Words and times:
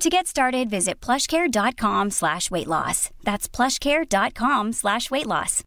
To 0.00 0.08
get 0.08 0.28
started, 0.28 0.70
visit 0.70 1.00
plushcare.com 1.00 2.10
slash 2.10 2.52
weight 2.52 2.68
loss. 2.68 3.10
That's 3.24 3.48
plushcare.com 3.48 4.72
slash 4.72 5.10
weight 5.10 5.26
loss. 5.26 5.64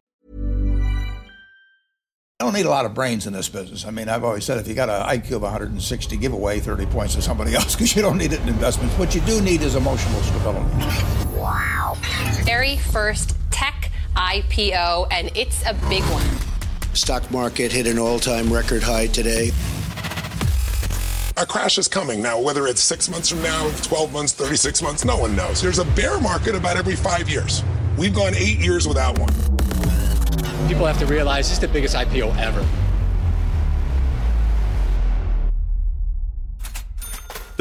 I 2.39 2.45
don't 2.45 2.53
need 2.53 2.65
a 2.65 2.69
lot 2.69 2.85
of 2.85 2.93
brains 2.93 3.27
in 3.27 3.33
this 3.33 3.49
business. 3.49 3.85
I 3.85 3.91
mean, 3.91 4.07
I've 4.07 4.23
always 4.23 4.45
said 4.45 4.57
if 4.57 4.67
you 4.69 4.73
got 4.73 4.89
an 4.89 5.01
IQ 5.19 5.33
of 5.33 5.41
160, 5.41 6.15
give 6.15 6.31
away 6.31 6.61
30 6.61 6.85
points 6.85 7.15
to 7.15 7.21
somebody 7.21 7.53
else 7.57 7.75
because 7.75 7.93
you 7.93 8.01
don't 8.01 8.17
need 8.17 8.31
it 8.31 8.39
in 8.39 8.47
investments. 8.47 8.97
What 8.97 9.13
you 9.13 9.19
do 9.21 9.41
need 9.41 9.61
is 9.63 9.75
emotional 9.75 10.21
stability. 10.21 10.65
Wow. 11.37 11.97
Very 12.43 12.77
first 12.77 13.35
tech 13.51 13.91
IPO, 14.15 15.07
and 15.11 15.29
it's 15.35 15.61
a 15.65 15.73
big 15.89 16.03
one. 16.03 16.25
Stock 16.95 17.29
market 17.31 17.71
hit 17.73 17.85
an 17.85 17.99
all 17.99 18.17
time 18.17 18.51
record 18.51 18.81
high 18.81 19.07
today. 19.07 19.51
A 21.37 21.45
crash 21.45 21.77
is 21.77 21.87
coming. 21.87 22.21
Now, 22.21 22.39
whether 22.39 22.67
it's 22.67 22.81
six 22.81 23.09
months 23.09 23.29
from 23.29 23.41
now, 23.41 23.71
12 23.83 24.11
months, 24.11 24.33
36 24.33 24.81
months, 24.81 25.05
no 25.05 25.17
one 25.17 25.35
knows. 25.35 25.61
There's 25.61 25.79
a 25.79 25.85
bear 25.85 26.19
market 26.19 26.55
about 26.55 26.77
every 26.77 26.95
five 26.95 27.29
years. 27.29 27.63
We've 27.97 28.13
gone 28.13 28.33
eight 28.35 28.59
years 28.59 28.87
without 28.87 29.17
one. 29.17 29.33
People 30.67 30.85
have 30.85 30.99
to 30.99 31.05
realize 31.05 31.47
this 31.47 31.53
is 31.53 31.59
the 31.59 31.67
biggest 31.67 31.95
IPO 31.95 32.37
ever. 32.37 32.65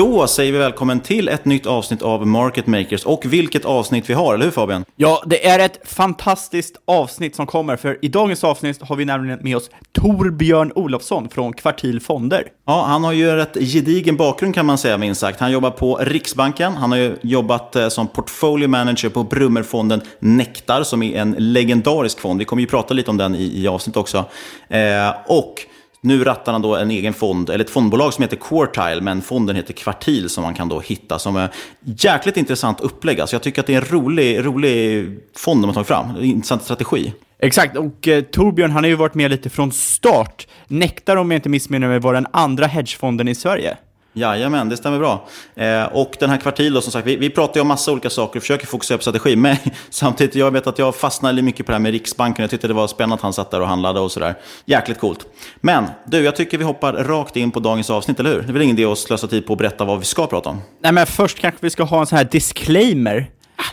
Då 0.01 0.27
säger 0.27 0.53
vi 0.53 0.59
välkommen 0.59 1.01
till 1.01 1.29
ett 1.29 1.45
nytt 1.45 1.67
avsnitt 1.67 2.03
av 2.03 2.27
Market 2.27 2.67
Makers. 2.67 3.05
Och 3.05 3.25
vilket 3.25 3.65
avsnitt 3.65 4.11
vi 4.11 4.15
har, 4.15 4.35
eller 4.35 4.45
hur 4.45 4.53
Fabian? 4.53 4.85
Ja, 4.97 5.23
det 5.27 5.47
är 5.47 5.59
ett 5.59 5.81
fantastiskt 5.85 6.77
avsnitt 6.85 7.37
som 7.37 7.47
kommer, 7.47 7.77
för 7.77 7.99
i 8.03 8.09
dagens 8.09 8.45
avsnitt 8.45 8.83
har 8.83 8.97
vi 8.97 9.05
nämligen 9.05 9.39
med 9.43 9.57
oss 9.57 9.71
Torbjörn 9.93 10.73
Olofsson 10.75 11.29
från 11.29 11.53
Kvartil 11.53 12.01
Fonder. 12.01 12.45
Ja, 12.67 12.85
han 12.89 13.05
har 13.05 13.13
ju 13.13 13.31
en 13.31 13.37
rätt 13.37 13.55
gedigen 13.55 14.17
bakgrund 14.17 14.55
kan 14.55 14.67
man 14.67 14.79
säga 14.79 14.99
minst 14.99 15.21
sagt. 15.21 15.41
Han 15.41 15.53
jobbar 15.53 15.71
på 15.71 15.97
Riksbanken, 15.97 16.73
han 16.73 16.91
har 16.91 16.99
ju 16.99 17.17
jobbat 17.23 17.77
eh, 17.77 17.89
som 17.89 18.09
portfolio 18.09 18.69
manager 18.69 19.09
på 19.09 19.25
Brummerfonden 19.25 20.01
Nektar, 20.19 20.83
som 20.83 21.03
är 21.03 21.21
en 21.21 21.35
legendarisk 21.39 22.21
fond. 22.21 22.39
Vi 22.39 22.45
kommer 22.45 22.61
ju 22.61 22.69
prata 22.69 22.95
lite 22.95 23.11
om 23.11 23.17
den 23.17 23.35
i, 23.35 23.63
i 23.63 23.69
avsnitt 23.69 23.97
också. 23.97 24.25
Eh, 24.69 25.15
och 25.27 25.67
nu 26.01 26.25
rattar 26.25 26.53
han 26.53 26.63
då 26.63 26.77
en 26.77 26.91
egen 26.91 27.13
fond, 27.13 27.51
eller 27.51 27.65
ett 27.65 27.71
fondbolag 27.71 28.15
som 28.15 28.23
heter 28.23 28.37
Quartile, 28.37 29.01
men 29.01 29.23
fonden 29.23 29.57
heter 29.57 29.73
Kvartil 29.75 30.29
som 30.29 30.43
man 30.43 30.55
kan 30.55 30.69
då 30.69 30.81
hitta. 30.81 31.19
Som 31.19 31.37
är 31.37 31.51
jäkligt 31.85 32.37
intressant 32.37 32.81
upplägg. 32.81 33.21
Alltså 33.21 33.37
jag 33.37 33.43
tycker 33.43 33.61
att 33.61 33.67
det 33.67 33.75
är 33.75 33.81
en 33.81 33.89
rolig, 33.89 34.45
rolig 34.45 35.07
fond 35.37 35.63
de 35.63 35.67
har 35.67 35.75
tagit 35.75 35.89
fram. 35.89 36.11
En 36.11 36.25
intressant 36.25 36.63
strategi. 36.63 37.13
Exakt, 37.39 37.77
och 37.77 38.09
eh, 38.09 38.23
Torbjörn 38.23 38.71
han 38.71 38.85
har 38.85 38.89
ju 38.89 38.95
varit 38.95 39.15
med 39.15 39.31
lite 39.31 39.51
från 39.51 39.73
start. 39.73 40.47
Nektar 40.69 41.17
om 41.17 41.31
jag 41.31 41.39
inte 41.39 41.49
missminner 41.49 41.89
mig 41.89 41.99
var 41.99 42.15
den 42.15 42.27
andra 42.31 42.67
hedgefonden 42.67 43.29
i 43.29 43.35
Sverige. 43.35 43.77
Jajamän, 44.13 44.69
det 44.69 44.77
stämmer 44.77 44.99
bra. 44.99 45.29
Eh, 45.55 45.85
och 45.85 46.17
den 46.21 46.31
här 46.31 46.37
kvartil 46.37 46.75
då, 46.75 46.81
som 46.81 46.93
sagt, 46.93 47.07
vi, 47.07 47.17
vi 47.17 47.31
pratar 47.31 47.55
ju 47.55 47.61
om 47.61 47.69
massa 47.69 47.93
olika 47.93 48.11
saker 48.11 48.39
och 48.39 48.43
försöker 48.43 48.67
fokusera 48.67 48.99
på 48.99 49.03
strategi. 49.03 49.37
Men 49.37 49.57
samtidigt, 49.91 50.35
jag 50.35 50.51
vet 50.51 50.67
att 50.67 50.79
jag 50.79 50.95
fastnade 50.95 51.43
mycket 51.43 51.67
på 51.67 51.73
det 51.73 51.77
här 51.77 51.83
med 51.83 51.93
Riksbanken. 51.93 52.43
Jag 52.43 52.51
tyckte 52.51 52.69
det 52.69 52.75
var 52.75 52.87
spännande 52.87 53.15
att 53.15 53.21
han 53.21 53.33
satt 53.33 53.51
där 53.51 53.61
och 53.61 53.69
handlade 53.69 54.01
och 54.01 54.13
sådär. 54.13 54.35
Jäkligt 54.65 54.99
coolt. 54.99 55.27
Men 55.61 55.87
du, 56.07 56.25
jag 56.25 56.37
tycker 56.37 56.59
vi 56.59 56.65
hoppar 56.65 56.93
rakt 56.93 57.37
in 57.37 57.51
på 57.51 57.61
dagens 57.61 57.91
avsnitt, 57.91 58.21
eller 58.21 58.31
hur? 58.31 58.43
Det 58.43 58.49
är 58.49 58.53
väl 58.53 58.63
ingen 58.63 58.79
idé 58.79 58.93
att 58.93 58.99
slösa 58.99 59.27
tid 59.27 59.47
på 59.47 59.53
att 59.53 59.59
berätta 59.59 59.85
vad 59.85 59.99
vi 59.99 60.05
ska 60.05 60.27
prata 60.27 60.51
om? 60.51 60.63
Nej, 60.83 60.93
men 60.93 61.07
först 61.07 61.39
kanske 61.39 61.59
vi 61.61 61.71
ska 61.71 61.83
ha 61.83 62.01
en 62.01 62.07
sån 62.07 62.19
här 62.19 62.29
disclaimer. 62.31 63.31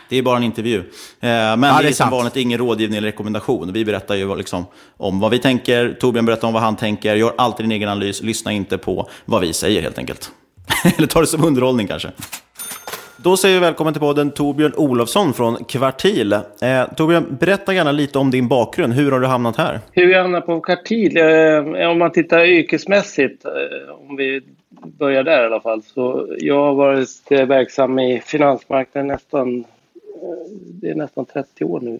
Det 0.09 0.17
är 0.17 0.21
bara 0.21 0.37
en 0.37 0.43
intervju. 0.43 0.77
Eh, 0.79 0.83
men 1.19 1.63
ja, 1.63 1.79
det 1.81 1.87
är, 1.87 1.91
som 1.91 2.09
vanligt 2.09 2.35
ingen 2.35 2.59
rådgivning 2.59 2.97
eller 2.97 3.07
rekommendation. 3.07 3.73
Vi 3.73 3.85
berättar 3.85 4.15
ju 4.15 4.35
liksom 4.35 4.65
om 4.97 5.19
vad 5.19 5.31
vi 5.31 5.39
tänker, 5.39 5.97
Torbjörn 5.99 6.25
berättar 6.25 6.47
om 6.47 6.53
vad 6.53 6.63
han 6.63 6.75
tänker. 6.75 7.15
Gör 7.15 7.33
alltid 7.37 7.63
din 7.63 7.71
egen 7.71 7.89
analys, 7.89 8.23
lyssna 8.23 8.51
inte 8.51 8.77
på 8.77 9.09
vad 9.25 9.41
vi 9.41 9.53
säger 9.53 9.81
helt 9.81 9.97
enkelt. 9.97 10.31
Eller 10.97 11.07
ta 11.07 11.21
det 11.21 11.27
som 11.27 11.43
underhållning 11.43 11.87
kanske. 11.87 12.11
Då 13.17 13.37
säger 13.37 13.55
vi 13.55 13.61
välkommen 13.61 13.93
till 13.93 14.01
podden 14.01 14.31
Torbjörn 14.31 14.73
Olofsson 14.75 15.33
från 15.33 15.63
Kvartil. 15.63 16.33
Eh, 16.33 16.39
Torbjörn, 16.95 17.37
berätta 17.39 17.73
gärna 17.73 17.91
lite 17.91 18.19
om 18.19 18.31
din 18.31 18.47
bakgrund. 18.47 18.93
Hur 18.93 19.11
har 19.11 19.19
du 19.19 19.27
hamnat 19.27 19.57
här? 19.57 19.79
Hur 19.91 20.07
jag 20.07 20.21
hamnat 20.21 20.45
på 20.45 20.61
Kvartil? 20.61 21.17
Eh, 21.17 21.89
om 21.89 21.99
man 21.99 22.11
tittar 22.11 22.45
yrkesmässigt, 22.45 23.45
eh, 23.45 24.09
om 24.09 24.15
vi 24.15 24.41
börjar 24.99 25.23
där 25.23 25.43
i 25.43 25.45
alla 25.45 25.61
fall. 25.61 25.81
Så 25.83 26.27
jag 26.39 26.59
har 26.59 26.73
varit 26.73 27.09
eh, 27.29 27.45
verksam 27.45 27.99
i 27.99 28.21
finansmarknaden 28.25 29.07
nästan, 29.07 29.65
Eh, 30.21 30.51
det 30.51 30.89
är 30.89 30.95
nästan 30.95 31.25
30 31.25 31.65
år 31.65 31.79
nu. 31.79 31.99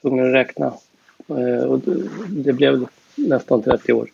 Tvungen 0.00 0.26
att 0.26 0.34
räkna. 0.34 0.72
Eh, 1.28 1.64
och 1.64 1.80
det 2.28 2.52
blev 2.52 2.86
nästan 3.16 3.62
30 3.62 3.92
år. 3.92 4.08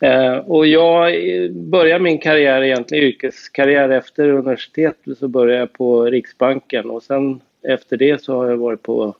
Eh, 0.00 0.36
och 0.36 0.66
jag 0.66 1.12
började 1.52 2.04
min 2.04 2.18
karriär, 2.18 2.62
egentligen 2.62 3.04
yrkeskarriär 3.04 3.88
efter 3.88 4.28
universitetet, 4.28 5.18
så 5.18 5.28
började 5.28 5.60
jag 5.60 5.72
på 5.72 6.04
Riksbanken 6.04 6.90
och 6.90 7.02
sen 7.02 7.40
efter 7.62 7.96
det 7.96 8.22
så 8.22 8.36
har 8.36 8.50
jag 8.50 8.56
varit 8.56 8.82
på 8.82 9.14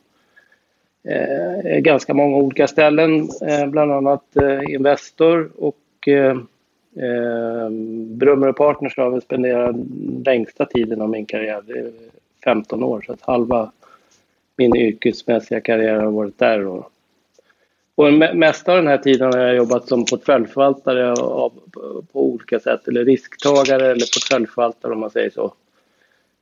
eh, 1.05 1.79
ganska 1.79 2.15
många 2.15 2.37
olika 2.37 2.69
ställen, 2.69 3.29
eh, 3.49 3.67
bland 3.67 3.93
annat 3.93 4.37
eh, 4.37 4.75
Investor 4.75 5.51
och 5.59 6.09
eh, 6.09 6.37
eh, 6.97 7.71
Brummer 8.11 8.53
Partners 8.53 8.97
har 8.97 9.13
jag 9.13 9.23
spenderat 9.23 9.77
längsta 10.25 10.65
tiden 10.65 11.01
av 11.01 11.11
min 11.11 11.27
karriär, 11.27 11.63
15 12.45 12.83
år, 12.83 13.05
så 13.07 13.13
att 13.13 13.23
halva 13.23 13.73
min 14.57 14.77
yrkesmässiga 14.77 15.61
karriär 15.61 16.01
har 16.01 16.11
varit 16.11 16.39
där. 16.39 16.67
Och, 16.67 16.93
och 17.95 18.13
mesta 18.35 18.73
av 18.73 18.79
den 18.79 18.87
här 18.87 18.99
tiden 18.99 19.33
har 19.33 19.41
jag 19.41 19.57
jobbat 19.57 19.89
som 19.89 20.05
portföljförvaltare 20.05 21.13
av, 21.13 21.53
på 22.13 22.25
olika 22.25 22.61
sätt, 22.61 22.89
eller 22.89 23.05
risktagare 23.05 23.85
eller 23.85 24.15
portföljförvaltare 24.15 24.93
om 24.93 25.01
man 25.01 25.11
säger 25.11 25.31
så. 25.31 25.55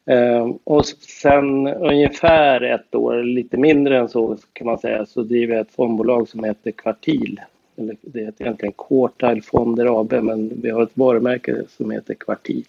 Eh, 0.06 0.50
och 0.64 0.87
sen 0.87 1.67
ungefär 1.67 2.61
ett 2.61 2.94
år, 2.94 3.23
lite 3.23 3.56
mindre 3.56 3.99
än 3.99 4.08
så 4.08 4.37
kan 4.53 4.67
man 4.67 4.79
säga, 4.79 5.06
så 5.06 5.23
driver 5.23 5.55
jag 5.55 5.61
ett 5.61 5.75
fondbolag 5.75 6.29
som 6.29 6.44
heter 6.44 6.70
Kvartil. 6.70 7.41
eller 7.76 7.96
det 8.00 8.20
heter 8.20 8.44
egentligen 8.44 8.75
Quartile 8.88 9.43
Fonder 9.43 10.00
AB, 10.00 10.12
men 10.12 10.61
vi 10.62 10.70
har 10.70 10.82
ett 10.82 10.96
varumärke 10.96 11.62
som 11.69 11.91
heter 11.91 12.14
Kvartil. 12.14 12.67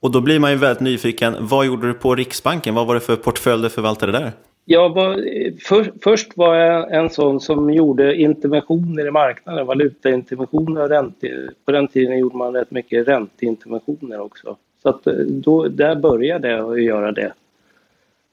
Och 0.00 0.10
då 0.12 0.20
blir 0.20 0.38
man 0.38 0.50
ju 0.50 0.56
väldigt 0.56 0.80
nyfiken. 0.80 1.36
Vad 1.40 1.66
gjorde 1.66 1.86
du 1.86 1.94
på 1.94 2.14
Riksbanken? 2.14 2.74
Vad 2.74 2.86
var 2.86 2.94
det 2.94 3.00
för 3.00 3.16
portfölj 3.16 3.62
du 3.62 3.70
förvaltade 3.70 4.12
där? 4.12 4.32
Jag 4.64 4.94
var, 4.94 5.10
eh, 5.10 5.52
för, 5.60 5.92
först 6.02 6.36
var 6.36 6.54
jag 6.54 6.94
en 6.94 7.10
sån 7.10 7.40
som 7.40 7.70
gjorde 7.70 8.16
interventioner 8.16 9.06
i 9.06 9.10
marknaden, 9.10 9.66
valutainterventioner 9.66 10.82
och 10.82 10.88
ränte. 10.88 11.50
På 11.64 11.72
den 11.72 11.88
tiden 11.88 12.18
gjorde 12.18 12.36
man 12.36 12.54
rätt 12.54 12.70
mycket 12.70 13.08
ränteinterventioner 13.08 14.20
också. 14.20 14.56
Så 14.82 14.88
att 14.88 15.06
eh, 15.06 15.14
då, 15.14 15.68
där 15.68 15.96
började 15.96 16.50
jag 16.50 16.72
att 16.72 16.82
göra 16.82 17.12
det. 17.12 17.32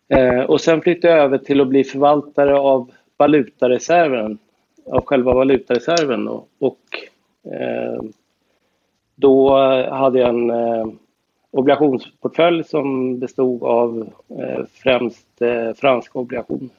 Eh, 0.07 0.39
och 0.39 0.61
sen 0.61 0.81
flyttade 0.81 1.13
jag 1.13 1.23
över 1.23 1.37
till 1.37 1.61
att 1.61 1.67
bli 1.67 1.83
förvaltare 1.83 2.55
av 2.55 2.91
valutareserven, 3.17 4.37
av 4.85 5.05
själva 5.05 5.33
valutareserven. 5.33 6.27
Och, 6.27 6.47
och 6.59 6.79
eh, 7.53 8.01
då 9.15 9.57
hade 9.89 10.19
jag 10.19 10.29
en 10.29 10.49
eh, 10.49 10.85
obligationsportfölj 11.55 12.63
som 12.63 13.19
bestod 13.19 13.63
av 13.63 14.09
eh, 14.29 14.65
främst 14.83 15.41
eh, 15.41 15.73
franska 15.77 16.19
obligationer. 16.19 16.69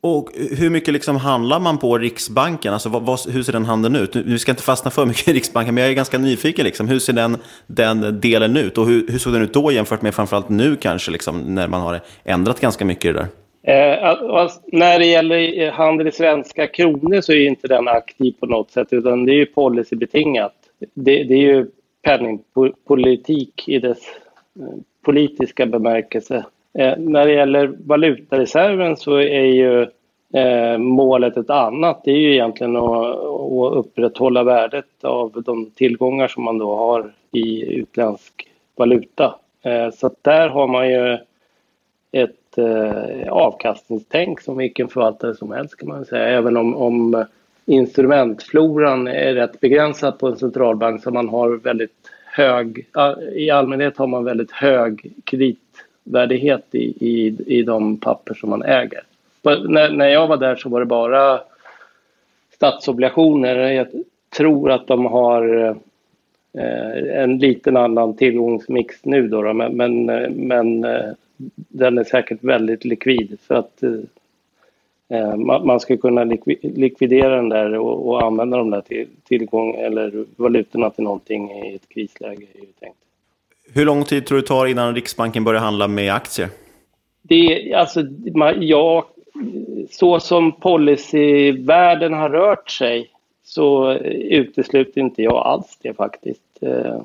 Och 0.00 0.30
hur 0.58 0.70
mycket 0.70 0.94
liksom 0.94 1.16
handlar 1.16 1.60
man 1.60 1.78
på 1.78 1.98
Riksbanken? 1.98 2.72
Alltså, 2.72 2.88
vad, 2.88 3.02
vad, 3.02 3.18
hur 3.28 3.42
ser 3.42 3.52
den 3.52 3.64
handeln 3.64 3.96
ut? 3.96 4.16
Vi 4.16 4.38
ska 4.38 4.52
inte 4.52 4.62
fastna 4.62 4.90
för 4.90 5.06
mycket 5.06 5.28
i 5.28 5.32
Riksbanken, 5.32 5.74
men 5.74 5.82
jag 5.82 5.90
är 5.90 5.96
ganska 5.96 6.18
nyfiken. 6.18 6.64
Liksom. 6.64 6.88
Hur 6.88 6.98
ser 6.98 7.12
den, 7.12 7.36
den 7.66 8.20
delen 8.20 8.56
ut? 8.56 8.78
Och 8.78 8.86
hur, 8.86 9.08
hur 9.08 9.18
såg 9.18 9.32
den 9.32 9.42
ut 9.42 9.52
då 9.52 9.72
jämfört 9.72 10.02
med 10.02 10.14
framförallt 10.14 10.48
nu 10.48 10.76
kanske, 10.76 11.10
liksom, 11.10 11.54
när 11.54 11.68
man 11.68 11.80
har 11.80 12.00
ändrat 12.24 12.60
ganska 12.60 12.84
mycket 12.84 13.04
i 13.04 13.12
det 13.12 13.18
där? 13.18 13.28
Eh, 13.62 14.08
alltså, 14.08 14.60
när 14.66 14.98
det 14.98 15.06
gäller 15.06 15.70
handel 15.70 16.08
i 16.08 16.12
svenska 16.12 16.66
kronor 16.66 17.20
så 17.20 17.32
är 17.32 17.46
inte 17.46 17.68
den 17.68 17.88
aktiv 17.88 18.34
på 18.40 18.46
något 18.46 18.70
sätt, 18.70 18.88
utan 18.90 19.24
det 19.24 19.32
är 19.32 19.36
ju 19.36 19.46
policybetingat. 19.46 20.54
Det, 20.94 21.24
det 21.24 21.34
är 21.34 21.54
ju 21.54 21.66
penningpolitik 22.02 23.68
i 23.68 23.78
dess 23.78 23.98
eh, 24.60 24.78
politiska 25.02 25.66
bemärkelse. 25.66 26.44
Eh, 26.78 26.98
när 26.98 27.26
det 27.26 27.32
gäller 27.32 27.74
valutareserven 27.86 28.96
så 28.96 29.16
är 29.16 29.44
ju 29.44 29.82
eh, 30.34 30.78
målet 30.78 31.36
ett 31.36 31.50
annat. 31.50 32.00
Det 32.04 32.10
är 32.10 32.18
ju 32.18 32.32
egentligen 32.32 32.76
att, 32.76 33.16
att 33.16 33.76
upprätthålla 33.76 34.42
värdet 34.42 35.04
av 35.04 35.42
de 35.46 35.70
tillgångar 35.70 36.28
som 36.28 36.44
man 36.44 36.58
då 36.58 36.76
har 36.76 37.12
i 37.32 37.74
utländsk 37.74 38.48
valuta. 38.76 39.34
Så 39.94 40.10
där 40.22 40.48
har 40.48 40.66
man 40.66 40.90
ju 40.90 41.18
ett 42.12 42.58
avkastningstänk 43.28 44.40
som 44.40 44.56
vilken 44.56 44.88
förvaltare 44.88 45.34
som 45.34 45.52
helst 45.52 45.76
kan 45.76 45.88
man 45.88 46.04
säga. 46.04 46.28
Även 46.28 46.56
om, 46.56 46.76
om 46.76 47.24
instrumentfloran 47.68 49.06
är 49.06 49.34
rätt 49.34 49.60
begränsad 49.60 50.18
på 50.18 50.26
en 50.26 50.36
centralbank 50.36 51.02
så 51.02 51.10
man 51.10 51.28
har 51.28 51.50
väldigt 51.50 52.10
hög, 52.26 52.86
i 53.34 53.50
allmänhet 53.50 53.96
har 53.96 54.06
man 54.06 54.24
väldigt 54.24 54.50
hög 54.50 55.12
kreditvärdighet 55.24 56.74
i, 56.74 56.94
i, 57.00 57.36
i 57.46 57.62
de 57.62 57.96
papper 57.96 58.34
som 58.34 58.50
man 58.50 58.62
äger. 58.62 59.02
När, 59.42 59.90
när 59.90 60.08
jag 60.08 60.26
var 60.26 60.36
där 60.36 60.56
så 60.56 60.68
var 60.68 60.80
det 60.80 60.86
bara 60.86 61.40
statsobligationer. 62.54 63.56
Jag 63.56 63.86
tror 64.36 64.70
att 64.70 64.86
de 64.86 65.06
har 65.06 65.76
eh, 66.58 67.22
en 67.22 67.38
liten 67.38 67.76
annan 67.76 68.16
tillgångsmix 68.16 69.04
nu 69.04 69.28
då, 69.28 69.42
då 69.42 69.52
men, 69.52 69.76
men, 69.76 70.08
eh, 70.08 70.30
men 70.30 70.84
eh, 70.84 71.10
den 71.68 71.98
är 71.98 72.04
säkert 72.04 72.44
väldigt 72.44 72.84
likvid 72.84 73.38
för 73.46 73.54
att 73.54 73.82
Eh, 73.82 73.90
man 75.40 75.80
ska 75.80 75.96
kunna 75.96 76.24
likvidera 76.62 77.36
den 77.36 77.48
där 77.48 77.78
och, 77.78 78.22
använda 78.22 78.56
de 78.56 78.70
där 78.70 78.80
till, 78.80 79.08
tillgång 79.24 79.74
eller 79.74 80.24
valutorna 80.36 80.90
till 80.90 81.04
någonting 81.04 81.50
i 81.50 81.74
ett 81.74 81.88
krisläge. 81.88 82.46
Är 82.54 82.60
ju 82.60 82.72
tänkt. 82.80 82.98
Hur 83.74 83.84
lång 83.84 84.04
tid 84.04 84.26
tror 84.26 84.38
du 84.38 84.42
tar 84.42 84.66
innan 84.66 84.94
Riksbanken 84.94 85.44
börjar 85.44 85.60
handla 85.60 85.88
med 85.88 86.14
aktier? 86.14 86.48
Det, 87.22 87.74
alltså, 87.74 88.02
ja, 88.60 89.08
så 89.90 90.20
som 90.20 90.52
policyvärlden 90.52 92.12
har 92.12 92.30
rört 92.30 92.70
sig 92.70 93.10
så 93.44 93.92
utesluter 94.30 95.00
inte 95.00 95.22
jag 95.22 95.36
alls 95.36 95.78
det 95.82 95.94
faktiskt. 95.94 96.42
Eh, 96.60 97.00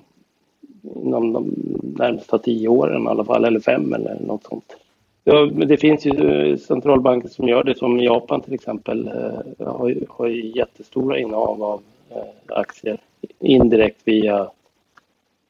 inom 0.96 1.34
de 1.34 1.54
närmsta 1.98 2.38
tio 2.38 2.68
åren 2.68 3.04
i 3.04 3.08
alla 3.08 3.26
fall, 3.26 3.46
eller 3.46 3.60
fem 3.60 3.94
eller 3.94 4.20
något 4.20 4.44
sånt. 4.44 4.76
Ja, 5.24 5.50
men 5.54 5.68
det 5.68 5.78
finns 5.78 6.06
ju 6.06 6.58
centralbanker 6.58 7.30
som 7.30 7.48
gör 7.48 7.64
det, 7.64 7.78
som 7.78 8.00
Japan 8.00 8.42
till 8.42 8.54
exempel 8.54 9.08
eh, 9.08 9.68
har, 9.68 9.96
har 10.10 10.28
jättestora 10.28 11.20
innehav 11.20 11.64
av 11.64 11.82
eh, 12.10 12.58
aktier 12.58 12.98
indirekt 13.40 14.02
via 14.04 14.50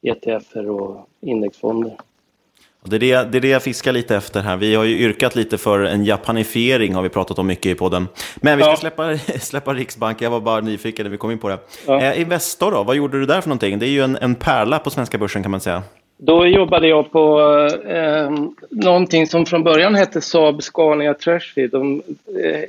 ETFer 0.02 0.70
och 0.70 1.08
indexfonder. 1.20 1.96
Det 2.86 2.96
är 2.96 3.00
det, 3.00 3.30
det 3.30 3.38
är 3.38 3.40
det 3.40 3.48
jag 3.48 3.62
fiskar 3.62 3.92
lite 3.92 4.16
efter 4.16 4.40
här. 4.40 4.56
Vi 4.56 4.74
har 4.74 4.84
ju 4.84 4.98
yrkat 4.98 5.36
lite 5.36 5.58
för 5.58 5.80
en 5.80 6.04
japanifiering, 6.04 6.94
har 6.94 7.02
vi 7.02 7.08
pratat 7.08 7.38
om 7.38 7.46
mycket 7.46 7.66
i 7.66 7.74
podden. 7.74 8.08
Men 8.36 8.56
vi 8.56 8.62
ska 8.62 8.72
ja. 8.72 8.76
släppa, 8.76 9.18
släppa 9.40 9.74
Riksbanken, 9.74 10.24
jag 10.24 10.30
var 10.30 10.40
bara 10.40 10.60
nyfiken 10.60 11.04
när 11.04 11.10
vi 11.10 11.16
kom 11.16 11.30
in 11.30 11.38
på 11.38 11.48
det. 11.48 11.58
Ja. 11.86 12.00
Eh, 12.00 12.20
Investor 12.20 12.70
då, 12.70 12.82
vad 12.82 12.96
gjorde 12.96 13.20
du 13.20 13.26
där 13.26 13.40
för 13.40 13.48
någonting? 13.48 13.78
Det 13.78 13.86
är 13.86 13.90
ju 13.90 14.02
en, 14.02 14.16
en 14.16 14.34
pärla 14.34 14.78
på 14.78 14.90
svenska 14.90 15.18
börsen 15.18 15.42
kan 15.42 15.50
man 15.50 15.60
säga. 15.60 15.82
Då 16.16 16.46
jobbade 16.46 16.88
jag 16.88 17.10
på 17.10 17.40
eh, 17.86 18.30
någonting 18.70 19.26
som 19.26 19.46
från 19.46 19.64
början 19.64 19.94
hette 19.94 20.20
Saab 20.20 20.62
Scania 20.62 21.14
Treasury. 21.14 21.66
De, 21.66 22.02
eh, 22.44 22.64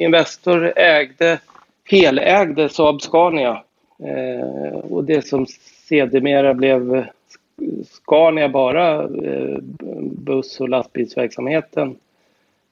Investor 0.00 0.72
ägde, 0.78 1.38
helägde 1.84 2.68
Saab 2.68 3.02
Scania 3.02 3.62
eh, 3.98 4.76
och 4.78 5.04
det 5.04 5.26
som 5.26 5.46
sedermera 5.88 6.54
blev 6.54 7.04
Scania 7.84 8.48
bara, 8.48 9.02
eh, 9.02 9.58
buss 10.02 10.60
och 10.60 10.68
lastbilsverksamheten. 10.68 11.96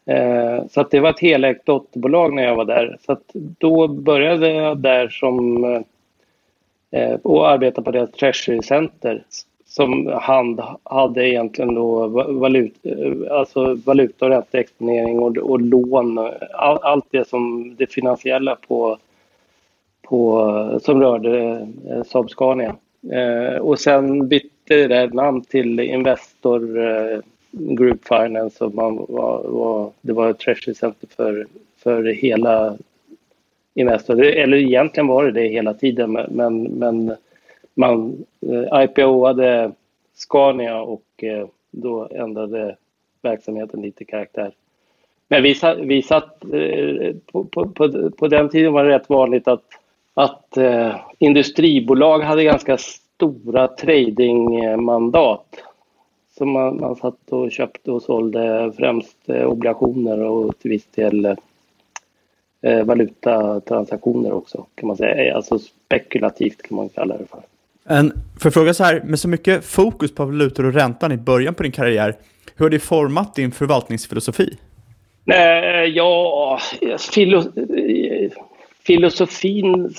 Eh, 0.06 0.66
så 0.70 0.80
att 0.80 0.90
det 0.90 1.00
var 1.00 1.10
ett 1.10 1.20
helägt 1.20 1.66
dotterbolag 1.66 2.34
när 2.34 2.42
jag 2.42 2.56
var 2.56 2.64
där. 2.64 2.96
Så 3.06 3.12
att 3.12 3.30
då 3.34 3.88
började 3.88 4.52
jag 4.52 4.78
där 4.78 5.08
som 5.08 5.64
eh, 6.90 7.14
och 7.22 7.50
arbeta 7.50 7.82
på 7.82 7.90
deras 7.90 8.10
Treasury 8.10 8.62
Center 8.62 9.24
som 9.68 10.06
hand 10.06 10.60
hade 10.82 11.28
egentligen 11.28 11.74
då 11.74 12.06
valut, 12.28 12.74
eh, 12.82 13.12
alltså 13.30 13.74
valuta 13.74 14.24
och 14.24 14.30
ränteexponering 14.30 15.18
och, 15.18 15.36
och 15.36 15.60
lån. 15.60 16.18
All, 16.52 16.78
allt 16.82 17.06
det 17.10 17.28
som 17.28 17.74
det 17.78 17.92
finansiella 17.92 18.56
på, 18.68 18.98
på, 20.02 20.80
som 20.82 21.00
rörde 21.00 21.66
eh, 21.88 22.02
Saab 22.02 22.30
Scania. 22.30 22.76
Eh, 23.12 23.58
och 23.58 23.78
sen 23.80 24.28
bytte 24.28 24.88
det 24.88 25.14
namn 25.14 25.40
till 25.40 25.80
Investor 25.80 26.78
eh, 26.86 27.18
Group 27.50 28.08
Finance 28.08 28.64
och 28.64 28.74
man 28.74 28.96
var, 29.08 29.42
var, 29.48 29.90
det 30.00 30.12
var 30.12 30.30
ett 30.30 30.38
treasury 30.38 30.74
center 30.74 31.08
för, 31.16 31.46
för 31.76 32.04
hela 32.04 32.76
Investor. 33.74 34.22
Eller 34.22 34.56
egentligen 34.56 35.06
var 35.06 35.24
det 35.24 35.32
det 35.32 35.48
hela 35.48 35.74
tiden 35.74 36.12
men, 36.12 36.62
men 36.62 37.16
man 37.78 38.24
eh, 38.40 38.82
IPOade 38.82 39.72
Scania 40.14 40.80
och 40.80 41.24
eh, 41.24 41.46
då 41.70 42.08
ändrade 42.10 42.76
verksamheten 43.22 43.82
lite 43.82 44.04
karaktär. 44.04 44.52
Men 45.28 45.42
vi 45.42 45.54
satt, 45.54 45.78
vi 45.78 46.02
satt 46.02 46.44
eh, 46.44 47.14
på, 47.32 47.44
på, 47.44 47.68
på, 48.10 48.28
den 48.28 48.48
tiden 48.48 48.72
var 48.72 48.84
det 48.84 48.90
rätt 48.90 49.08
vanligt 49.08 49.48
att, 49.48 49.64
att 50.14 50.56
eh, 50.56 50.96
industribolag 51.18 52.18
hade 52.18 52.44
ganska 52.44 52.78
stora 52.78 53.68
tradingmandat. 53.68 55.56
Så 56.38 56.46
man, 56.46 56.80
man 56.80 56.96
satt 56.96 57.32
och 57.32 57.52
köpte 57.52 57.90
och 57.90 58.02
sålde 58.02 58.72
främst 58.76 59.28
eh, 59.28 59.44
obligationer 59.44 60.20
och 60.20 60.58
till 60.58 60.70
viss 60.70 60.86
del 60.86 61.36
eh, 62.60 62.84
valutatransaktioner 62.84 64.32
också 64.32 64.66
kan 64.74 64.86
man 64.86 64.96
säga. 64.96 65.24
Eh, 65.24 65.36
alltså 65.36 65.58
spekulativt 65.58 66.62
kan 66.62 66.76
man 66.76 66.88
kalla 66.88 67.18
det 67.18 67.26
för. 67.26 67.42
En, 67.88 68.12
för 68.40 68.48
att 68.48 68.54
fråga 68.54 68.74
så 68.74 68.84
här, 68.84 69.02
med 69.04 69.18
så 69.18 69.28
mycket 69.28 69.64
fokus 69.64 70.14
på 70.14 70.24
valutor 70.24 70.66
och 70.66 70.74
räntan 70.74 71.12
i 71.12 71.16
början 71.16 71.54
på 71.54 71.62
din 71.62 71.72
karriär, 71.72 72.14
hur 72.56 72.64
har 72.64 72.70
det 72.70 72.78
format 72.78 73.34
din 73.34 73.50
förvaltningsfilosofi? 73.50 74.56
Eh, 75.30 75.84
ja, 75.84 76.58
filo, 77.14 77.42
filosofin 78.86 79.94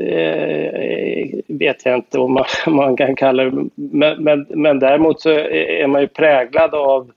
eh, 0.00 1.28
vet 1.46 1.86
jag 1.86 1.94
inte 1.94 2.18
om 2.18 2.32
man, 2.32 2.44
man 2.66 2.96
kan 2.96 3.16
kalla 3.16 3.44
det, 3.44 3.68
men, 3.74 4.22
men, 4.22 4.46
men 4.48 4.78
däremot 4.78 5.20
så 5.20 5.30
är 5.30 5.86
man 5.86 6.00
ju 6.00 6.08
präglad 6.08 6.74
av 6.74 7.10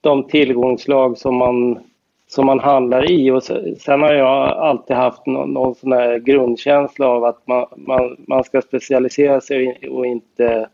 de 0.00 0.28
tillgångslag 0.28 1.18
som 1.18 1.36
man 1.36 1.78
som 2.26 2.46
man 2.46 2.60
handlar 2.60 3.10
i. 3.10 3.30
Och 3.30 3.42
sen 3.42 4.02
har 4.02 4.12
jag 4.12 4.48
alltid 4.48 4.96
haft 4.96 5.26
någon, 5.26 5.52
någon 5.52 5.74
sån 5.74 5.92
här 5.92 6.18
grundkänsla 6.18 7.06
av 7.06 7.24
att 7.24 7.46
man, 7.46 7.66
man, 7.76 8.16
man 8.18 8.44
ska 8.44 8.62
specialisera 8.62 9.40
sig 9.40 9.88
och 9.90 10.06
inte... 10.06 10.68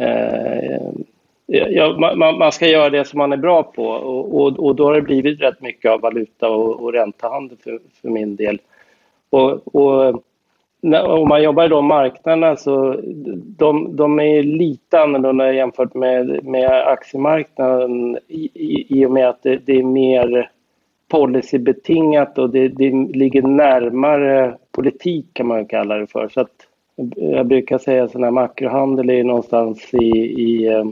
Eh, 0.00 0.90
ja, 1.46 1.96
man, 1.98 2.38
man, 2.38 2.52
ska 2.52 2.66
göra 2.66 2.90
det 2.90 3.04
som 3.04 3.18
man 3.18 3.32
är 3.32 3.36
bra 3.36 3.62
på 3.62 3.84
och, 3.84 4.40
och, 4.40 4.58
och, 4.66 4.76
då 4.76 4.84
har 4.84 4.94
det 4.94 5.02
blivit 5.02 5.40
rätt 5.40 5.60
mycket 5.60 5.90
av 5.90 6.00
valuta 6.00 6.48
och, 6.48 6.82
och 6.82 6.92
räntehandel 6.92 7.58
för, 7.64 7.78
för 8.02 8.08
min 8.08 8.36
del. 8.36 8.60
Och, 9.30 9.76
och 9.76 10.22
om 10.92 11.28
man 11.28 11.42
jobbar 11.42 11.64
i 11.64 11.68
de 11.68 11.86
marknaderna 11.86 12.56
så 12.56 13.00
de, 13.34 13.96
de 13.96 14.20
är 14.20 14.42
lite 14.42 15.00
annorlunda 15.00 15.52
jämfört 15.52 15.94
med, 15.94 16.44
med 16.44 16.88
aktiemarknaden 16.88 18.18
i, 18.28 18.50
i, 18.54 18.86
i 19.00 19.06
och 19.06 19.10
med 19.10 19.28
att 19.28 19.42
det, 19.42 19.56
det 19.56 19.78
är 19.78 19.82
mer 19.82 20.50
policybetingat 21.08 22.38
och 22.38 22.50
det, 22.50 22.68
det, 22.68 22.90
ligger 23.14 23.42
närmare 23.42 24.56
politik 24.72 25.26
kan 25.32 25.46
man 25.46 25.66
kalla 25.66 25.98
det 25.98 26.06
för. 26.06 26.28
Så 26.28 26.40
att 26.40 26.66
eh, 27.16 27.30
jag 27.30 27.46
brukar 27.46 27.78
säga 27.78 28.04
att 28.04 28.14
makrohandel 28.14 29.10
är 29.10 29.24
någonstans 29.24 29.94
i, 29.94 30.06
i 30.42 30.66
eh, 30.66 30.84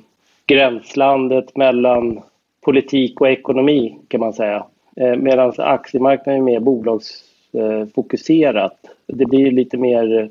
gränslandet 0.46 1.56
mellan 1.56 2.20
politik 2.60 3.20
och 3.20 3.28
ekonomi 3.28 3.98
kan 4.08 4.20
man 4.20 4.32
säga. 4.32 4.66
Eh, 4.96 5.16
Medan 5.16 5.52
aktiemarknaden 5.58 6.40
är 6.40 6.44
mer 6.44 6.60
bolagsfokuserat. 6.60 8.78
Det 9.06 9.26
blir 9.26 9.50
lite 9.50 9.76
mer 9.76 10.20
eh, 10.20 10.26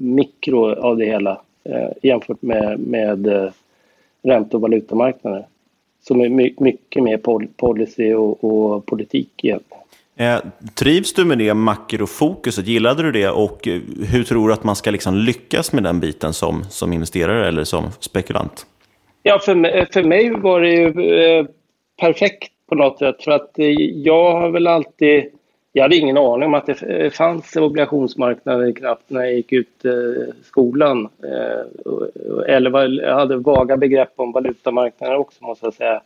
mikro 0.00 0.74
av 0.74 0.96
det 0.96 1.04
hela 1.04 1.40
eh, 1.64 1.88
jämfört 2.02 2.42
med, 2.42 2.80
med 2.80 3.26
eh, 3.26 3.50
ränte 4.22 4.56
och 4.56 4.62
valutamarknader 4.62 5.46
som 6.06 6.20
är 6.20 6.28
mycket 6.62 7.02
mer 7.02 7.16
policy 7.56 8.14
och, 8.14 8.44
och 8.44 8.86
politik 8.86 9.30
egentligen. 9.42 9.84
Eh, 10.16 10.38
trivs 10.74 11.14
du 11.14 11.24
med 11.24 11.38
det 11.38 11.54
makrofokuset? 11.54 12.66
Gillade 12.66 13.02
du 13.02 13.12
det? 13.12 13.28
Och 13.28 13.68
eh, 13.68 13.80
hur 14.12 14.24
tror 14.24 14.48
du 14.48 14.54
att 14.54 14.64
man 14.64 14.76
ska 14.76 14.90
liksom 14.90 15.14
lyckas 15.14 15.72
med 15.72 15.82
den 15.82 16.00
biten 16.00 16.32
som, 16.32 16.64
som 16.64 16.92
investerare 16.92 17.48
eller 17.48 17.64
som 17.64 17.84
spekulant? 18.00 18.66
Ja, 19.22 19.38
för 19.38 19.54
mig, 19.54 19.86
för 19.92 20.02
mig 20.02 20.30
var 20.30 20.60
det 20.60 20.70
ju 20.70 21.14
eh, 21.14 21.46
perfekt 22.00 22.52
på 22.68 22.74
något 22.74 22.98
sätt. 22.98 23.24
För 23.24 23.30
att 23.30 23.58
eh, 23.58 23.66
jag 23.94 24.32
har 24.32 24.50
väl 24.50 24.66
alltid... 24.66 25.24
Jag 25.76 25.82
hade 25.82 25.96
ingen 25.96 26.18
aning 26.18 26.46
om 26.46 26.54
att 26.54 26.66
det 26.66 26.82
eh, 26.82 27.10
fanns 27.10 27.56
obligationsmarknader 27.56 28.72
knappt 28.72 29.10
när 29.10 29.20
jag 29.20 29.34
gick 29.34 29.52
ut 29.52 29.84
eh, 29.84 30.34
skolan. 30.42 31.08
Eh, 31.22 32.54
eller 32.54 33.02
jag 33.02 33.14
hade 33.14 33.36
vaga 33.36 33.76
begrepp 33.76 34.12
om 34.16 34.32
valutamarknader 34.32 35.16
också, 35.16 35.44
måste 35.44 35.66
jag 35.66 35.74
säga. 35.74 36.02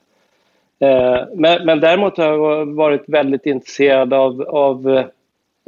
Men, 1.35 1.67
men 1.67 1.81
däremot 1.81 2.17
har 2.17 2.25
jag 2.25 2.67
varit 2.67 3.09
väldigt 3.09 3.47
intresserad 3.47 4.13
av, 4.13 4.43
av 4.43 5.05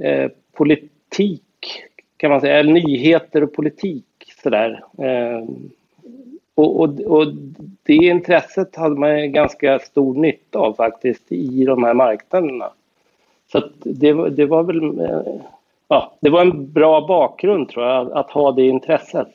eh, 0.02 0.30
politik, 0.52 1.42
kan 2.16 2.30
man 2.30 2.40
säga, 2.40 2.58
eller 2.58 2.72
nyheter 2.72 3.42
och 3.42 3.52
politik. 3.52 4.04
Sådär. 4.42 4.84
Eh, 4.98 5.44
och, 6.54 6.80
och, 6.80 7.00
och, 7.00 7.26
det 7.82 7.94
intresset 7.94 8.76
hade 8.76 8.94
man 8.94 9.32
ganska 9.32 9.78
stor 9.78 10.14
nytta 10.14 10.58
av 10.58 10.74
faktiskt 10.74 11.32
i 11.32 11.64
de 11.64 11.84
här 11.84 11.94
marknaderna. 11.94 12.70
Så 13.52 13.62
det, 13.84 14.30
det 14.30 14.46
var 14.46 14.62
väl 14.62 15.00
eh, 15.00 15.42
ja, 15.88 16.12
det 16.20 16.30
var 16.30 16.40
en 16.40 16.72
bra 16.72 17.06
bakgrund 17.06 17.68
tror 17.68 17.86
jag, 17.86 18.12
att 18.12 18.30
ha 18.30 18.52
det 18.52 18.66
intresset. 18.66 19.32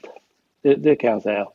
Det, 0.61 0.75
det 0.75 0.95
kan 0.95 1.11
jag 1.11 1.21
säga. 1.21 1.47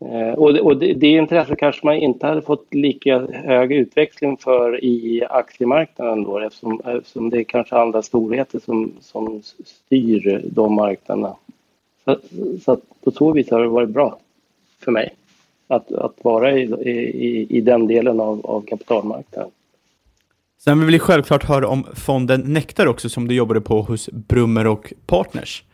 Eh, 0.00 0.32
och, 0.32 0.54
det, 0.54 0.60
och 0.60 0.76
det, 0.76 0.94
det 0.94 1.06
intresset 1.06 1.58
kanske 1.58 1.86
man 1.86 1.96
inte 1.96 2.26
hade 2.26 2.42
fått 2.42 2.74
lika 2.74 3.26
hög 3.32 3.72
utväxling 3.72 4.36
för 4.36 4.84
i 4.84 5.24
aktiemarknaden 5.30 6.24
då 6.24 6.38
eftersom, 6.38 6.80
eftersom 6.84 7.30
det 7.30 7.38
är 7.38 7.44
kanske 7.44 7.76
andra 7.76 8.02
storheter 8.02 8.58
som, 8.58 8.92
som 9.00 9.42
styr 9.64 10.42
de 10.44 10.74
marknaderna. 10.74 11.36
Så, 12.04 12.16
så 12.64 12.72
att 12.72 12.82
på 13.04 13.10
så 13.10 13.32
vis 13.32 13.50
har 13.50 13.60
det 13.60 13.68
varit 13.68 13.88
bra 13.88 14.18
för 14.84 14.92
mig 14.92 15.14
att, 15.68 15.92
att 15.92 16.24
vara 16.24 16.52
i, 16.52 16.62
i, 16.62 17.46
i 17.56 17.60
den 17.60 17.86
delen 17.86 18.20
av, 18.20 18.46
av 18.46 18.60
kapitalmarknaden. 18.60 19.50
Sen 20.58 20.80
vill 20.80 20.92
vi 20.92 20.98
självklart 20.98 21.44
höra 21.44 21.68
om 21.68 21.86
fonden 21.94 22.40
Nektar 22.40 22.86
också 22.86 23.08
som 23.08 23.28
du 23.28 23.34
jobbade 23.34 23.60
på 23.60 23.82
hos 23.82 24.08
Brummer 24.12 24.66
och 24.66 24.92
Partners. 25.06 25.64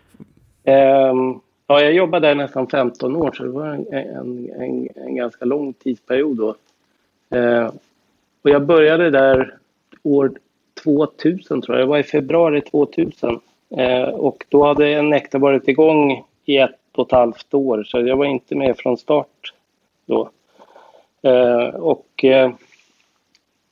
Um, 0.65 1.41
Ja, 1.67 1.81
jag 1.81 1.93
jobbade 1.93 2.29
där 2.29 2.35
nästan 2.35 2.67
15 2.67 3.17
år, 3.17 3.33
så 3.33 3.43
det 3.45 3.51
var 3.51 3.67
en, 3.67 3.87
en, 3.93 4.51
en, 4.51 4.89
en 4.97 5.17
ganska 5.17 5.45
lång 5.45 5.73
tidsperiod 5.73 6.37
då. 6.37 6.55
Uh, 7.39 7.71
och 8.43 8.51
jag 8.51 8.67
började 8.67 9.11
där 9.11 9.55
år 10.03 10.33
2000, 10.83 11.63
tror 11.63 11.79
jag. 11.79 11.87
Det 11.87 11.91
var 11.91 11.99
i 11.99 12.03
februari 12.03 12.61
2000. 12.61 13.31
Uh, 13.31 13.39
ehm, 13.81 14.15
och 14.15 14.45
då 14.49 14.67
hade 14.67 15.03
Nektar 15.03 15.39
varit 15.39 15.69
igång 15.69 16.25
i 16.45 16.59
ett 16.59 16.71
och 16.95 17.07
ett 17.07 17.13
halvt 17.13 17.55
år, 17.55 17.85
så 17.85 18.01
jag 18.01 18.17
var 18.17 18.25
inte 18.25 18.55
med 18.55 18.77
från 18.79 18.97
start 18.97 19.55
då. 20.07 20.31
Uh, 21.27 21.69
och 21.69 22.25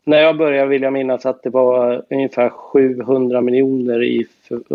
när 0.04 0.18
jag 0.18 0.36
började 0.36 0.68
vill 0.68 0.82
jag 0.82 0.92
minnas 0.92 1.26
att 1.26 1.42
det 1.42 1.50
var 1.50 2.02
ungefär 2.10 2.48
700 2.48 3.40
miljoner 3.40 4.02
i, 4.02 4.26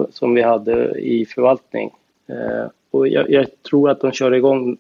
som 0.09 0.33
vi 0.33 0.41
hade 0.41 0.99
i 0.99 1.25
förvaltning. 1.25 1.91
Eh, 2.27 2.67
och 2.91 3.07
jag, 3.07 3.29
jag, 3.29 3.63
tror 3.69 3.89
att 3.89 4.01
de 4.01 4.11
kör 4.11 4.33
igång 4.33 4.77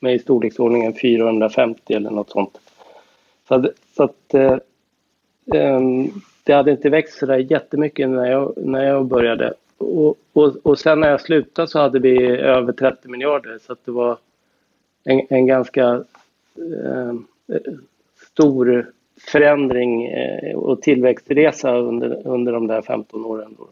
med 0.00 0.14
i 0.14 0.18
storleksordningen 0.18 0.94
450 0.94 1.94
eller 1.94 2.10
något 2.10 2.30
sånt. 2.30 2.60
Så, 3.48 3.70
så 3.96 4.02
att 4.02 4.34
eh, 4.34 4.58
eh, 5.54 5.80
det 6.44 6.52
hade 6.52 6.70
inte 6.70 6.90
växt 6.90 7.18
så 7.18 7.26
där 7.26 7.38
jättemycket 7.38 8.08
när 8.08 8.30
jag, 8.30 8.52
när 8.56 8.84
jag 8.84 9.06
började. 9.06 9.54
Och, 9.78 10.18
och, 10.32 10.56
och 10.62 10.78
sen 10.78 11.00
när 11.00 11.10
jag 11.10 11.20
slutade 11.20 11.68
så 11.68 11.78
hade 11.78 11.98
vi 11.98 12.26
över 12.26 12.72
30 12.72 13.08
miljarder 13.08 13.58
så 13.66 13.72
att 13.72 13.84
det 13.84 13.90
var 13.90 14.18
en, 15.04 15.20
en 15.30 15.46
ganska 15.46 16.04
eh, 16.56 17.14
stor 18.32 18.92
förändring 19.20 20.06
eh, 20.06 20.56
och 20.56 20.82
tillväxtresa 20.82 21.76
under, 21.76 22.26
under 22.26 22.52
de 22.52 22.66
där 22.66 22.82
15 22.82 23.24
åren. 23.24 23.54
Då. 23.58 23.68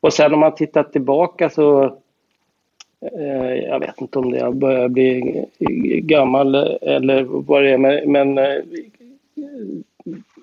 Och 0.00 0.12
sen 0.12 0.34
om 0.34 0.40
man 0.40 0.54
tittar 0.54 0.82
tillbaka 0.82 1.50
så 1.50 1.96
Eh, 3.02 3.54
jag 3.54 3.80
vet 3.80 4.00
inte 4.00 4.18
om 4.18 4.30
det 4.30 4.38
jag 4.38 4.56
börjar 4.56 4.88
bli 4.88 5.44
gammal 6.02 6.54
eller 6.82 7.22
vad 7.22 7.62
det 7.62 7.70
är, 7.70 7.78
men, 7.78 8.12
men 8.12 8.38
eh, 8.38 8.62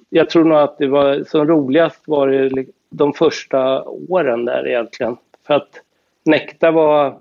jag 0.09 0.29
tror 0.29 0.43
nog 0.43 0.57
att 0.57 0.77
det 0.77 0.87
var 0.87 1.23
som 1.23 1.47
roligast 1.47 2.07
var 2.07 2.27
det 2.27 2.65
de 2.89 3.13
första 3.13 3.83
åren 3.83 4.45
där 4.45 4.67
egentligen. 4.67 5.17
För 5.47 5.53
att 5.53 5.81
Nekta 6.25 6.71
var 6.71 7.17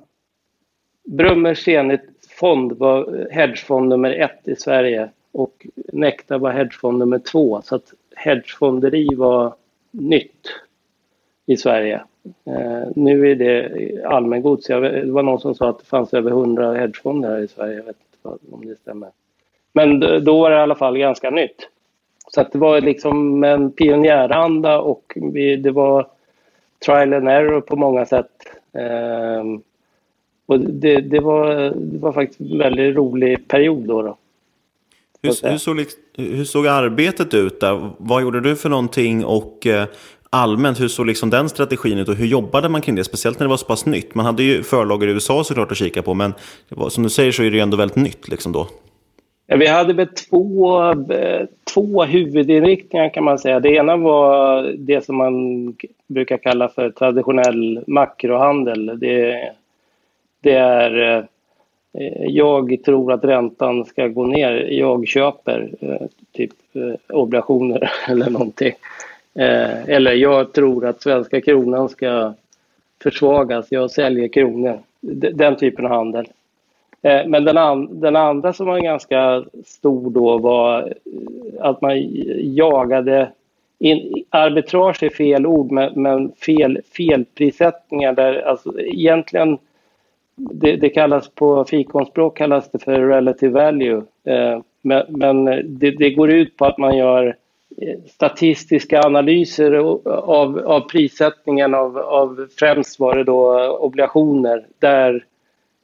Brummers 1.05 1.65
Zenit-fond 1.65 2.73
var 2.73 3.29
hedgefond 3.31 3.89
nummer 3.89 4.11
ett 4.11 4.49
i 4.49 4.57
Sverige 4.57 5.11
och 5.33 5.67
Nekta 5.93 6.39
var 6.39 6.51
hedgefond 6.51 6.99
nummer 6.99 7.19
två. 7.19 7.63
Så 7.63 7.75
att 7.75 7.93
hedgefonderi 8.17 9.09
var 9.15 9.55
nytt 9.91 10.47
i 11.47 11.57
Sverige. 11.57 12.03
Eh, 12.45 12.89
nu 12.97 13.31
är 13.31 13.35
det 13.35 14.05
allmängods. 14.05 14.67
Det 14.67 15.05
var 15.05 15.23
någon 15.23 15.41
som 15.41 15.55
sa 15.55 15.69
att 15.69 15.79
det 15.79 15.87
fanns 15.87 16.15
över 16.15 16.31
100 16.31 16.75
hedgefonder 16.75 17.29
här 17.29 17.39
i 17.39 17.49
Sverige. 17.49 17.77
Jag 17.77 17.85
vet 17.85 17.97
inte 18.13 18.39
om 18.51 18.67
det 18.67 18.77
stämmer. 18.77 19.09
Men 19.73 20.01
då 20.01 20.41
var 20.41 20.51
det 20.51 20.57
i 20.57 20.61
alla 20.61 20.75
fall 20.75 20.99
ganska 20.99 21.31
nytt. 21.31 21.69
Så 22.29 22.41
att 22.41 22.53
det 22.53 22.59
var 22.59 22.81
liksom 22.81 23.45
en 23.45 23.73
pionjäranda 23.73 24.81
och 24.81 25.13
vi, 25.17 25.57
det 25.57 25.71
var 25.71 26.07
trial 26.87 27.15
and 27.15 27.29
error 27.29 27.61
på 27.61 27.77
många 27.77 28.07
sätt. 28.07 28.33
Eh, 28.73 29.45
och 30.47 30.61
det, 30.61 31.01
det, 31.01 31.21
var, 31.21 31.73
det 31.75 31.99
var 31.99 32.13
faktiskt 32.13 32.41
en 32.41 32.59
väldigt 32.59 32.97
rolig 32.97 33.49
period 33.49 33.87
då. 33.87 34.03
då. 34.03 34.17
Hur, 35.23 35.51
hur, 35.51 35.59
såg, 35.59 35.85
hur 36.17 36.45
såg 36.45 36.67
arbetet 36.67 37.35
ut 37.35 37.61
där? 37.61 37.91
Vad 37.99 38.23
gjorde 38.23 38.41
du 38.41 38.57
för 38.57 38.69
någonting 38.69 39.25
och 39.25 39.67
eh, 39.67 39.85
allmänt, 40.31 40.81
hur 40.81 40.89
såg 40.89 41.07
liksom 41.07 41.31
den 41.31 41.49
strategin 41.49 41.99
ut 41.99 42.09
och 42.09 42.15
hur 42.15 42.27
jobbade 42.27 42.69
man 42.69 42.81
kring 42.81 42.95
det? 42.95 43.05
Speciellt 43.05 43.39
när 43.39 43.47
det 43.47 43.51
var 43.51 43.57
så 43.57 43.67
pass 43.67 43.87
nytt. 43.87 44.15
Man 44.15 44.27
hade 44.27 44.43
ju 44.43 44.63
förlagar 44.63 45.09
i 45.09 45.11
USA 45.11 45.45
såklart 45.45 45.71
att 45.71 45.77
kika 45.77 46.03
på, 46.03 46.15
men 46.15 46.35
var, 46.69 46.89
som 46.89 47.03
du 47.03 47.11
säger 47.11 47.33
så 47.33 47.43
är 47.43 47.51
det 47.51 47.57
ju 47.57 47.63
ändå 47.63 47.77
väldigt 47.77 47.97
nytt 47.97 48.29
liksom 48.29 48.53
då. 48.53 48.69
Vi 49.47 49.67
hade 49.67 49.93
väl 49.93 50.07
två, 50.07 50.83
eh, 50.91 51.47
två 51.75 52.05
huvudinriktningar 52.05 53.15
kan 53.15 53.25
man 53.25 53.39
säga. 53.39 53.61
Det 53.61 53.71
ena 53.71 53.97
var 53.97 54.63
det 54.79 55.05
som 55.05 55.17
man 55.17 55.33
brukar 56.07 56.39
kalla 56.39 56.69
för 56.69 56.91
traditionell 56.91 57.85
makrohandel. 57.87 58.87
Det, 58.87 59.53
det 60.43 60.53
är 60.53 61.17
eh, 61.17 61.25
Eh, 61.99 62.27
jag 62.27 62.79
tror 62.85 63.13
att 63.13 63.25
räntan 63.25 63.85
ska 63.85 64.09
gå 64.09 64.27
ner. 64.27 64.69
Jag 64.71 65.09
köper 65.09 65.71
eh, 65.81 66.07
typ 66.33 66.53
eh, 66.73 67.17
obligationer 67.17 67.91
eller 68.09 68.31
någonting. 68.31 68.73
Eller 69.87 70.13
jag 70.13 70.53
tror 70.53 70.87
att 70.87 71.03
svenska 71.03 71.41
kronan 71.41 71.89
ska 71.89 72.35
försvagas, 73.03 73.67
jag 73.71 73.91
säljer 73.91 74.29
kronor. 74.29 74.79
Den 75.33 75.57
typen 75.57 75.87
av 75.87 75.91
handel. 75.91 76.27
Men 77.03 77.45
den, 77.45 77.59
an 77.59 78.01
den, 78.01 78.17
andra 78.17 78.53
som 78.53 78.67
var 78.67 78.81
ganska 78.81 79.45
stor 79.65 80.11
då 80.11 80.39
var 80.39 80.95
att 81.61 81.81
man 81.81 81.93
jagade 82.55 83.29
in, 83.79 84.25
arbitrage 84.31 85.03
är 85.03 85.11
fel 85.11 85.47
ord, 85.47 85.71
men, 85.71 86.03
men 86.03 86.33
fel, 86.33 86.81
felprissättningar 86.97 88.13
där 88.13 88.43
alltså 88.43 88.81
egentligen 88.81 89.59
det, 90.39 90.77
det, 90.77 90.89
kallas 90.89 91.29
på 91.29 91.65
fikonspråk 91.65 92.37
kallas 92.37 92.71
det 92.71 92.79
för 92.79 93.01
relative 93.01 93.65
value. 93.65 94.03
Eh, 94.25 94.61
men, 94.83 95.03
men 95.09 95.45
det, 95.79 95.91
det, 95.91 96.11
går 96.11 96.31
ut 96.31 96.57
på 96.57 96.65
att 96.65 96.79
man 96.79 96.97
gör 96.97 97.37
eh, 97.83 97.99
statistiska 98.07 99.03
analyser 99.03 99.73
av, 99.73 100.59
av 100.59 100.81
prissättningen 100.81 101.75
av, 101.75 101.99
av 101.99 102.49
främst 102.59 103.01
var 103.01 103.17
det 103.17 103.25
då 103.25 103.69
obligationer 103.77 104.67
där 104.79 105.25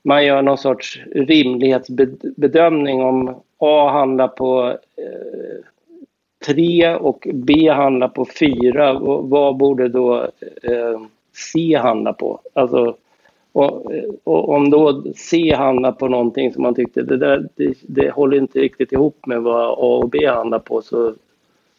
man 0.04 0.25
gör 0.25 0.42
någon 0.42 0.58
sorts 0.58 1.00
rimlighetsbedömning 1.14 3.02
om 3.02 3.42
A 3.58 3.90
handlar 3.90 4.28
på 4.28 4.68
eh, 4.96 5.64
3 6.46 6.94
och 6.94 7.28
B 7.32 7.68
handlar 7.68 8.08
på 8.08 8.26
4. 8.38 8.99
Vad 9.23 9.56
borde 9.56 9.88
då 9.88 10.23
eh, 10.62 11.00
C 11.32 11.76
handla 11.76 12.12
på? 12.12 12.40
Alltså, 12.52 12.96
och, 13.54 13.92
och, 14.25 14.49
om 14.49 14.70
då 14.70 15.02
C 15.16 15.54
handlar 15.54 15.92
på 15.92 16.08
någonting 16.08 16.52
som 16.52 16.62
man 16.62 16.75
tyckte 16.75 17.02
det, 17.02 17.16
där, 17.16 17.49
det, 17.54 17.75
det 17.82 18.11
håller 18.11 18.37
inte 18.37 18.58
riktigt 18.58 18.92
ihop 18.92 19.26
med 19.26 19.42
vad 19.42 19.70
A 19.70 20.00
och 20.02 20.08
B 20.08 20.26
handlar 20.26 20.58
på 20.58 20.82
så, 20.82 21.14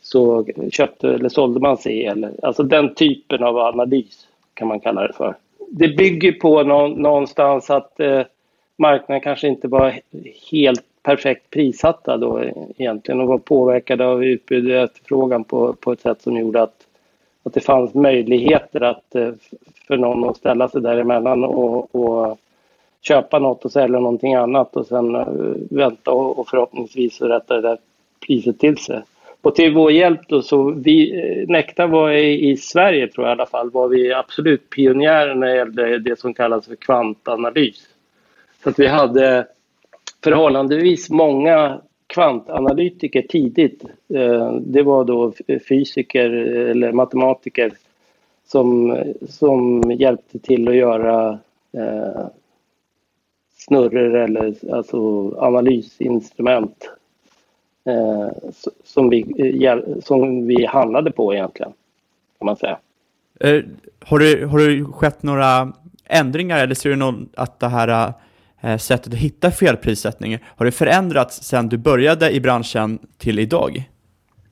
så 0.01 0.45
köpte 0.71 1.09
eller 1.09 1.29
sålde 1.29 1.59
man 1.59 1.77
C. 1.77 2.05
Eller, 2.05 2.31
alltså 2.43 2.63
den 2.63 2.93
typen 2.93 3.43
av 3.43 3.57
analys 3.57 4.27
kan 4.53 4.67
man 4.67 4.79
kalla 4.79 5.07
det 5.07 5.13
för. 5.13 5.35
Det 5.69 5.87
bygger 5.87 6.31
på 6.31 6.63
nå, 6.63 6.87
någonstans 6.87 7.69
att 7.69 7.99
eh, 7.99 8.21
marknaden 8.77 9.21
kanske 9.21 9.47
inte 9.47 9.67
var 9.67 9.99
helt 10.51 10.83
perfekt 11.03 11.49
prissatta 11.49 12.17
då 12.17 12.43
egentligen 12.77 13.21
och 13.21 13.27
var 13.27 13.37
påverkade 13.37 14.07
av 14.07 14.23
utbud 14.23 14.71
och 14.71 14.77
efterfrågan 14.77 15.43
på, 15.43 15.73
på 15.73 15.91
ett 15.91 16.01
sätt 16.01 16.21
som 16.21 16.37
gjorde 16.37 16.61
att, 16.61 16.84
att 17.45 17.53
det 17.53 17.59
fanns 17.59 17.93
möjligheter 17.93 18.83
att, 18.83 19.15
eh, 19.15 19.31
för 19.87 19.97
någon 19.97 20.29
att 20.29 20.37
ställa 20.37 20.69
sig 20.69 20.81
däremellan 20.81 21.43
och, 21.43 21.95
och 21.95 22.37
köpa 23.01 23.39
något 23.39 23.65
och 23.65 23.71
sälja 23.71 23.99
någonting 23.99 24.35
annat 24.35 24.75
och 24.75 24.87
sen 24.87 25.15
eh, 25.15 25.27
vänta 25.69 26.11
och, 26.11 26.39
och 26.39 26.47
förhoppningsvis 26.47 27.21
rätta 27.21 27.55
det 27.55 27.61
där 27.61 27.77
priset 28.27 28.59
till 28.59 28.77
sig. 28.77 29.01
Och 29.41 29.55
till 29.55 29.73
vår 29.73 29.91
hjälp 29.91 30.19
då 30.27 30.41
så 30.41 30.71
vi, 30.71 31.11
eh, 31.11 31.47
Nekta 31.47 31.51
Nektar 31.51 31.87
var 31.87 32.11
i, 32.11 32.49
i 32.49 32.57
Sverige 32.57 33.07
tror 33.07 33.27
jag 33.27 33.31
i 33.31 33.37
alla 33.37 33.45
fall, 33.45 33.71
var 33.71 33.87
vi 33.87 34.13
absolut 34.13 34.69
pionjärer 34.69 35.35
när 35.35 35.47
det 35.47 35.55
gällde 35.55 35.99
det 35.99 36.19
som 36.19 36.33
kallas 36.33 36.67
för 36.67 36.75
kvantanalys. 36.75 37.87
Så 38.63 38.69
att 38.69 38.79
vi 38.79 38.87
hade 38.87 39.47
förhållandevis 40.23 41.09
många 41.09 41.79
kvantanalytiker 42.07 43.21
tidigt. 43.21 43.83
Eh, 44.13 44.53
det 44.53 44.83
var 44.83 45.03
då 45.05 45.33
fysiker 45.69 46.29
eller 46.29 46.91
matematiker 46.91 47.73
som, 48.47 48.97
som 49.29 49.81
hjälpte 49.91 50.39
till 50.39 50.67
att 50.67 50.75
göra 50.75 51.39
eh, 51.71 52.27
snurror 53.57 54.15
eller 54.15 54.73
alltså 54.73 55.29
analysinstrument 55.37 56.89
eh, 57.85 58.29
som, 58.83 59.09
vi, 59.09 59.25
eh, 59.65 59.79
som 60.03 60.47
vi 60.47 60.65
handlade 60.65 61.11
på 61.11 61.33
egentligen, 61.33 61.73
kan 62.39 62.45
man 62.45 62.57
säga. 62.57 62.77
Eh, 63.39 63.63
har 63.99 64.19
det, 64.19 64.45
har 64.45 64.59
det 64.59 64.85
skett 64.85 65.23
några 65.23 65.73
ändringar 66.05 66.63
eller 66.63 66.75
ser 66.75 66.89
du 66.89 66.95
någon, 66.95 67.29
att 67.35 67.59
det 67.59 67.67
här 67.67 67.87
Eh, 67.87 68.13
Eh, 68.65 68.77
sättet 68.77 69.13
att 69.13 69.19
hitta 69.19 69.51
felprissättning. 69.51 70.37
Har 70.57 70.65
det 70.65 70.71
förändrats 70.71 71.43
sedan 71.43 71.69
du 71.69 71.77
började 71.77 72.31
i 72.31 72.41
branschen 72.41 72.99
till 73.17 73.39
idag? 73.39 73.83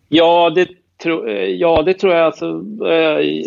Ja, 0.10 0.50
det, 0.50 0.68
tro, 1.04 1.28
eh, 1.28 1.50
ja, 1.50 1.82
det 1.82 1.94
tror 1.94 2.14
jag. 2.14 2.26
Alltså, 2.26 2.46
eh, 2.88 3.46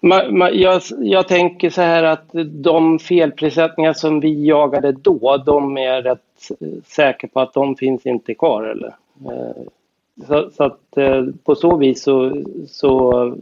ma, 0.00 0.30
ma, 0.30 0.50
jag, 0.50 0.82
jag, 1.00 1.28
tänker 1.28 1.70
så 1.70 1.82
här 1.82 2.02
att 2.02 2.30
de 2.44 2.98
felprissättningar 2.98 3.92
som 3.92 4.20
vi 4.20 4.46
jagade 4.46 4.92
då, 4.92 5.42
de 5.46 5.78
är 5.78 6.02
rätt 6.02 6.50
eh, 6.60 6.68
säkra 6.86 7.28
på 7.32 7.40
att 7.40 7.54
de 7.54 7.76
finns 7.76 8.06
inte 8.06 8.34
kvar. 8.34 8.64
Eller? 8.64 8.94
Så, 10.26 10.50
så 10.56 10.64
att 10.64 10.80
på 11.44 11.54
så 11.54 11.76
vis 11.76 12.02
så, 12.02 12.42
så, 12.68 13.36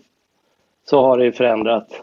så 0.85 1.01
har 1.01 1.19
det 1.19 1.33
förändrats. 1.33 1.95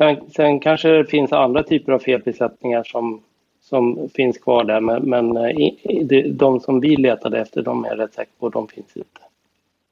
Sen, 0.00 0.30
sen 0.36 0.60
kanske 0.60 0.88
det 0.88 1.04
finns 1.04 1.32
andra 1.32 1.62
typer 1.62 1.92
av 1.92 1.98
felprissättningar 1.98 2.82
som, 2.82 3.22
som 3.62 4.08
finns 4.14 4.38
kvar 4.38 4.64
där, 4.64 4.80
men, 4.80 5.02
men 5.02 5.36
eh, 5.36 6.32
de 6.32 6.60
som 6.60 6.80
vi 6.80 6.96
letade 6.96 7.40
efter, 7.40 7.62
de 7.62 7.84
är 7.84 7.96
rätt 7.96 8.14
säkra 8.14 8.32
på, 8.40 8.48
de 8.48 8.68
finns 8.68 8.96
inte. 8.96 9.20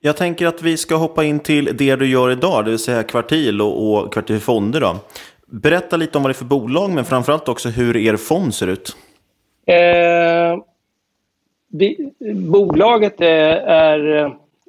Jag 0.00 0.16
tänker 0.16 0.46
att 0.46 0.62
vi 0.62 0.76
ska 0.76 0.96
hoppa 0.96 1.24
in 1.24 1.40
till 1.40 1.76
det 1.76 1.96
du 1.96 2.10
gör 2.10 2.30
idag, 2.30 2.64
det 2.64 2.70
vill 2.70 2.78
säga 2.78 3.02
Kvartil 3.02 3.60
och, 3.60 3.92
och 3.92 4.12
Kvartil 4.12 4.40
Fonder. 4.40 4.80
Då. 4.80 4.96
Berätta 5.46 5.96
lite 5.96 6.18
om 6.18 6.22
vad 6.22 6.30
det 6.30 6.32
är 6.32 6.34
för 6.34 6.44
bolag, 6.44 6.90
men 6.90 7.04
framförallt 7.04 7.48
också 7.48 7.68
hur 7.68 7.96
er 7.96 8.16
fond 8.16 8.54
ser 8.54 8.66
ut. 8.66 8.96
Eh, 9.66 10.58
vi, 11.68 12.12
bolaget 12.34 13.20
är, 13.20 13.56
är 13.56 14.24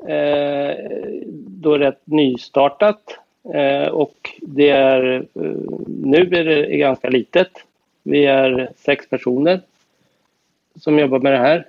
eh, 0.08 0.76
då 1.48 1.78
rätt 1.78 2.02
nystartat. 2.06 3.02
Eh, 3.54 3.88
och 3.88 4.40
det 4.42 4.70
är, 4.70 5.14
eh, 5.16 5.52
nu 5.88 6.18
är 6.18 6.44
det 6.44 6.78
ganska 6.78 7.10
litet. 7.10 7.52
Vi 8.04 8.26
är 8.26 8.70
sex 8.76 9.10
personer 9.10 9.62
som 10.76 11.00
jobbar 11.00 11.20
med 11.20 11.34
det 11.34 11.38
här. 11.38 11.66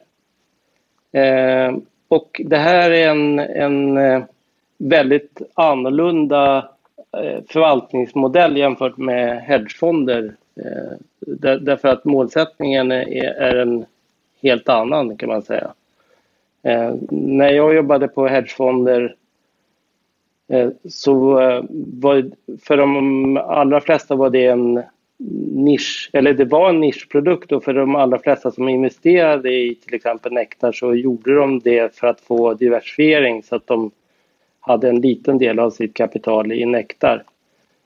Eh, 1.13 1.77
och 2.09 2.41
det 2.45 2.57
här 2.57 2.91
är 2.91 3.09
en, 3.09 3.39
en 3.39 3.99
väldigt 4.79 5.43
annorlunda 5.55 6.69
förvaltningsmodell 7.49 8.57
jämfört 8.57 8.97
med 8.97 9.43
hedgefonder. 9.43 10.35
därför 11.61 11.89
att 11.89 12.05
målsättningen 12.05 12.93
är, 12.93 13.55
en 13.55 13.85
helt 14.43 14.69
annan 14.69 15.17
kan 15.17 15.29
man 15.29 15.43
säga. 15.43 15.73
när 17.11 17.51
jag 17.51 17.75
jobbade 17.75 18.09
på 18.09 18.27
hedgefonder 18.27 19.15
Eh, 20.51 20.69
så 20.89 21.41
eh, 21.41 21.65
var, 21.71 22.31
för 22.63 22.77
de 22.77 23.37
allra 23.37 23.81
flesta 23.81 24.15
var 24.15 24.31
det 24.31 24.47
en 24.47 24.83
nisch, 25.55 26.11
eller 26.13 26.35
det 26.35 26.45
var 26.45 26.69
en 26.69 26.81
nischprodukt 26.81 27.53
och 27.53 27.65
för 27.65 27.75
de 27.75 27.97
allra 27.97 28.19
flesta 28.19 28.51
som 28.51 28.69
investerade 28.69 29.53
i 29.53 29.75
till 29.75 29.95
exempel 29.95 30.33
Nektar 30.33 30.73
så 30.73 30.95
gjorde 30.95 31.35
de 31.35 31.61
det 31.61 31.97
för 31.97 32.07
att 32.07 32.21
få 32.21 32.55
diversifiering 32.55 33.43
så 33.43 33.57
att 33.57 33.67
de 33.67 33.91
hade 34.61 34.89
en 34.89 35.01
liten 35.01 35.39
del 35.39 35.59
av 35.59 35.71
sitt 35.71 35.95
kapital 35.95 36.53
i 36.53 36.67
Nektar. 36.67 37.25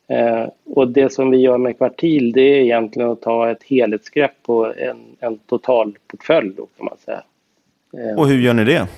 Eh, 0.09 0.44
och 0.64 0.88
det 0.88 1.12
som 1.12 1.31
vi 1.31 1.37
gör 1.37 1.59
med 1.59 1.79
Kvartil 1.79 2.33
det 2.33 2.40
är 2.40 2.61
egentligen 2.61 3.11
att 3.11 3.22
ta 3.22 3.50
ett 3.50 3.62
helhetsgrepp 3.62 4.42
på 4.42 4.72
en, 4.77 4.96
en 5.20 5.38
total 5.38 5.96
portfölj 6.07 6.53
då 6.57 6.66
kan 6.77 6.85
man 6.87 6.96
säga. 7.05 7.22
Eh, 7.92 8.18
och 8.18 8.29
hur 8.29 8.38
gör 8.38 8.55
ni 8.55 8.64
det? 8.64 8.88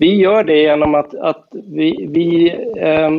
Vi 0.00 0.14
gör 0.14 0.44
det 0.44 0.62
genom 0.62 0.94
att, 0.94 1.14
att 1.14 1.48
vi, 1.52 2.06
vi, 2.08 2.50
eh, 2.76 3.10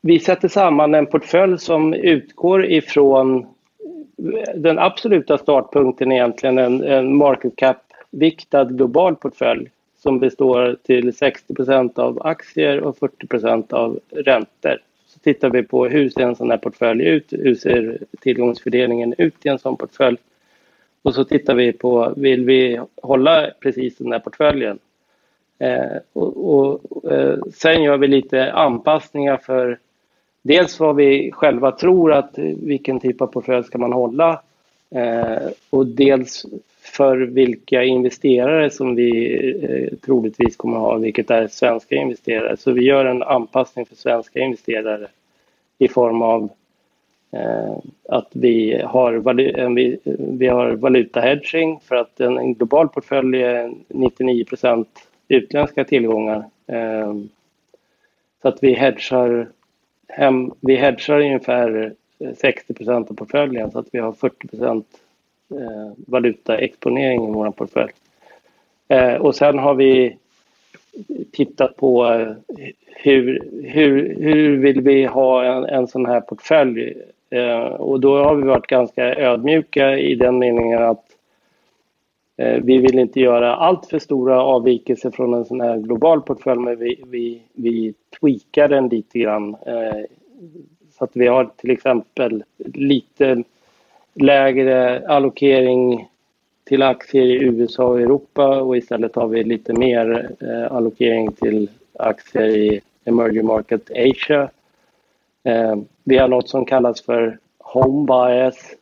vi 0.00 0.18
sätter 0.18 0.48
samman 0.48 0.94
en 0.94 1.06
portfölj 1.06 1.58
som 1.58 1.94
utgår 1.94 2.64
ifrån 2.64 3.46
den 4.54 4.78
absoluta 4.78 5.38
startpunkten 5.38 6.12
egentligen, 6.12 6.58
en, 6.58 6.84
en 6.84 7.16
market 7.16 7.56
cap-viktad 7.56 8.64
global 8.64 9.16
portfölj 9.16 9.70
som 10.02 10.18
består 10.18 10.76
till 10.82 11.10
60% 11.10 11.98
av 11.98 12.26
aktier 12.26 12.80
och 12.80 12.96
40% 12.96 13.72
av 13.72 14.00
räntor. 14.10 14.78
Så 15.06 15.18
tittar 15.18 15.50
vi 15.50 15.62
på 15.62 15.86
hur 15.86 16.08
ser 16.08 16.22
en 16.22 16.36
sån 16.36 16.50
här 16.50 16.58
portfölj 16.58 17.04
ut, 17.04 17.32
hur 17.32 17.54
ser 17.54 17.98
tillgångsfördelningen 18.20 19.14
ut 19.18 19.46
i 19.46 19.48
en 19.48 19.58
sån 19.58 19.76
portfölj? 19.76 20.16
Och 21.02 21.14
så 21.14 21.24
tittar 21.24 21.54
vi 21.54 21.72
på, 21.72 22.12
vill 22.16 22.44
vi 22.44 22.80
hålla 23.02 23.50
precis 23.60 23.98
den 23.98 24.12
här 24.12 24.18
portföljen? 24.18 24.78
Eh, 25.58 25.96
och, 26.12 26.54
och 26.54 27.12
eh, 27.12 27.38
sen 27.54 27.82
gör 27.82 27.96
vi 27.96 28.08
lite 28.08 28.52
anpassningar 28.52 29.36
för 29.36 29.78
dels 30.42 30.80
vad 30.80 30.96
vi 30.96 31.30
själva 31.32 31.72
tror 31.72 32.12
att 32.12 32.38
eh, 32.38 32.44
vilken 32.44 33.00
typ 33.00 33.20
av 33.20 33.26
portfölj 33.26 33.64
ska 33.64 33.78
man 33.78 33.92
hålla 33.92 34.42
eh, 34.90 35.48
och 35.70 35.86
dels 35.86 36.46
för 36.80 37.16
vilka 37.16 37.84
investerare 37.84 38.70
som 38.70 38.94
vi 38.94 39.34
eh, 39.62 39.98
troligtvis 39.98 40.56
kommer 40.56 40.76
att 40.76 40.82
ha, 40.82 40.96
vilket 40.96 41.30
är 41.30 41.48
svenska 41.48 41.94
investerare. 41.94 42.56
Så 42.56 42.72
vi 42.72 42.84
gör 42.84 43.04
en 43.04 43.22
anpassning 43.22 43.86
för 43.86 43.96
svenska 43.96 44.40
investerare 44.40 45.06
i 45.78 45.88
form 45.88 46.22
av 46.22 46.50
eh, 47.32 47.76
att 48.08 48.28
vi 48.32 48.82
har, 48.84 49.34
vi, 49.74 49.98
vi 50.18 50.46
har 50.46 50.70
valutahedging 50.70 51.80
för 51.80 51.96
att 51.96 52.20
en 52.20 52.54
global 52.54 52.88
portfölj 52.88 53.42
är 53.42 53.72
99 53.88 54.44
utländska 55.28 55.84
tillgångar. 55.84 56.44
Ehm, 56.66 57.28
så 58.42 58.48
att 58.48 58.62
vi 58.62 58.72
hedgar, 58.72 59.48
hem, 60.08 60.52
vi 60.60 60.76
hedgar 60.76 61.20
ungefär 61.20 61.94
60 62.36 62.74
procent 62.74 63.10
av 63.10 63.14
portföljen 63.14 63.70
så 63.70 63.78
att 63.78 63.88
vi 63.92 63.98
har 63.98 64.12
40 64.12 64.48
procent 64.48 64.86
eh, 65.50 65.92
valutaexponering 65.96 67.28
i 67.28 67.32
vår 67.32 67.50
portfölj. 67.50 67.92
Eh, 68.88 69.14
och 69.14 69.34
sen 69.34 69.58
har 69.58 69.74
vi 69.74 70.16
tittat 71.32 71.76
på 71.76 72.06
eh, 72.06 72.32
hur, 72.86 73.48
hur, 73.64 74.16
hur 74.20 74.56
vill 74.56 74.80
vi 74.80 75.04
ha 75.04 75.44
en, 75.44 75.64
en 75.64 75.86
sån 75.86 76.06
här 76.06 76.20
portfölj? 76.20 76.94
Och 77.78 78.00
då 78.00 78.22
har 78.22 78.34
vi 78.34 78.42
varit 78.42 78.66
ganska 78.66 79.14
ödmjuka 79.14 79.98
i 79.98 80.14
den 80.14 80.38
meningen 80.38 80.82
att 80.82 81.07
Eh, 82.38 82.60
vi 82.62 82.78
vill 82.78 82.98
inte 82.98 83.20
göra 83.20 83.56
allt 83.56 83.86
för 83.86 83.98
stora 83.98 84.42
avvikelser 84.42 85.10
från 85.10 85.34
en 85.34 85.44
sån 85.44 85.60
här 85.60 85.78
global 85.78 86.22
portfölj 86.22 86.60
men 86.60 86.78
vi, 86.78 87.04
vi, 87.06 87.42
vi 87.52 87.94
tweakar 88.20 88.68
den 88.68 88.88
lite 88.88 89.18
grann. 89.18 89.56
Eh, 89.66 90.04
så 90.98 91.04
att 91.04 91.10
vi 91.12 91.26
har 91.26 91.50
till 91.56 91.70
exempel 91.70 92.44
lite 92.58 93.42
lägre 94.14 95.06
allokering 95.08 96.08
till 96.64 96.82
aktier 96.82 97.24
i 97.24 97.44
USA 97.44 97.84
och 97.84 98.00
Europa 98.00 98.60
och 98.62 98.76
istället 98.76 99.14
har 99.14 99.28
vi 99.28 99.44
lite 99.44 99.72
mer 99.72 100.30
eh, 100.40 100.72
allokering 100.72 101.32
till 101.32 101.70
aktier 101.98 102.56
i 102.56 102.80
emerging 103.04 103.46
market 103.46 103.90
Asia. 103.90 104.50
Vi 106.04 106.18
har 106.18 106.28
något 106.28 106.48
som 106.48 106.64
kallas 106.64 107.02
för 107.02 107.38
home 107.58 108.06
bias. 108.06 108.74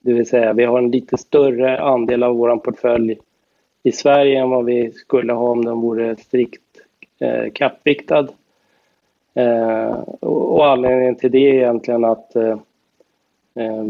Det 0.00 0.12
vill 0.12 0.28
säga 0.28 0.52
vi 0.52 0.64
har 0.64 0.78
en 0.78 0.90
lite 0.90 1.18
större 1.18 1.80
andel 1.80 2.22
av 2.22 2.36
vår 2.36 2.56
portfölj 2.56 3.18
i 3.82 3.92
Sverige 3.92 4.40
än 4.40 4.50
vad 4.50 4.64
vi 4.64 4.92
skulle 4.92 5.32
ha 5.32 5.50
om 5.50 5.64
den 5.64 5.80
vore 5.80 6.16
strikt 6.16 6.62
eh, 7.18 7.52
kappviktad. 7.52 8.28
Eh, 9.34 9.90
och 10.20 10.66
anledningen 10.66 11.16
till 11.16 11.30
det 11.30 11.50
är 11.50 11.54
egentligen 11.54 12.04
att 12.04 12.36
eh, 12.36 12.58
eh 13.54 13.84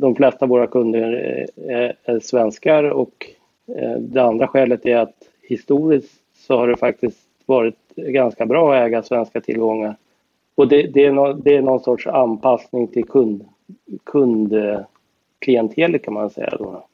de 0.00 0.14
flesta 0.14 0.44
av 0.44 0.48
våra 0.48 0.66
kunder 0.66 1.12
är, 1.56 1.96
är 2.04 2.20
svenskar 2.20 2.84
och 2.84 3.30
eh, 3.66 3.98
det 3.98 4.22
andra 4.22 4.46
skälet 4.46 4.86
är 4.86 4.96
att 4.96 5.16
historiskt 5.42 6.22
så 6.34 6.56
har 6.56 6.68
det 6.68 6.76
faktiskt 6.76 7.28
varit 7.46 7.78
ganska 7.96 8.46
bra 8.46 8.74
att 8.74 8.86
äga 8.86 9.02
svenska 9.02 9.40
tillgångar. 9.40 9.96
Och 10.54 10.68
det, 10.68 10.82
det, 10.82 11.04
är, 11.04 11.12
no, 11.12 11.32
det 11.32 11.56
är 11.56 11.62
någon 11.62 11.80
sorts 11.80 12.06
anpassning 12.06 12.88
till 12.88 13.04
kund, 13.04 13.44
kund 14.04 14.52
eh, 14.52 14.80
klientelet 15.40 16.04
kan 16.04 16.14
man 16.14 16.30
säga. 16.30 16.56
Då. 16.58 16.86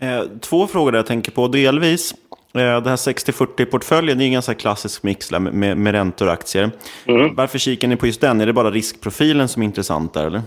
Eh, 0.00 0.22
två 0.40 0.66
frågor 0.66 0.94
jag 0.94 1.06
tänker 1.06 1.32
på. 1.32 1.48
Delvis, 1.48 2.14
eh, 2.54 2.82
det 2.82 2.90
här 2.90 2.96
60-40-portföljen 2.96 4.20
är 4.20 4.24
en 4.24 4.32
ganska 4.32 4.54
klassisk 4.54 5.02
mix 5.02 5.30
med, 5.32 5.76
med 5.76 5.92
räntor 5.92 6.26
och 6.26 6.32
aktier. 6.32 6.70
Mm. 7.06 7.34
Varför 7.34 7.58
kikar 7.58 7.88
ni 7.88 7.96
på 7.96 8.06
just 8.06 8.20
den? 8.20 8.40
Är 8.40 8.46
det 8.46 8.52
bara 8.52 8.70
riskprofilen 8.70 9.48
som 9.48 9.62
är 9.62 9.66
intressant 9.66 10.14
där? 10.14 10.26
Eller? 10.26 10.42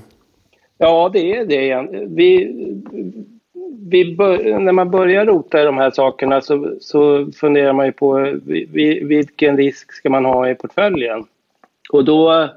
Ja, 0.78 1.10
det 1.14 1.36
är 1.36 1.46
det. 1.46 1.88
Vi, 2.08 2.56
vi 3.90 4.16
bör, 4.16 4.60
när 4.60 4.72
man 4.72 4.92
börjar 4.92 5.26
rota 5.26 5.62
i 5.62 5.66
de 5.66 5.78
här 5.78 5.92
sakerna 5.92 6.42
så, 6.42 6.76
så 6.80 7.32
funderar 7.32 7.74
man 7.74 7.86
ju 7.86 7.92
på 7.92 8.40
vilken 9.02 9.58
risk 9.58 9.94
ska 9.94 10.10
man 10.10 10.26
ha 10.26 10.50
i 10.50 10.56
portföljen. 10.56 11.24
Och 11.90 12.06
då, 12.06 12.50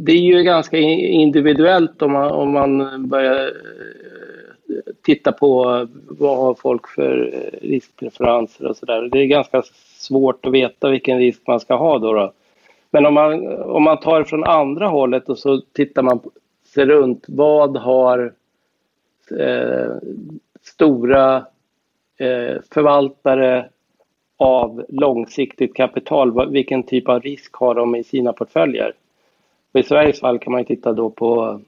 det 0.00 0.12
är 0.12 0.20
ju 0.20 0.42
ganska 0.42 0.78
individuellt 0.78 2.02
om 2.02 2.12
man, 2.12 2.30
om 2.30 2.52
man 2.52 3.08
börjar 3.08 3.46
eh, 3.46 4.92
titta 5.02 5.32
på 5.32 5.86
vad 6.08 6.38
har 6.38 6.54
folk 6.54 6.88
för 6.88 7.34
eh, 7.34 7.68
riskpreferenser 7.68 8.66
och 8.66 8.76
sådär. 8.76 9.08
Det 9.12 9.18
är 9.18 9.26
ganska 9.26 9.62
svårt 9.98 10.46
att 10.46 10.52
veta 10.52 10.90
vilken 10.90 11.18
risk 11.18 11.42
man 11.46 11.60
ska 11.60 11.74
ha 11.76 11.98
då. 11.98 12.12
då. 12.12 12.32
Men 12.90 13.06
om 13.06 13.14
man, 13.14 13.46
om 13.62 13.82
man 13.82 14.00
tar 14.00 14.24
från 14.24 14.44
andra 14.44 14.86
hållet 14.86 15.28
och 15.28 15.38
så 15.38 15.60
tittar 15.60 16.02
man 16.02 16.20
sig 16.74 16.84
runt. 16.84 17.24
Vad 17.28 17.76
har 17.76 18.32
eh, 19.38 19.90
stora 20.62 21.36
eh, 22.18 22.56
förvaltare 22.72 23.68
av 24.36 24.84
långsiktigt 24.88 25.74
kapital, 25.74 26.50
vilken 26.50 26.82
typ 26.82 27.08
av 27.08 27.20
risk 27.20 27.54
har 27.54 27.74
de 27.74 27.96
i 27.96 28.04
sina 28.04 28.32
portföljer? 28.32 28.92
Och 29.76 29.80
I 29.80 29.82
Sveriges 29.82 30.20
fall 30.20 30.38
kan 30.38 30.52
man 30.52 30.64
titta 30.64 30.92
då 30.92 31.10
på 31.10 31.60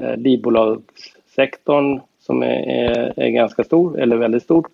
eh, 0.00 0.16
livbolagssektorn, 0.16 2.00
som 2.20 2.42
är, 2.42 2.68
är, 2.68 3.12
är 3.16 3.28
ganska 3.28 3.64
stor, 3.64 4.00
eller 4.00 4.16
väldigt 4.16 4.42
stor. 4.42 4.66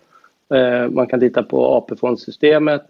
Eh, 0.53 0.89
man 0.89 1.07
kan 1.07 1.19
titta 1.19 1.43
på 1.43 1.65
AP-fondsystemet 1.65 2.83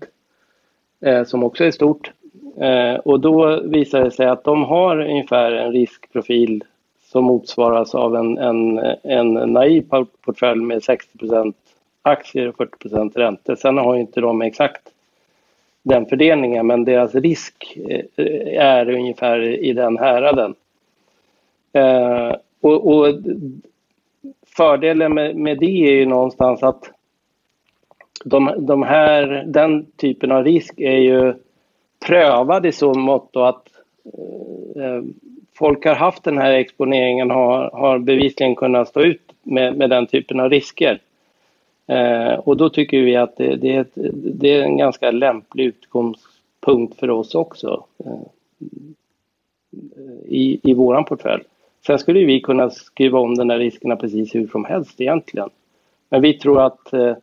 eh, 1.06 1.24
som 1.24 1.44
också 1.44 1.64
är 1.64 1.72
stort. 1.72 2.12
Eh, 2.58 2.96
och 2.96 3.20
då 3.20 3.62
visar 3.64 4.04
det 4.04 4.12
sig 4.12 4.26
att 4.26 4.44
de 4.44 4.64
har 4.64 5.00
ungefär 5.00 5.52
en 5.52 5.72
riskprofil 5.72 6.64
som 7.02 7.24
motsvaras 7.24 7.96
av 7.96 8.16
en, 8.16 8.38
en, 8.38 8.80
en 9.04 9.34
naiv 9.34 9.90
portfölj 10.26 10.62
med 10.62 10.80
60% 10.80 11.54
aktier 12.02 12.48
och 12.48 12.56
40% 12.56 13.14
räntor. 13.14 13.56
Sen 13.56 13.78
har 13.78 13.96
inte 13.96 14.22
de 14.22 14.42
exakt 14.42 14.82
den 15.84 16.06
fördelningen 16.06 16.68
men 16.68 16.86
deras 16.86 17.16
risk 17.16 17.78
eh, 17.90 18.64
är 18.64 18.90
ungefär 18.90 19.42
i 19.42 19.74
den 19.74 19.98
häraden. 19.98 20.56
Eh, 21.74 22.36
och, 22.62 22.88
och 22.88 23.16
fördelen 24.48 25.14
med, 25.14 25.36
med 25.36 25.60
det 25.60 25.88
är 25.88 25.94
ju 25.94 26.06
någonstans 26.06 26.64
att 26.64 26.92
de, 28.26 28.54
de 28.58 28.84
här, 28.84 29.44
den 29.48 29.86
typen 29.86 30.32
av 30.32 30.44
risk 30.44 30.80
är 30.80 30.98
ju 30.98 31.34
prövad 32.06 32.66
i 32.66 32.72
så 32.72 32.94
mått 32.94 33.30
att 33.36 33.68
eh, 34.14 34.84
eh, 34.84 35.02
folk 35.58 35.86
har 35.86 35.96
haft 35.96 36.24
den 36.24 36.38
här 36.38 36.54
exponeringen 36.54 37.30
har, 37.30 37.70
har 37.74 38.00
bevisligen 38.00 38.56
kunnat 38.56 38.88
stå 38.88 39.02
ut 39.02 39.32
med, 39.44 39.78
med 39.78 39.90
den 39.90 40.08
typen 40.08 40.40
av 40.40 40.50
risker. 40.50 41.00
Eh, 41.90 42.34
och 42.34 42.58
då 42.58 42.70
tycker 42.70 43.02
vi 43.02 43.16
att 43.16 43.38
det, 43.38 43.56
det, 43.56 43.76
är 43.76 43.82
ett, 43.82 43.92
det, 44.14 44.54
är 44.54 44.64
en 44.64 44.78
ganska 44.78 45.12
lämplig 45.12 45.66
utgångspunkt 45.66 47.00
för 47.00 47.10
oss 47.10 47.36
också 47.36 47.86
eh, 48.06 48.22
i, 50.26 50.60
i 50.64 50.74
vår 50.74 51.04
portfölj. 51.04 51.44
Sen 51.86 52.00
skulle 52.00 52.26
vi 52.26 52.42
kunna 52.42 52.70
skriva 52.70 53.20
om 53.20 53.36
de 53.36 53.50
här 53.50 53.58
riskerna 53.58 53.96
precis 53.96 54.36
hur 54.36 54.48
som 54.48 54.66
helst 54.66 55.02
egentligen. 55.02 55.50
Men 56.10 56.22
vi 56.22 56.34
tror 56.34 56.62
att 56.62 56.94
eh, 56.94 57.16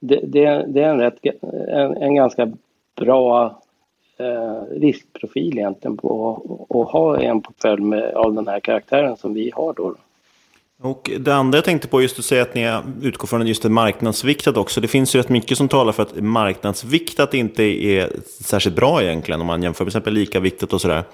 det, 0.00 0.20
det, 0.22 0.64
det, 0.68 0.82
är 0.82 0.88
en, 0.88 1.00
rätt, 1.00 1.26
en, 1.68 1.96
en 1.96 2.14
ganska 2.14 2.52
bra 2.96 3.62
eh, 4.18 4.62
riskprofil 4.70 5.58
egentligen 5.58 5.96
på 5.96 6.42
att 6.68 6.92
ha 6.92 7.20
en 7.20 7.40
portfölj 7.40 7.82
med, 7.82 8.14
av 8.14 8.34
den 8.34 8.48
här 8.48 8.60
karaktären 8.60 9.16
som 9.16 9.34
vi 9.34 9.50
har 9.54 9.72
då. 9.72 9.94
Och 10.82 11.10
det 11.20 11.34
andra 11.34 11.56
jag 11.56 11.64
tänkte 11.64 11.88
på 11.88 12.02
just 12.02 12.18
att 12.18 12.24
säga 12.24 12.42
att 12.42 12.54
ni 12.54 12.80
utgår 13.02 13.26
från 13.26 13.46
just 13.46 13.62
det 13.62 13.68
marknadsviktat 13.68 14.56
också. 14.56 14.80
Det 14.80 14.88
finns 14.88 15.14
ju 15.14 15.18
rätt 15.18 15.28
mycket 15.28 15.58
som 15.58 15.68
talar 15.68 15.92
för 15.92 16.02
att 16.02 16.16
marknadsviktat 16.16 17.34
inte 17.34 17.62
är 17.62 18.10
särskilt 18.26 18.76
bra 18.76 19.02
egentligen 19.02 19.40
om 19.40 19.46
man 19.46 19.62
jämför 19.62 19.84
med 19.84 19.88
exempel 19.88 20.14
lika 20.14 20.40
viktigt 20.40 20.72
och 20.72 20.80
sådär. 20.80 21.04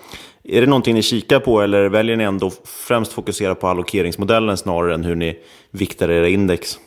Är 0.45 0.61
det 0.61 0.67
någonting 0.67 0.95
ni 0.95 1.03
kikar 1.03 1.41
på 1.41 1.61
eller 1.61 1.89
väljer 1.89 2.17
ni 2.17 2.25
ändå 2.25 2.51
främst 2.89 3.13
fokusera 3.13 3.55
på 3.55 3.67
allokeringsmodellen 3.67 4.57
snarare 4.57 4.95
än 4.95 5.05
hur 5.05 5.15
ni 5.15 5.39
viktar 5.71 6.11
era 6.11 6.29
index? 6.29 6.79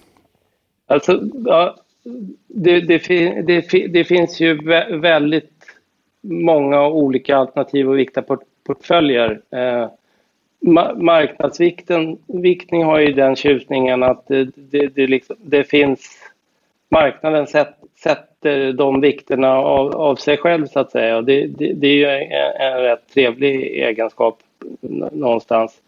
Alltså, 0.87 1.21
ja, 1.45 1.75
det, 2.47 2.81
det, 2.81 3.07
det, 3.41 3.87
det 3.87 4.03
finns 4.03 4.39
ju 4.39 4.53
väldigt 4.99 5.51
många 6.23 6.87
olika 6.87 7.37
alternativ 7.37 7.89
att 7.89 7.97
vikta 7.97 8.23
portföljer. 8.65 9.41
Eh, 9.51 9.89
marknadsvikten 10.95 12.17
viktning 12.27 12.83
har 12.83 12.99
ju 12.99 13.13
den 13.13 13.35
tjusningen 13.35 14.03
att 14.03 14.27
det, 14.27 14.49
det, 14.55 14.87
det, 14.87 15.07
liksom, 15.07 15.35
det 15.39 15.63
finns 15.63 16.17
marknaden 16.89 17.47
sätt, 17.47 17.75
sätter 18.03 18.73
de 18.73 19.01
vikterna 19.01 19.57
av, 19.57 19.95
av, 19.95 20.15
sig 20.15 20.37
själv 20.37 20.65
så 20.65 20.79
att 20.79 20.91
säga 20.91 21.17
och 21.17 21.23
det, 21.23 21.47
det, 21.47 21.73
det 21.73 21.87
är 21.87 21.93
ju 21.93 22.05
en, 22.05 22.31
en 22.73 22.81
rätt 22.83 23.13
trevlig 23.13 23.61
egenskap 23.61 24.39
någonstans. 25.11 25.81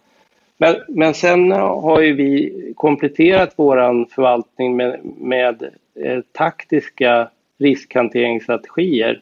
Men, 0.58 0.76
men 0.88 1.14
sen 1.14 1.52
har 1.52 2.02
ju 2.02 2.14
vi 2.14 2.74
kompletterat 2.76 3.54
vår 3.56 4.10
förvaltning 4.16 4.76
med, 4.76 5.00
med 5.18 5.64
eh, 6.04 6.20
taktiska 6.32 7.30
riskhanteringsstrategier 7.58 9.22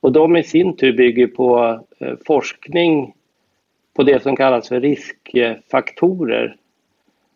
och 0.00 0.12
de 0.12 0.36
i 0.36 0.42
sin 0.42 0.76
tur 0.76 0.92
bygger 0.92 1.26
på 1.26 1.80
eh, 1.98 2.12
forskning 2.26 3.14
på 3.96 4.02
det 4.02 4.22
som 4.22 4.36
kallas 4.36 4.68
för 4.68 4.80
riskfaktorer 4.80 6.56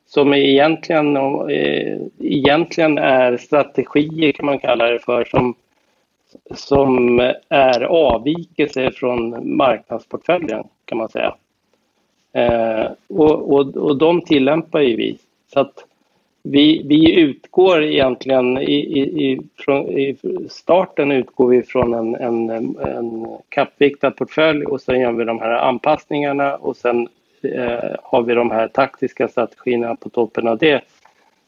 som 0.07 0.35
egentligen, 0.35 1.17
eh, 1.51 1.99
egentligen 2.19 2.99
är 2.99 3.37
strategier 3.37 4.33
kan 4.33 4.47
man 4.47 4.59
kalla 4.59 4.85
det 4.85 4.99
för 4.99 5.25
som, 5.25 5.55
som 6.55 7.19
är 7.49 7.81
avvikelser 7.81 8.91
från 8.91 9.57
marknadsportföljen 9.57 10.65
kan 10.85 10.99
man 10.99 11.09
säga. 11.09 11.35
Eh, 12.33 12.87
och, 13.09 13.53
och, 13.53 13.77
och 13.77 13.97
de 13.97 14.21
tillämpar 14.21 14.81
ju 14.81 14.97
vi. 14.97 15.19
Så 15.53 15.61
att 15.61 15.85
vi, 16.43 16.83
vi 16.87 17.21
utgår 17.21 17.83
egentligen 17.83 18.59
i, 18.59 18.75
i, 18.75 19.01
i, 19.01 19.41
från, 19.57 19.89
i 19.89 20.17
starten 20.49 21.13
utgår 21.13 21.49
vi 21.49 21.63
från 21.63 21.95
en, 21.95 22.15
en, 22.15 22.51
en 22.79 23.27
kappviktad 23.49 24.11
portfölj 24.11 24.65
och 24.65 24.81
sen 24.81 25.01
gör 25.01 25.13
vi 25.13 25.25
de 25.25 25.39
här 25.39 25.51
anpassningarna 25.51 26.57
och 26.57 26.77
sen 26.77 27.09
eh, 27.43 27.95
har 28.03 28.23
vi 28.23 28.35
de 28.35 28.51
här 28.51 28.69
taktiska 28.69 29.29
strategierna 29.29 29.97
på 29.97 30.09
toppen 30.09 30.49
av 30.49 30.59
det 30.59 30.83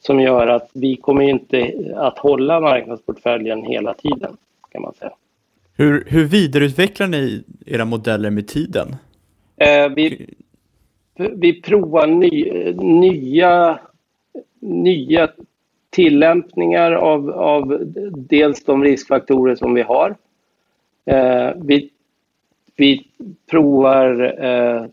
som 0.00 0.20
gör 0.20 0.46
att 0.46 0.70
vi 0.74 0.96
kommer 0.96 1.22
inte 1.22 1.72
att 1.96 2.18
hålla 2.18 2.61
marknadsportföljen 2.61 3.62
hela 3.62 3.94
tiden 3.94 4.37
kan 4.70 4.83
man 4.83 4.94
säga. 4.94 5.12
Hur, 5.76 6.05
hur 6.09 6.24
vidareutvecklar 6.24 7.07
ni 7.07 7.44
era 7.66 7.85
modeller 7.85 8.31
med 8.31 8.48
tiden? 8.48 8.96
Eh, 9.57 9.88
vi, 9.88 10.26
vi 11.16 11.62
provar 11.62 12.07
ny, 12.07 12.52
nya 12.74 13.78
nya 14.62 15.29
tillämpningar 15.90 16.92
av, 16.92 17.31
av 17.31 17.79
dels 18.14 18.64
de 18.64 18.85
riskfaktorer 18.85 19.55
som 19.55 19.75
vi 19.75 19.83
har. 19.83 20.16
Eh, 21.05 21.51
vi, 21.57 21.90
vi 22.77 23.07
provar 23.51 24.44
eh, 24.44 24.87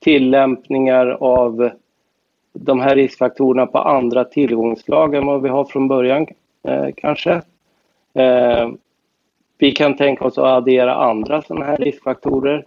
tillämpningar 0.00 1.06
av 1.06 1.70
de 2.52 2.80
här 2.80 2.96
riskfaktorerna 2.96 3.66
på 3.66 3.78
andra 3.78 4.24
tillgångslag 4.24 5.14
än 5.14 5.26
vad 5.26 5.42
vi 5.42 5.48
har 5.48 5.64
från 5.64 5.88
början 5.88 6.26
eh, 6.62 6.88
kanske. 6.96 7.42
Eh, 8.14 8.70
vi 9.58 9.72
kan 9.72 9.96
tänka 9.96 10.24
oss 10.24 10.38
att 10.38 10.44
addera 10.44 10.94
andra 10.94 11.42
sådana 11.42 11.66
här 11.66 11.76
riskfaktorer. 11.76 12.64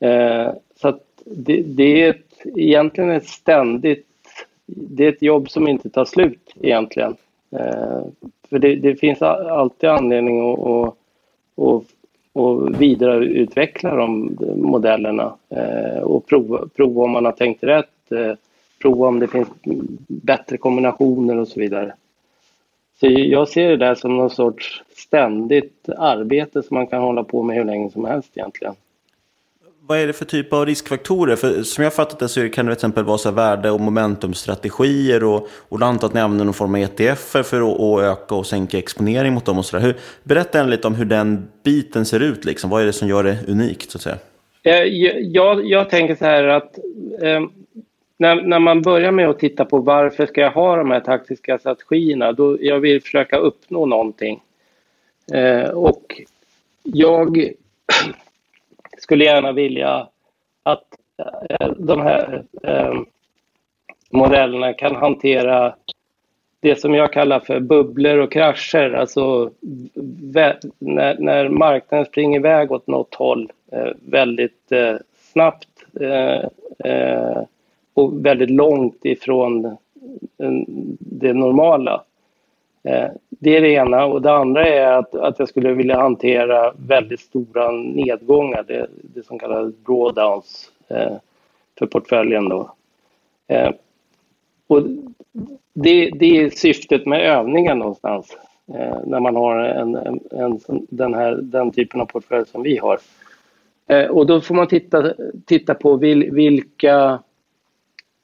Eh, 0.00 0.52
så 0.76 0.88
att 0.88 1.02
det, 1.24 1.62
det, 1.62 2.02
är 2.02 2.10
ett, 2.10 2.46
egentligen 2.56 3.10
ett 3.10 3.28
ständigt, 3.28 4.06
det 4.76 5.04
är 5.04 5.08
ett 5.08 5.22
jobb 5.22 5.50
som 5.50 5.68
inte 5.68 5.90
tar 5.90 6.04
slut 6.04 6.54
egentligen. 6.60 7.16
Eh, 7.50 8.00
för 8.50 8.58
det, 8.58 8.74
det, 8.74 8.96
finns 8.96 9.22
alltid 9.22 9.90
anledning 9.90 10.52
att, 10.52 10.58
att, 10.58 10.94
att, 11.56 11.82
att 12.42 12.80
vidareutveckla 12.80 13.96
de 13.96 14.38
modellerna 14.56 15.34
eh, 15.48 16.02
och 16.02 16.26
prova, 16.26 16.68
prova 16.76 17.02
om 17.02 17.10
man 17.10 17.24
har 17.24 17.32
tänkt 17.32 17.64
rätt, 17.64 18.12
eh, 18.12 18.34
prova 18.82 19.08
om 19.08 19.18
det 19.18 19.28
finns 19.28 19.48
bättre 20.06 20.56
kombinationer 20.56 21.38
och 21.38 21.48
så 21.48 21.60
vidare. 21.60 21.94
Så 23.00 23.06
jag 23.08 23.48
ser 23.48 23.68
det 23.68 23.76
där 23.76 23.94
som 23.94 24.16
någon 24.16 24.30
sorts 24.30 24.82
ständigt 24.96 25.88
arbete 25.96 26.62
som 26.62 26.74
man 26.74 26.86
kan 26.86 27.02
hålla 27.02 27.24
på 27.24 27.42
med 27.42 27.56
hur 27.56 27.64
länge 27.64 27.90
som 27.90 28.04
helst 28.04 28.30
egentligen. 28.34 28.74
Vad 29.86 29.98
är 29.98 30.06
det 30.06 30.12
för 30.12 30.24
typ 30.24 30.52
av 30.52 30.66
riskfaktorer? 30.66 31.36
För 31.36 31.62
som 31.62 31.84
jag 31.84 31.94
fattat 31.94 32.18
det 32.18 32.28
så 32.28 32.48
kan 32.48 32.66
det 32.66 32.72
till 32.72 32.76
exempel 32.76 33.04
vara 33.04 33.18
så 33.18 33.30
värde 33.30 33.70
och 33.70 33.80
momentumstrategier 33.80 35.24
och, 35.24 35.48
och 35.68 35.78
du 35.78 35.84
antar 35.84 36.06
att 36.06 36.14
ni 36.14 36.20
använder 36.20 36.44
någon 36.44 36.54
form 36.54 36.74
av 36.74 36.80
ETF 36.80 37.18
för 37.18 37.40
att, 37.40 38.04
öka 38.04 38.34
och 38.34 38.46
sänka 38.46 38.78
exponering 38.78 39.32
mot 39.32 39.44
dem 39.44 39.58
och 39.58 39.64
sådär. 39.64 39.94
Berätta 40.22 40.62
lite 40.62 40.86
om 40.86 40.94
hur 40.94 41.04
den 41.04 41.48
biten 41.62 42.04
ser 42.04 42.20
ut 42.20 42.44
liksom. 42.44 42.70
Vad 42.70 42.82
är 42.82 42.86
det 42.86 42.92
som 42.92 43.08
gör 43.08 43.24
det 43.24 43.38
unikt 43.48 43.90
så 43.90 43.98
att 43.98 44.02
säga? 44.02 44.18
Eh, 44.62 44.82
jag, 45.20 45.66
jag 45.66 45.90
tänker 45.90 46.14
så 46.14 46.24
här 46.24 46.44
att 46.44 46.78
eh, 47.22 47.40
när, 48.16 48.42
när 48.42 48.58
man 48.58 48.82
börjar 48.82 49.12
med 49.12 49.28
att 49.28 49.38
titta 49.38 49.64
på 49.64 49.78
varför 49.78 50.26
ska 50.26 50.40
jag 50.40 50.50
ha 50.50 50.76
de 50.76 50.90
här 50.90 51.00
taktiska 51.00 51.58
strategierna, 51.58 52.32
då 52.32 52.58
jag 52.60 52.80
vill 52.80 53.02
försöka 53.02 53.36
uppnå 53.36 53.86
någonting. 53.86 54.40
Eh, 55.32 55.70
och 55.70 56.20
jag 56.82 57.52
skulle 59.02 59.24
gärna 59.24 59.52
vilja 59.52 60.08
att 60.62 60.84
eh, 61.50 61.70
de 61.76 62.00
här 62.00 62.44
eh, 62.62 63.00
modellerna 64.10 64.72
kan 64.72 64.96
hantera 64.96 65.74
det 66.60 66.76
som 66.76 66.94
jag 66.94 67.12
kallar 67.12 67.40
för 67.40 67.60
bubblor 67.60 68.18
och 68.18 68.32
krascher, 68.32 68.92
alltså 68.92 69.50
när, 70.78 71.18
när 71.18 71.48
marknaden 71.48 72.06
springer 72.06 72.38
iväg 72.38 72.72
åt 72.72 72.86
något 72.86 73.14
håll 73.14 73.52
eh, 73.72 73.92
väldigt 74.06 74.72
snabbt 75.32 75.68
och 77.94 78.26
väldigt 78.26 78.50
långt 78.50 79.04
ifrån 79.04 79.76
det 80.98 81.32
normala. 81.32 82.02
Eh, 82.84 83.10
det 83.28 83.56
är 83.56 83.60
det 83.60 83.70
ena. 83.70 84.04
Och 84.04 84.22
det 84.22 84.32
andra 84.32 84.66
är 84.66 84.92
att, 84.92 85.14
att 85.14 85.38
jag 85.38 85.48
skulle 85.48 85.72
vilja 85.72 86.00
hantera 86.00 86.72
väldigt 86.76 87.20
stora 87.20 87.70
nedgångar, 87.70 88.64
det, 88.68 88.86
det 89.14 89.26
som 89.26 89.38
kallas 89.38 89.74
drawdowns 89.86 90.70
eh, 90.88 91.16
för 91.78 91.86
portföljen. 91.86 92.48
Då. 92.48 92.74
Eh, 93.48 93.70
och 94.66 94.82
det, 95.74 96.10
det, 96.10 96.36
är 96.36 96.50
syftet 96.50 97.06
med 97.06 97.20
övningen 97.20 97.78
någonstans 97.78 98.36
eh, 98.74 98.96
när 99.06 99.20
man 99.20 99.36
har 99.36 99.56
en, 99.56 99.94
en, 99.94 100.20
en, 100.30 100.60
den, 100.90 101.14
här, 101.14 101.38
den 101.42 101.70
typen 101.70 102.00
av 102.00 102.06
portfölj 102.06 102.46
som 102.46 102.62
vi 102.62 102.78
har. 102.78 102.98
Eh, 103.86 104.06
och 104.06 104.26
då 104.26 104.40
får 104.40 104.54
man 104.54 104.66
titta, 104.66 105.14
titta 105.46 105.74
på 105.74 105.96
vil, 105.96 106.30
vilka 106.32 107.18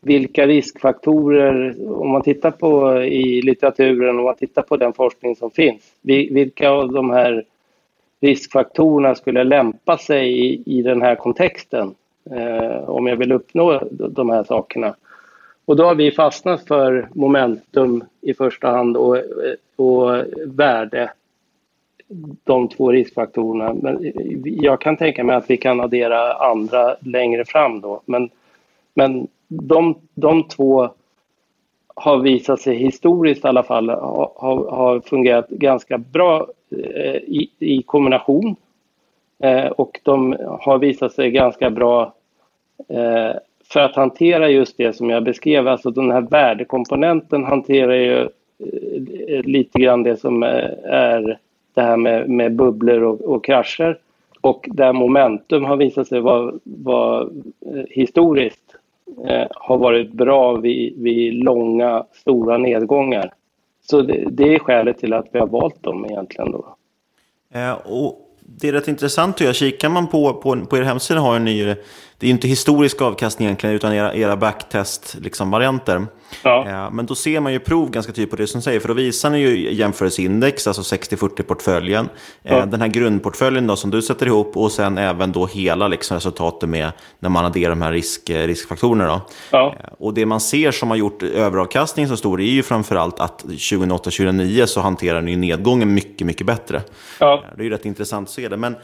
vilka 0.00 0.46
riskfaktorer, 0.46 1.76
om 2.00 2.08
man 2.08 2.22
tittar 2.22 2.50
på 2.50 3.02
i 3.02 3.42
litteraturen, 3.42 4.18
om 4.18 4.24
man 4.24 4.36
tittar 4.36 4.62
på 4.62 4.76
den 4.76 4.92
forskning 4.92 5.36
som 5.36 5.50
finns, 5.50 5.92
vilka 6.02 6.70
av 6.70 6.92
de 6.92 7.10
här 7.10 7.44
riskfaktorerna 8.20 9.14
skulle 9.14 9.44
lämpa 9.44 9.98
sig 9.98 10.46
i, 10.46 10.62
i 10.66 10.82
den 10.82 11.02
här 11.02 11.14
kontexten 11.14 11.94
eh, 12.30 12.88
om 12.88 13.06
jag 13.06 13.16
vill 13.16 13.32
uppnå 13.32 13.82
de 13.90 14.30
här 14.30 14.44
sakerna. 14.44 14.94
Och 15.64 15.76
då 15.76 15.84
har 15.84 15.94
vi 15.94 16.10
fastnat 16.10 16.66
för 16.66 17.08
momentum 17.12 18.04
i 18.20 18.34
första 18.34 18.70
hand 18.70 18.96
och, 18.96 19.16
och 19.76 20.24
värde, 20.46 21.12
de 22.44 22.68
två 22.68 22.92
riskfaktorerna. 22.92 23.74
Men 23.74 24.12
jag 24.44 24.80
kan 24.80 24.96
tänka 24.96 25.24
mig 25.24 25.36
att 25.36 25.50
vi 25.50 25.56
kan 25.56 25.80
addera 25.80 26.32
andra 26.32 26.96
längre 27.00 27.44
fram 27.44 27.80
då. 27.80 28.00
Men, 28.04 28.30
men 28.94 29.28
de, 29.48 29.94
de 30.14 30.48
två 30.48 30.88
har 31.94 32.18
visat 32.18 32.60
sig 32.60 32.76
historiskt 32.76 33.44
i 33.44 33.48
alla 33.48 33.62
fall 33.62 33.90
ha, 33.90 34.32
ha 34.70 35.00
fungerat 35.00 35.48
ganska 35.48 35.98
bra 35.98 36.46
eh, 36.70 37.16
i, 37.16 37.50
i, 37.58 37.82
kombination. 37.82 38.56
Eh, 39.38 39.66
och 39.66 40.00
de 40.02 40.36
har 40.60 40.78
visat 40.78 41.12
sig 41.12 41.30
ganska 41.30 41.70
bra 41.70 42.14
eh, 42.88 43.32
för 43.72 43.80
att 43.80 43.96
hantera 43.96 44.48
just 44.48 44.76
det 44.76 44.92
som 44.96 45.10
jag 45.10 45.22
beskrev, 45.22 45.68
alltså 45.68 45.90
den 45.90 46.10
här 46.10 46.20
värdekomponenten 46.20 47.44
hanterar 47.44 47.94
ju 47.94 48.20
eh, 49.28 49.42
lite 49.44 49.78
grann 49.78 50.02
det 50.02 50.16
som 50.16 50.42
eh, 50.42 50.70
är 50.84 51.38
det 51.74 51.82
här 51.82 51.96
med, 51.96 52.28
med 52.28 52.56
bubblor 52.56 53.02
och, 53.02 53.20
och 53.20 53.44
krascher. 53.44 53.98
Och 54.40 54.68
där 54.70 54.92
momentum 54.92 55.64
har 55.64 55.76
visat 55.76 56.08
sig 56.08 56.20
vara, 56.20 56.52
vara 56.64 57.22
eh, 57.66 57.84
historiskt 57.90 58.67
eh, 59.28 59.46
har 59.50 59.78
varit 59.78 60.12
bra 60.12 60.56
vid, 60.56 61.02
vid 61.02 61.34
långa, 61.44 62.04
stora 62.12 62.58
nedgångar. 62.58 63.32
Så 63.90 64.02
det, 64.02 64.24
det, 64.30 64.54
är 64.54 64.58
skälet 64.58 64.98
till 64.98 65.12
att 65.12 65.26
vi 65.32 65.38
har 65.38 65.46
valt 65.46 65.82
dem 65.82 66.04
egentligen. 66.04 66.52
Då. 66.52 66.76
Eh, 67.54 67.72
och 67.72 68.28
det 68.40 68.68
är 68.68 68.72
rätt 68.72 68.88
intressant 68.88 69.34
att 69.34 69.40
göra. 69.40 69.52
Kikar 69.52 69.88
man 69.88 70.06
på, 70.06 70.34
på, 70.34 70.56
på 70.66 70.76
er 70.76 70.82
hemsida 70.82 71.20
har 71.20 71.38
ni 71.38 71.50
ju 71.50 71.76
det 72.18 72.26
är 72.26 72.30
inte 72.30 72.48
historisk 72.48 73.02
avkastning 73.02 73.46
egentligen, 73.46 73.76
utan 73.76 73.92
era, 73.92 74.14
era 74.14 74.36
backtest-varianter. 74.36 75.98
Liksom, 75.98 76.18
Ja. 76.42 76.90
Men 76.92 77.06
då 77.06 77.14
ser 77.14 77.40
man 77.40 77.52
ju 77.52 77.58
prov 77.58 77.90
ganska 77.90 78.12
tydligt 78.12 78.30
på 78.30 78.36
det 78.36 78.46
som 78.46 78.62
säger, 78.62 78.80
för 78.80 78.88
då 78.88 78.94
visar 78.94 79.30
ni 79.30 79.38
ju 79.38 79.74
jämförelseindex, 79.74 80.66
alltså 80.66 80.96
60-40-portföljen. 80.96 82.08
Ja. 82.42 82.66
Den 82.66 82.80
här 82.80 82.88
grundportföljen 82.88 83.66
då 83.66 83.76
som 83.76 83.90
du 83.90 84.02
sätter 84.02 84.26
ihop 84.26 84.56
och 84.56 84.72
sen 84.72 84.98
även 84.98 85.32
då 85.32 85.46
hela 85.46 85.88
liksom 85.88 86.14
resultatet 86.14 86.68
med 86.68 86.92
när 87.18 87.28
man 87.28 87.44
adderar 87.44 87.70
de 87.70 87.82
här 87.82 87.92
risk, 87.92 88.30
riskfaktorerna. 88.30 89.06
Då. 89.06 89.20
Ja. 89.50 89.76
Och 89.98 90.14
det 90.14 90.26
man 90.26 90.40
ser 90.40 90.70
som 90.70 90.90
har 90.90 90.96
gjort 90.96 91.22
överavkastningen 91.22 92.08
så 92.08 92.16
stor 92.16 92.40
är 92.40 92.44
ju 92.44 92.62
framförallt 92.62 93.20
att 93.20 93.44
2008-2009 93.44 94.66
så 94.66 94.80
hanterar 94.80 95.22
ni 95.22 95.36
nedgången 95.36 95.94
mycket, 95.94 96.26
mycket 96.26 96.46
bättre. 96.46 96.82
Ja. 97.18 97.44
Det 97.56 97.62
är 97.62 97.64
ju 97.64 97.70
rätt 97.70 97.84
intressant 97.84 98.28
att 98.28 98.34
se 98.34 98.48
det. 98.48 98.56
Men 98.56 98.76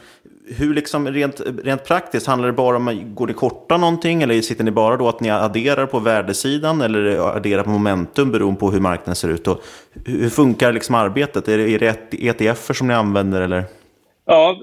hur 0.47 0.73
liksom 0.73 1.07
rent, 1.07 1.41
rent 1.63 1.85
praktiskt, 1.85 2.27
handlar 2.27 2.47
det 2.47 2.53
bara 2.53 2.75
om, 2.75 3.01
går 3.15 3.27
det 3.27 3.33
korta 3.33 3.77
någonting 3.77 4.23
eller 4.23 4.41
sitter 4.41 4.63
ni 4.63 4.71
bara 4.71 4.97
då 4.97 5.07
att 5.07 5.19
ni 5.19 5.29
adderar 5.29 5.85
på 5.85 5.99
värdesidan 5.99 6.81
eller 6.81 7.35
adderar 7.37 7.63
på 7.63 7.69
momentum 7.69 8.31
beroende 8.31 8.59
på 8.59 8.71
hur 8.71 8.79
marknaden 8.79 9.15
ser 9.15 9.29
ut? 9.29 9.47
Och 9.47 9.63
hur 10.05 10.29
funkar 10.29 10.73
liksom 10.73 10.95
arbetet? 10.95 11.47
Är 11.47 11.57
det, 11.57 11.69
är 11.69 11.79
det 11.79 12.27
ETF 12.27 12.75
som 12.75 12.87
ni 12.87 12.93
använder 12.93 13.41
eller? 13.41 13.63
Ja, 14.25 14.59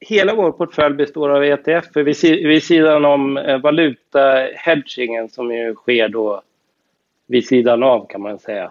hela 0.00 0.34
vår 0.34 0.52
portfölj 0.52 0.94
består 0.94 1.30
av 1.30 1.44
ETF 1.44 1.84
vid, 1.94 2.06
vid 2.22 2.62
sidan 2.62 3.04
om 3.04 3.36
eh, 3.36 3.58
valutahedgingen 3.58 5.28
som 5.28 5.52
ju 5.52 5.74
sker 5.74 6.08
då 6.08 6.42
vid 7.26 7.46
sidan 7.46 7.82
av 7.82 8.06
kan 8.08 8.20
man 8.20 8.38
säga. 8.38 8.70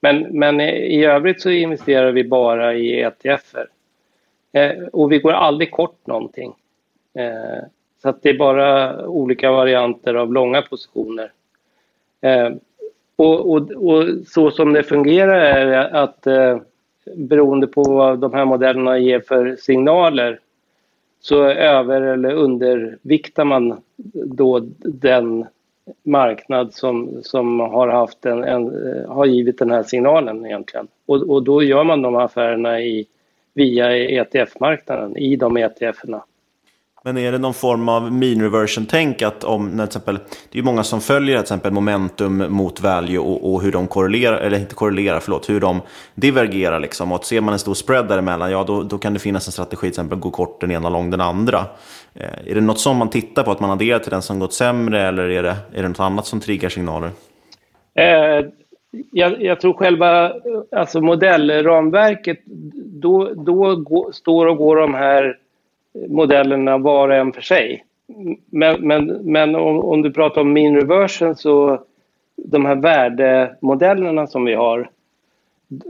Men, 0.00 0.38
men 0.38 0.60
i 0.60 1.04
övrigt 1.04 1.40
så 1.40 1.50
investerar 1.50 2.12
vi 2.12 2.24
bara 2.24 2.74
i 2.74 3.00
ETFer. 3.00 3.66
Eh, 4.52 4.84
och 4.92 5.12
vi 5.12 5.18
går 5.18 5.32
aldrig 5.32 5.70
kort 5.70 6.06
någonting. 6.06 6.54
Eh, 7.14 7.64
så 8.02 8.08
att 8.08 8.22
det 8.22 8.30
är 8.30 8.38
bara 8.38 9.06
olika 9.06 9.50
varianter 9.50 10.14
av 10.14 10.32
långa 10.32 10.62
positioner. 10.62 11.32
Eh, 12.20 12.50
och, 13.16 13.52
och, 13.52 13.70
och, 13.70 14.04
så 14.26 14.50
som 14.50 14.72
det 14.72 14.82
fungerar 14.82 15.40
är 15.40 15.94
att 15.94 16.26
eh, 16.26 16.58
beroende 17.16 17.66
på 17.66 17.82
vad 17.82 18.18
de 18.18 18.34
här 18.34 18.44
modellerna 18.44 18.98
ger 18.98 19.20
för 19.20 19.56
signaler 19.56 20.40
så 21.20 21.44
över 21.44 22.00
eller 22.00 22.32
underviktar 22.32 23.44
man 23.44 23.80
då 24.26 24.60
den 24.78 25.46
marknad 26.02 26.74
som, 26.74 27.20
som 27.22 27.60
har, 27.60 27.88
haft 27.88 28.26
en, 28.26 28.44
en 28.44 28.66
eh, 28.66 29.10
har 29.10 29.26
givit 29.26 29.58
den 29.58 29.70
här 29.70 29.82
signalen 29.82 30.46
egentligen. 30.46 30.88
Och, 31.06 31.30
och 31.30 31.42
då 31.42 31.62
gör 31.62 31.84
man 31.84 32.02
de 32.02 32.16
affärerna 32.16 32.80
i 32.80 33.06
via 33.54 33.96
ETF-marknaden 33.96 35.16
i 35.16 35.36
de 35.36 35.56
ETFerna. 35.56 36.22
Men 37.04 37.18
är 37.18 37.32
det 37.32 37.38
någon 37.38 37.54
form 37.54 37.88
av 37.88 38.12
mean 38.12 38.42
reversion-tänk 38.42 39.22
att 39.22 39.44
om, 39.44 39.68
när 39.68 39.86
till 39.86 39.98
exempel, 39.98 40.14
det 40.14 40.52
är 40.52 40.56
ju 40.56 40.62
många 40.62 40.84
som 40.84 41.00
följer 41.00 41.36
till 41.36 41.42
exempel 41.42 41.72
momentum 41.72 42.52
mot 42.52 42.80
value 42.80 43.18
och, 43.18 43.52
och, 43.52 43.62
hur 43.62 43.72
de 43.72 43.86
korrelerar, 43.86 44.38
eller 44.38 44.58
inte 44.58 44.74
korrelerar, 44.74 45.20
förlåt, 45.20 45.48
hur 45.48 45.60
de 45.60 45.80
divergerar 46.14 46.80
liksom. 46.80 47.12
Och 47.12 47.16
att 47.16 47.24
ser 47.24 47.40
man 47.40 47.52
en 47.52 47.58
stor 47.58 47.74
spread 47.74 48.08
däremellan, 48.08 48.50
ja 48.50 48.64
då, 48.64 48.82
då 48.82 48.98
kan 48.98 49.14
det 49.14 49.18
finnas 49.18 49.46
en 49.46 49.52
strategi, 49.52 49.80
till 49.80 49.88
exempel 49.88 50.18
gå 50.18 50.30
kort 50.30 50.60
den 50.60 50.70
ena 50.70 50.88
lång 50.88 51.10
den 51.10 51.20
andra. 51.20 51.66
Eh, 52.14 52.50
är 52.50 52.54
det 52.54 52.60
något 52.60 52.80
som 52.80 52.96
man 52.96 53.10
tittar 53.10 53.42
på, 53.42 53.50
att 53.50 53.60
man 53.60 53.70
adderar 53.70 53.98
till 53.98 54.10
den 54.10 54.22
som 54.22 54.38
gått 54.38 54.52
sämre, 54.52 55.02
eller 55.08 55.28
är 55.28 55.42
det, 55.42 55.56
är 55.74 55.82
det 55.82 55.88
något 55.88 56.00
annat 56.00 56.26
som 56.26 56.40
triggar 56.40 56.68
signaler? 56.68 57.10
Eh, 57.94 58.46
jag, 59.10 59.42
jag, 59.42 59.60
tror 59.60 59.72
själva 59.72 60.32
alltså 60.70 61.00
modellramverket, 61.00 62.40
då, 62.84 63.34
då 63.34 63.76
går, 63.76 64.12
står 64.12 64.46
och 64.46 64.56
går 64.56 64.76
de 64.76 64.94
här 64.94 65.38
modellerna 66.08 66.78
var 66.78 67.08
och 67.08 67.14
en 67.14 67.32
för 67.32 67.42
sig. 67.42 67.84
Men, 68.50 68.86
men, 68.88 69.06
men 69.06 69.54
om, 69.54 69.78
om, 69.78 70.02
du 70.02 70.12
pratar 70.12 70.40
om 70.40 70.52
mean 70.52 70.76
reversion 70.76 71.36
så 71.36 71.82
de 72.36 72.64
här 72.66 72.74
värdemodellerna 72.74 74.26
som 74.26 74.44
vi 74.44 74.54
har 74.54 74.90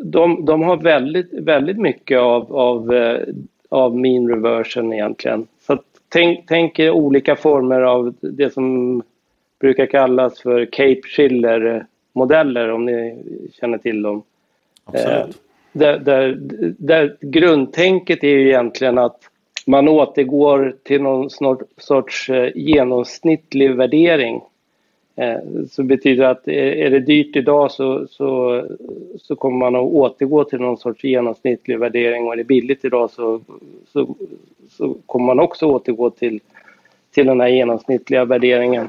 de, 0.04 0.44
de 0.44 0.62
har 0.62 0.76
väldigt, 0.76 1.32
väldigt 1.32 1.78
mycket 1.78 2.18
av, 2.18 2.56
av, 2.56 2.94
eh, 2.94 3.20
av 3.68 3.96
mean 3.96 4.28
reversion 4.28 4.92
egentligen. 4.92 5.46
Så 5.60 5.78
tänk, 6.08 6.48
tänk 6.48 6.78
olika 6.78 7.36
former 7.36 7.80
av 7.80 8.14
det 8.20 8.52
som 8.52 9.02
brukar 9.60 9.86
kallas 9.86 10.40
för 10.40 10.64
Cape 10.64 11.00
Schiller-modeller 12.14 12.70
om 12.70 12.84
ni 12.86 13.22
känner 13.60 13.78
till 13.78 14.02
dem. 14.02 14.22
Absolut. 14.84 15.26
Eh, 15.26 15.34
där, 15.72 15.98
där, 15.98 16.36
där 16.78 17.16
grundtänket 17.20 18.24
är 18.24 18.28
ju 18.28 18.48
egentligen 18.48 18.98
att 18.98 19.18
man 19.66 19.88
återgår 19.88 20.76
till 20.82 21.02
någon 21.02 21.30
sorts 21.76 22.30
eh, 22.30 22.50
genomsnittlig 22.54 23.74
värdering. 23.74 24.40
Eh, 25.16 25.38
så 25.70 25.82
betyder 25.82 26.24
att 26.24 26.48
är 26.48 26.90
det 26.90 27.00
dyrt 27.00 27.36
idag 27.36 27.70
så, 27.70 28.06
så, 28.10 28.62
så 29.18 29.36
kommer 29.36 29.58
man 29.58 29.76
att 29.76 29.82
återgå 29.82 30.44
till 30.44 30.60
någon 30.60 30.78
sorts 30.78 31.04
genomsnittlig 31.04 31.78
värdering 31.78 32.26
och 32.26 32.32
är 32.32 32.36
det 32.36 32.44
billigt 32.44 32.84
idag 32.84 33.10
så, 33.10 33.40
så, 33.92 34.14
så 34.68 34.96
kommer 35.06 35.26
man 35.26 35.40
också 35.40 35.66
återgå 35.66 36.10
till, 36.10 36.40
till 37.14 37.26
den 37.26 37.40
här 37.40 37.48
genomsnittliga 37.48 38.24
värderingen. 38.24 38.88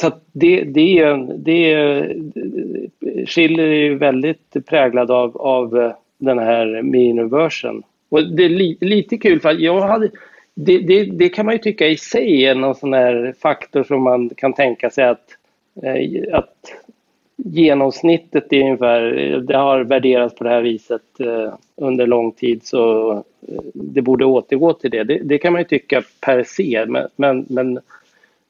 Så 0.00 0.10
det, 0.32 0.64
det 0.64 0.98
är, 0.98 1.16
det 1.38 1.74
skiljer 2.06 3.26
Schiller 3.26 3.64
är 3.64 3.74
ju 3.74 3.94
väldigt 3.94 4.66
präglad 4.66 5.10
av, 5.10 5.36
av 5.36 5.78
eh, 5.78 5.92
den 6.18 6.38
här 6.38 6.82
miniversen. 6.82 7.82
Och 8.08 8.32
det 8.32 8.44
är 8.44 8.48
li, 8.48 8.78
lite 8.80 9.16
kul 9.16 9.40
för 9.40 9.48
att 9.48 9.60
jag 9.60 9.80
hade, 9.80 10.10
det, 10.54 10.78
det, 10.78 11.04
det, 11.04 11.28
kan 11.28 11.46
man 11.46 11.54
ju 11.54 11.58
tycka 11.58 11.86
i 11.86 11.96
sig 11.96 12.44
är 12.44 12.54
någon 12.54 12.74
sån 12.74 12.92
här 12.92 13.34
faktor 13.42 13.84
som 13.84 14.02
man 14.02 14.30
kan 14.36 14.52
tänka 14.52 14.90
sig 14.90 15.04
att, 15.04 15.26
eh, 15.82 16.22
att 16.32 16.72
genomsnittet 17.36 18.52
är 18.52 18.62
ungefär, 18.62 19.02
det 19.46 19.56
har 19.56 19.80
värderats 19.80 20.34
på 20.34 20.44
det 20.44 20.50
här 20.50 20.62
viset 20.62 21.20
eh, 21.20 21.54
under 21.76 22.06
lång 22.06 22.32
tid 22.32 22.60
så 22.64 23.24
det 23.74 24.02
borde 24.02 24.24
återgå 24.24 24.72
till 24.72 24.90
det. 24.90 25.04
Det, 25.04 25.18
det 25.24 25.38
kan 25.38 25.52
man 25.52 25.60
ju 25.60 25.68
tycka 25.68 26.02
per 26.20 26.44
se 26.46 26.84
men, 26.88 27.08
men, 27.16 27.46
men, 27.48 27.78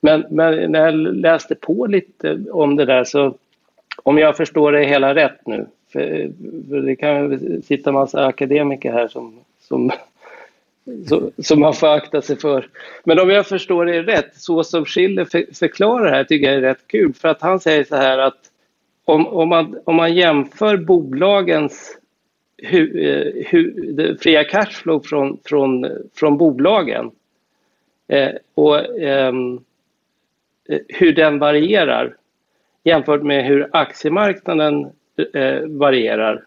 men, 0.00 0.24
men 0.30 0.72
när 0.72 0.84
jag 0.84 0.94
läste 0.94 1.54
på 1.54 1.86
lite 1.86 2.38
om 2.50 2.76
det 2.76 2.84
där 2.84 3.04
så 3.04 3.34
om 4.02 4.18
jag 4.18 4.36
förstår 4.36 4.72
det 4.72 4.84
hela 4.84 5.14
rätt 5.14 5.46
nu 5.46 5.66
för, 5.92 6.30
för 6.68 6.80
det 6.80 6.96
kan 6.96 7.38
sitta 7.62 7.90
en 7.90 7.94
massa 7.94 8.26
akademiker 8.26 8.92
här 8.92 9.08
som 9.08 9.40
som, 11.06 11.30
som 11.38 11.60
man 11.60 11.74
får 11.74 11.86
akta 11.86 12.22
sig 12.22 12.36
för. 12.36 12.68
Men 13.04 13.20
om 13.20 13.30
jag 13.30 13.46
förstår 13.46 13.84
det 13.84 14.02
rätt, 14.02 14.30
så 14.34 14.64
som 14.64 14.84
Schiller 14.84 15.24
för, 15.24 15.54
förklarar 15.54 16.04
det 16.04 16.16
här 16.16 16.24
tycker 16.24 16.46
jag 16.46 16.56
är 16.56 16.60
rätt 16.60 16.86
kul. 16.86 17.14
För 17.14 17.28
att 17.28 17.42
han 17.42 17.60
säger 17.60 17.84
så 17.84 17.96
här 17.96 18.18
att 18.18 18.38
om, 19.04 19.26
om, 19.26 19.48
man, 19.48 19.78
om 19.84 19.96
man 19.96 20.14
jämför 20.14 20.76
bolagens 20.76 21.98
hu, 22.62 23.00
eh, 23.00 23.46
hu, 23.50 23.92
det 23.92 24.22
fria 24.22 24.44
cashflow 24.44 25.00
från, 25.00 25.38
från, 25.44 25.86
från 26.14 26.38
bolagen 26.38 27.10
eh, 28.08 28.30
och 28.54 29.00
eh, 29.00 29.32
Eh, 30.70 30.78
hur 30.88 31.12
den 31.12 31.38
varierar 31.38 32.16
jämfört 32.85 33.22
med 33.22 33.44
hur 33.44 33.68
aktiemarknaden 33.72 34.90
eh, 35.35 35.61
varierar 35.66 36.44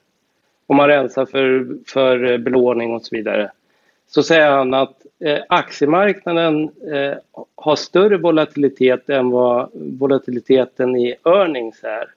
om 0.67 0.75
man 0.75 0.87
rensar 0.87 1.25
för, 1.25 1.67
för 1.87 2.37
belåning 2.37 2.93
och 2.93 3.01
så 3.01 3.15
vidare, 3.15 3.51
så 4.07 4.23
säger 4.23 4.51
han 4.51 4.73
att 4.73 5.05
eh, 5.19 5.39
aktiemarknaden 5.49 6.71
har 7.55 7.75
större 7.75 8.17
volatilitet 8.17 9.09
än 9.09 9.29
vad 9.29 9.69
volatiliteten 9.73 10.95
i 10.95 11.15
earnings 11.25 11.83
är. 11.83 12.07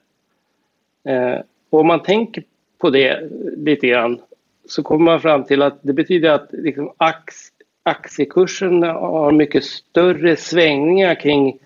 Och 1.69 1.79
om 1.79 1.87
man 1.87 2.03
tänker 2.03 2.43
på 2.77 2.89
det 2.89 3.29
lite 3.57 3.87
grann 3.87 4.21
så 4.65 4.83
kommer 4.83 5.05
man 5.05 5.21
fram 5.21 5.43
till 5.43 5.61
att 5.61 5.79
det 5.81 5.93
betyder 5.93 6.29
att 6.29 6.49
liksom, 6.51 6.93
aktiekursen 7.83 8.83
har 8.83 9.31
mycket 9.31 9.63
större 9.63 10.35
svängningar 10.35 11.15
kring, 11.15 11.59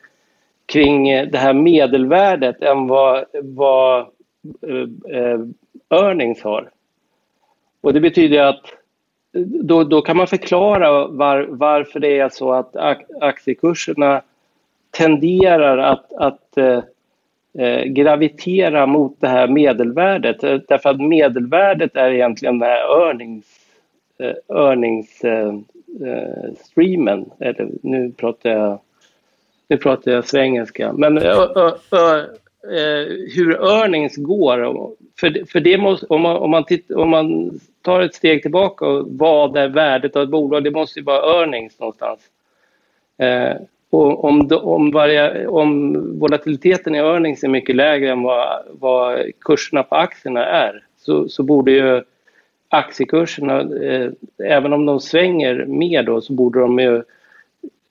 kring 0.72 1.10
eh, 1.10 1.28
det 1.28 1.38
här 1.38 1.54
medelvärdet 1.54 2.62
än 2.62 2.88
vad, 2.88 3.26
vad 3.44 4.00
eh, 4.68 5.18
eh 5.20 5.40
earnings 5.90 6.44
har. 6.44 6.70
Och 7.82 7.94
det 7.94 8.00
betyder 8.00 8.44
att 8.44 8.66
eh, 9.36 9.42
då, 9.42 9.84
då 9.84 10.02
kan 10.02 10.18
man 10.18 10.28
förklara 10.28 11.08
var, 11.08 11.48
varför 11.50 12.00
det 12.00 12.20
är 12.20 12.30
så 12.30 12.54
att 12.54 12.76
aktiekurserna 13.22 14.22
tenderar 14.92 15.78
att, 15.78 16.14
att 16.14 16.58
eh, 16.58 17.84
gravitera 17.84 18.86
mot 18.86 19.22
det 19.22 19.28
här 19.28 19.48
medelvärdet. 19.48 20.42
Därför 20.42 20.90
att 20.90 21.02
medelvärdet 21.02 21.96
är 21.96 22.12
egentligen 22.12 22.60
den 22.60 22.70
här 22.70 23.08
earnings, 23.08 23.46
eh, 24.20 24.58
earnings 24.58 25.24
eh, 25.24 25.54
streamen. 26.58 27.30
Eller 27.40 27.70
nu 27.82 28.12
pratar 28.12 28.50
jag, 28.50 28.80
nu 29.72 29.78
pratar 29.78 30.12
jag 30.12 30.26
svengelska. 30.26 30.94
Men 30.94 31.18
ö, 31.18 31.48
ö, 31.56 31.72
ö, 31.92 32.20
eh, 32.64 33.08
hur 33.36 33.52
earnings 33.52 34.18
går. 34.18 34.58
För, 35.20 35.46
för 35.52 35.60
det 35.60 35.78
måste, 35.78 36.06
om, 36.06 36.22
man, 36.22 36.38
om, 36.38 36.52
man 36.52 36.64
titt, 36.64 36.92
om 36.92 37.10
man 37.10 37.60
tar 37.82 38.02
ett 38.02 38.16
steg 38.16 38.42
tillbaka 38.42 38.86
och 38.86 39.08
vad 39.10 39.58
är 39.58 39.68
värdet 39.68 40.16
av 40.16 40.24
ett 40.24 40.30
bolag? 40.30 40.64
Det 40.64 40.72
måste 40.72 41.00
ju 41.00 41.06
vara 41.06 41.42
earnings 41.42 41.80
någonstans. 41.80 42.20
Eh, 43.18 43.56
och 43.90 44.24
om, 44.24 44.50
om, 44.52 44.92
varje, 44.92 45.48
om 45.48 46.20
volatiliteten 46.20 46.96
i 46.96 46.98
earnings 46.98 47.44
är 47.44 47.48
mycket 47.48 47.76
lägre 47.76 48.12
än 48.12 48.24
vad, 48.24 48.64
vad 48.72 49.20
kurserna 49.40 49.84
på 49.84 49.96
aktierna 49.96 50.46
är 50.46 50.84
så, 50.98 51.30
så 51.30 51.44
borde 51.44 51.72
ju 51.72 52.02
aktiekurserna, 52.70 53.62
eh, 53.62 54.12
även 54.38 54.74
om 54.74 54.86
de 54.86 55.00
svänger 55.00 55.66
mer 55.66 56.04
då, 56.04 56.22
så 56.22 56.34
borde 56.34 56.60
de 56.60 56.80
ju 56.80 56.96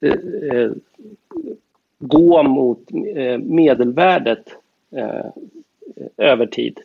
eh, 0.01 0.13
eh 0.53 0.71
gå 2.01 2.43
mot 2.43 2.91
eh, 3.17 3.39
medelvärdet 3.39 4.45
eh, 4.97 5.27
över 6.17 6.47
tid. 6.47 6.81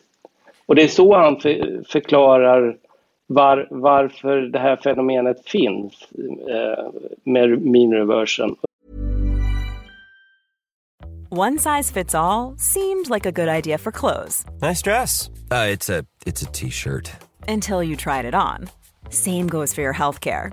Och 0.66 0.74
det 0.74 0.82
är 0.82 0.88
så 0.88 1.16
han 1.16 1.40
för, 1.40 1.82
förklarar 1.88 2.76
var, 3.26 3.68
varför 3.70 4.40
det 4.40 4.58
här 4.58 4.76
fenomenet 4.76 5.48
finns 5.48 6.08
eh, 6.48 6.84
med 7.24 7.62
mean 7.62 7.92
reversion. 7.92 8.56
One 11.28 11.58
size 11.58 11.92
fits 11.92 12.14
all 12.14 12.54
seemed 12.58 13.10
like 13.10 13.26
a 13.26 13.32
good 13.32 13.48
idea 13.48 13.78
for 13.78 13.90
clothes. 13.90 14.44
Nice 14.62 14.80
dress. 14.82 15.30
Uh, 15.50 15.66
it's 15.72 16.42
a 16.42 16.46
t-shirt. 16.52 17.10
Until 17.48 17.82
you 17.82 17.96
tried 17.96 18.24
it 18.24 18.34
on. 18.34 18.68
Same 19.10 19.48
goes 19.48 19.74
for 19.74 19.82
your 19.82 19.94
healthcare. 19.94 20.52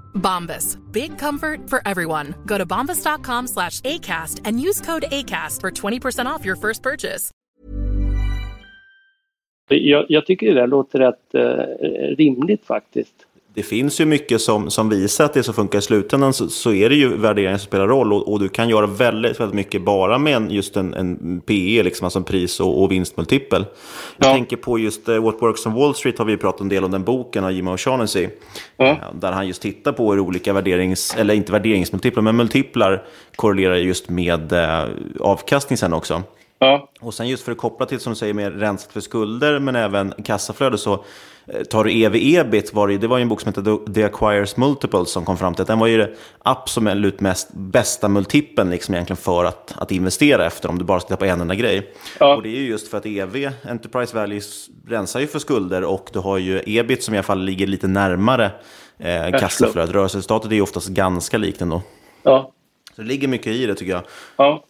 Bombas. 0.13 0.77
Big 0.91 1.17
comfort 1.17 1.69
for 1.69 1.81
everyone. 1.85 2.33
Go 2.45 2.57
to 2.57 2.65
bombas.com 2.65 3.47
slash 3.47 3.81
ACAST 3.81 4.41
and 4.45 4.59
use 4.59 4.81
code 4.81 5.03
ACAST 5.11 5.59
for 5.61 5.71
20% 5.71 6.25
off 6.25 6.45
your 6.45 6.55
first 6.55 6.81
purchase. 6.81 7.31
Jag, 9.67 10.05
jag 10.09 10.25
tycker 10.25 10.55
det 10.55 10.67
låter 10.67 10.99
rätt 10.99 11.35
eh, 11.35 12.15
rimligt 12.17 12.65
faktiskt. 12.65 13.27
Det 13.53 13.63
finns 13.63 14.01
ju 14.01 14.05
mycket 14.05 14.41
som, 14.41 14.69
som 14.69 14.89
visar 14.89 15.25
att 15.25 15.33
det 15.33 15.43
som 15.43 15.53
funkar 15.53 15.79
i 15.79 15.81
slutändan 15.81 16.33
så, 16.33 16.49
så 16.49 16.73
är 16.73 16.89
det 16.89 16.95
ju 16.95 17.17
värderingen 17.17 17.59
som 17.59 17.65
spelar 17.65 17.87
roll 17.87 18.13
och, 18.13 18.31
och, 18.31 18.39
du 18.39 18.49
kan 18.49 18.69
göra 18.69 18.87
väldigt, 18.87 19.39
väldigt 19.39 19.55
mycket 19.55 19.81
bara 19.85 20.17
med 20.17 20.35
en, 20.35 20.51
just 20.51 20.77
en, 20.77 20.93
en 20.93 21.41
PE, 21.41 21.83
liksom, 21.83 22.05
alltså 22.05 22.19
en 22.19 22.23
pris 22.25 22.59
och, 22.59 22.83
och 22.83 22.91
vinstmultipel. 22.91 23.65
Jag 24.17 24.29
Ja. 24.29 24.33
tänker 24.33 24.57
på 24.57 24.79
just 24.79 25.09
uh, 25.09 25.19
What 25.23 25.35
Works 25.41 25.65
on 25.65 25.73
Wall 25.73 25.95
Street 25.95 26.17
har 26.17 26.25
vi 26.25 26.31
ju 26.31 26.37
pratat 26.37 26.61
en 26.61 26.69
del 26.69 26.83
om 26.83 26.91
den 26.91 27.03
boken 27.03 27.43
av 27.43 27.51
Jim 27.51 27.67
O'Shaughnessy. 27.69 28.29
Ja. 28.77 28.85
Eh, 28.85 28.95
Där 29.13 29.31
han 29.31 29.47
just 29.47 29.61
tittar 29.61 29.91
på 29.91 30.11
hur 30.11 30.19
olika 30.19 30.53
värderings, 30.53 31.15
eller 31.17 31.33
inte 31.33 31.51
värderingsmultiplar, 31.51 32.23
men 32.23 32.35
multiplar 32.35 33.03
korrelerar 33.35 33.75
just 33.75 34.09
med 34.09 34.53
eh, 34.53 34.83
avkastning 35.19 35.77
sen 35.77 35.93
också. 35.93 36.23
Ja. 36.63 36.89
Och 36.99 37.13
sen 37.13 37.27
just 37.27 37.43
för 37.43 37.51
att 37.51 37.57
koppla 37.57 37.85
till 37.85 37.99
som 37.99 38.13
du 38.13 38.15
säger 38.15 38.33
med 38.33 38.59
rensat 38.59 38.91
för 38.91 38.99
skulder 38.99 39.59
men 39.59 39.75
även 39.75 40.13
kassaflöde 40.25 40.77
så 40.77 40.93
eh, 41.45 41.63
tar 41.63 41.83
du 41.83 41.91
EV-EBIT, 41.91 42.73
var 42.73 42.87
det, 42.87 42.97
det 42.97 43.07
var 43.07 43.17
ju 43.17 43.21
en 43.21 43.29
bok 43.29 43.41
som 43.41 43.53
hette 43.53 43.93
The 43.93 44.03
Acquires 44.03 44.57
Multiples 44.57 45.11
som 45.11 45.25
kom 45.25 45.37
fram 45.37 45.53
till 45.53 45.61
att 45.61 45.67
den 45.67 45.79
var 45.79 45.87
ju 45.87 45.97
det 45.97 46.15
absolut 46.39 47.19
mest 47.19 47.49
bästa 47.53 48.09
multipeln 48.09 48.69
liksom 48.69 48.93
egentligen 48.93 49.17
för 49.17 49.45
att, 49.45 49.73
att 49.77 49.91
investera 49.91 50.45
efter 50.45 50.69
om 50.69 50.79
du 50.79 50.85
bara 50.85 50.99
ska 50.99 51.15
på 51.15 51.25
en 51.25 51.41
enda 51.41 51.55
grej. 51.55 51.93
Ja. 52.19 52.35
Och 52.35 52.43
det 52.43 52.49
är 52.49 52.59
ju 52.59 52.67
just 52.67 52.87
för 52.87 52.97
att 52.97 53.05
EV, 53.05 53.51
Enterprise 53.69 54.15
Values, 54.15 54.69
rensar 54.87 55.19
ju 55.19 55.27
för 55.27 55.39
skulder 55.39 55.83
och 55.83 56.09
du 56.13 56.19
har 56.19 56.37
ju 56.37 56.61
EBIT 56.65 57.03
som 57.03 57.13
i 57.13 57.17
alla 57.17 57.23
fall 57.23 57.43
ligger 57.43 57.67
lite 57.67 57.87
närmare 57.87 58.51
eh, 58.97 59.39
kassaflödet. 59.39 59.95
Rörelseresultatet 59.95 60.51
är 60.51 60.55
ju 60.55 60.61
oftast 60.61 60.87
ganska 60.87 61.37
likt 61.37 61.61
ändå. 61.61 61.81
Ja. 62.23 62.51
Så 62.95 63.01
det 63.01 63.07
ligger 63.07 63.27
mycket 63.27 63.47
i 63.47 63.65
det 63.65 63.75
tycker 63.75 63.91
jag. 63.91 64.03
Ja. 64.37 64.63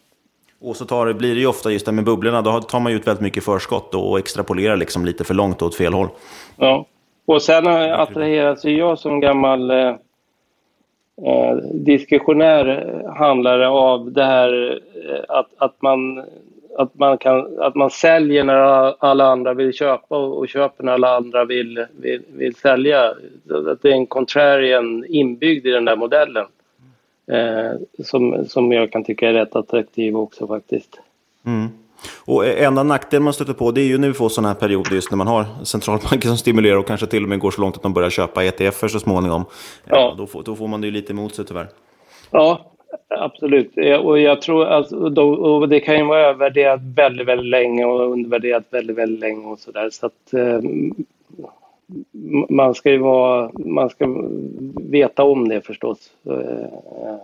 Och 0.62 0.76
så 0.76 0.84
tar 0.84 1.12
blir 1.12 1.34
det 1.34 1.40
ju 1.40 1.46
ofta 1.46 1.70
just 1.70 1.86
det 1.86 1.92
med 1.92 2.04
bubblorna, 2.04 2.42
då 2.42 2.60
tar 2.60 2.80
man 2.80 2.92
ju 2.92 2.98
ut 2.98 3.06
väldigt 3.06 3.22
mycket 3.22 3.44
förskott 3.44 3.94
och 3.94 4.18
extrapolerar 4.18 4.76
liksom 4.76 5.04
lite 5.04 5.24
för 5.24 5.34
långt 5.34 5.62
åt 5.62 5.74
fel 5.74 5.92
håll. 5.92 6.08
Ja. 6.56 6.86
Och 7.26 7.42
sen 7.42 7.66
attraheras 7.66 8.64
ju 8.64 8.78
jag 8.78 8.98
som 8.98 9.20
gammal 9.20 9.70
eh, 9.70 9.88
eh 11.26 11.56
diskussionär 11.74 12.68
eh, 12.68 13.14
handlare 13.14 13.68
av 13.68 14.12
det 14.12 14.24
här 14.24 14.80
eh, 14.94 15.24
att, 15.28 15.48
att, 15.56 15.82
man, 15.82 16.18
att, 16.78 16.94
man 16.94 17.18
kan, 17.18 17.58
att 17.58 17.74
man 17.74 17.90
säljer 17.90 18.44
när 18.44 18.94
alla 19.04 19.24
andra 19.24 19.54
vill 19.54 19.72
köpa 19.72 20.16
och, 20.16 20.38
och 20.38 20.48
köper 20.48 20.84
när 20.84 20.92
alla 20.92 21.16
andra 21.16 21.44
vill, 21.44 21.86
vill, 22.00 22.22
vill 22.32 22.54
sälja. 22.54 23.04
Att 23.70 23.82
det 23.82 23.88
är 23.88 23.94
en 23.94 24.06
contrarian 24.06 25.04
inbyggd 25.08 25.66
i 25.66 25.70
den 25.70 25.84
där 25.84 25.96
modellen. 25.96 26.46
Eh, 27.32 28.04
som, 28.04 28.44
som 28.48 28.72
jag 28.72 28.92
kan 28.92 29.04
tycka 29.04 29.28
är 29.28 29.32
rätt 29.32 29.56
attraktiv 29.56 30.16
också 30.16 30.46
faktiskt. 30.46 31.00
Mm. 31.46 31.68
Och 32.24 32.46
enda 32.46 32.82
nackdelen 32.82 33.24
man 33.24 33.32
stöter 33.32 33.52
på 33.52 33.70
det 33.70 33.80
är 33.80 33.84
ju 33.84 33.98
när 33.98 34.08
vi 34.08 34.14
får 34.14 34.28
sådana 34.28 34.48
här 34.48 34.54
perioder 34.54 34.94
just 34.94 35.10
när 35.10 35.16
man 35.16 35.26
har 35.26 35.44
centralbanker 35.64 36.28
som 36.28 36.36
stimulerar 36.36 36.76
och 36.76 36.86
kanske 36.86 37.06
till 37.06 37.22
och 37.22 37.28
med 37.28 37.38
går 37.38 37.50
så 37.50 37.60
långt 37.60 37.76
att 37.76 37.82
de 37.82 37.92
börjar 37.92 38.10
köpa 38.10 38.44
ETFer 38.44 38.88
så 38.88 39.00
småningom. 39.00 39.44
Ja. 39.84 40.14
Då, 40.18 40.26
får, 40.26 40.42
då 40.42 40.56
får 40.56 40.68
man 40.68 40.80
det 40.80 40.86
ju 40.86 40.90
lite 40.90 41.12
emot 41.12 41.34
sig 41.34 41.44
tyvärr. 41.44 41.68
Ja, 42.30 42.72
absolut. 43.08 43.72
Eh, 43.76 43.96
Och 43.96 44.18
jag 44.18 44.42
tror 44.42 45.10
då, 45.10 45.32
och 45.32 45.68
det 45.68 45.80
kan 45.80 45.98
ju 45.98 46.04
vara 46.04 46.20
övervärderat 46.20 46.80
väldigt, 46.96 47.26
väldigt 47.26 47.50
länge 47.50 47.84
och 47.84 48.12
undervärderat 48.12 48.64
väldigt, 48.70 48.96
väldigt 48.96 49.20
länge 49.20 49.46
och 49.46 49.58
sådär. 49.58 49.90
Så 49.90 50.06
att 50.06 50.34
eh, 50.34 50.60
man 52.48 52.74
ska 52.74 52.90
ju 52.90 52.98
vara, 52.98 53.50
man 53.64 53.90
ska 53.90 54.06
veta 54.90 55.24
om 55.24 55.48
det 55.48 55.60
förstås. 55.60 56.10
Eh, 56.26 57.16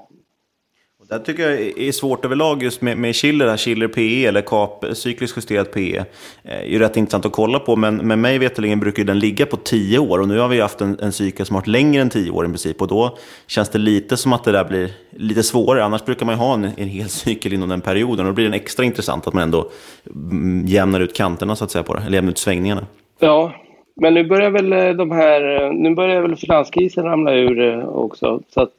Det 1.08 1.18
tycker 1.18 1.50
jag 1.50 1.60
är 1.60 1.92
svårt 1.92 2.24
överlag 2.24 2.62
just 2.62 2.80
med, 2.80 2.98
med 2.98 3.16
Schiller, 3.16 3.56
Schiller 3.56 3.88
PE 3.88 4.26
eller 4.26 4.40
KAP, 4.40 4.84
cykliskt 4.92 5.36
justerat 5.36 5.72
PE. 5.72 6.04
är 6.42 6.64
ju 6.64 6.78
rätt 6.78 6.96
intressant 6.96 7.26
att 7.26 7.32
kolla 7.32 7.58
på, 7.58 7.76
men 7.76 7.96
med 7.96 8.18
mig 8.18 8.38
veterligen 8.38 8.80
brukar 8.80 9.04
den 9.04 9.18
ligga 9.18 9.46
på 9.46 9.56
10 9.56 9.98
år 9.98 10.18
och 10.18 10.28
nu 10.28 10.38
har 10.38 10.48
vi 10.48 10.60
haft 10.60 10.80
en, 10.80 10.98
en 11.02 11.12
cykel 11.12 11.46
som 11.46 11.54
har 11.54 11.60
varit 11.60 11.66
längre 11.66 12.02
än 12.02 12.10
10 12.10 12.30
år 12.30 12.44
i 12.44 12.48
princip 12.48 12.82
och 12.82 12.88
då 12.88 13.18
känns 13.46 13.68
det 13.68 13.78
lite 13.78 14.16
som 14.16 14.32
att 14.32 14.44
det 14.44 14.52
där 14.52 14.64
blir 14.64 14.90
lite 15.10 15.42
svårare. 15.42 15.84
Annars 15.84 16.04
brukar 16.04 16.26
man 16.26 16.34
ju 16.34 16.38
ha 16.38 16.54
en, 16.54 16.64
en 16.64 16.88
hel 16.88 17.08
cykel 17.08 17.52
inom 17.52 17.68
den 17.68 17.80
perioden 17.80 18.26
och 18.26 18.32
då 18.32 18.34
blir 18.34 18.44
den 18.44 18.54
extra 18.54 18.84
intressant 18.84 19.26
att 19.26 19.34
man 19.34 19.42
ändå 19.42 19.70
mm, 20.14 20.66
jämnar 20.66 21.00
ut 21.00 21.16
kanterna 21.16 21.56
så 21.56 21.64
att 21.64 21.70
säga 21.70 21.82
på 21.82 21.94
det, 21.94 22.00
eller 22.00 22.14
jämnar 22.16 22.30
ut 22.30 22.38
svängningarna. 22.38 22.86
Ja, 23.18 23.52
men 24.00 24.14
nu 24.14 24.24
börjar 24.24 24.50
väl 24.50 24.72
eh, 24.72 24.90
de 24.90 25.10
här, 25.10 25.62
eh, 25.64 25.72
nu 25.72 25.94
börjar 25.94 26.20
väl 26.22 26.36
finanskrisen 26.36 27.04
ramla 27.04 27.34
ur 27.34 27.60
eh, 27.60 27.88
också. 27.88 28.40
Så 28.48 28.60
att 28.60 28.74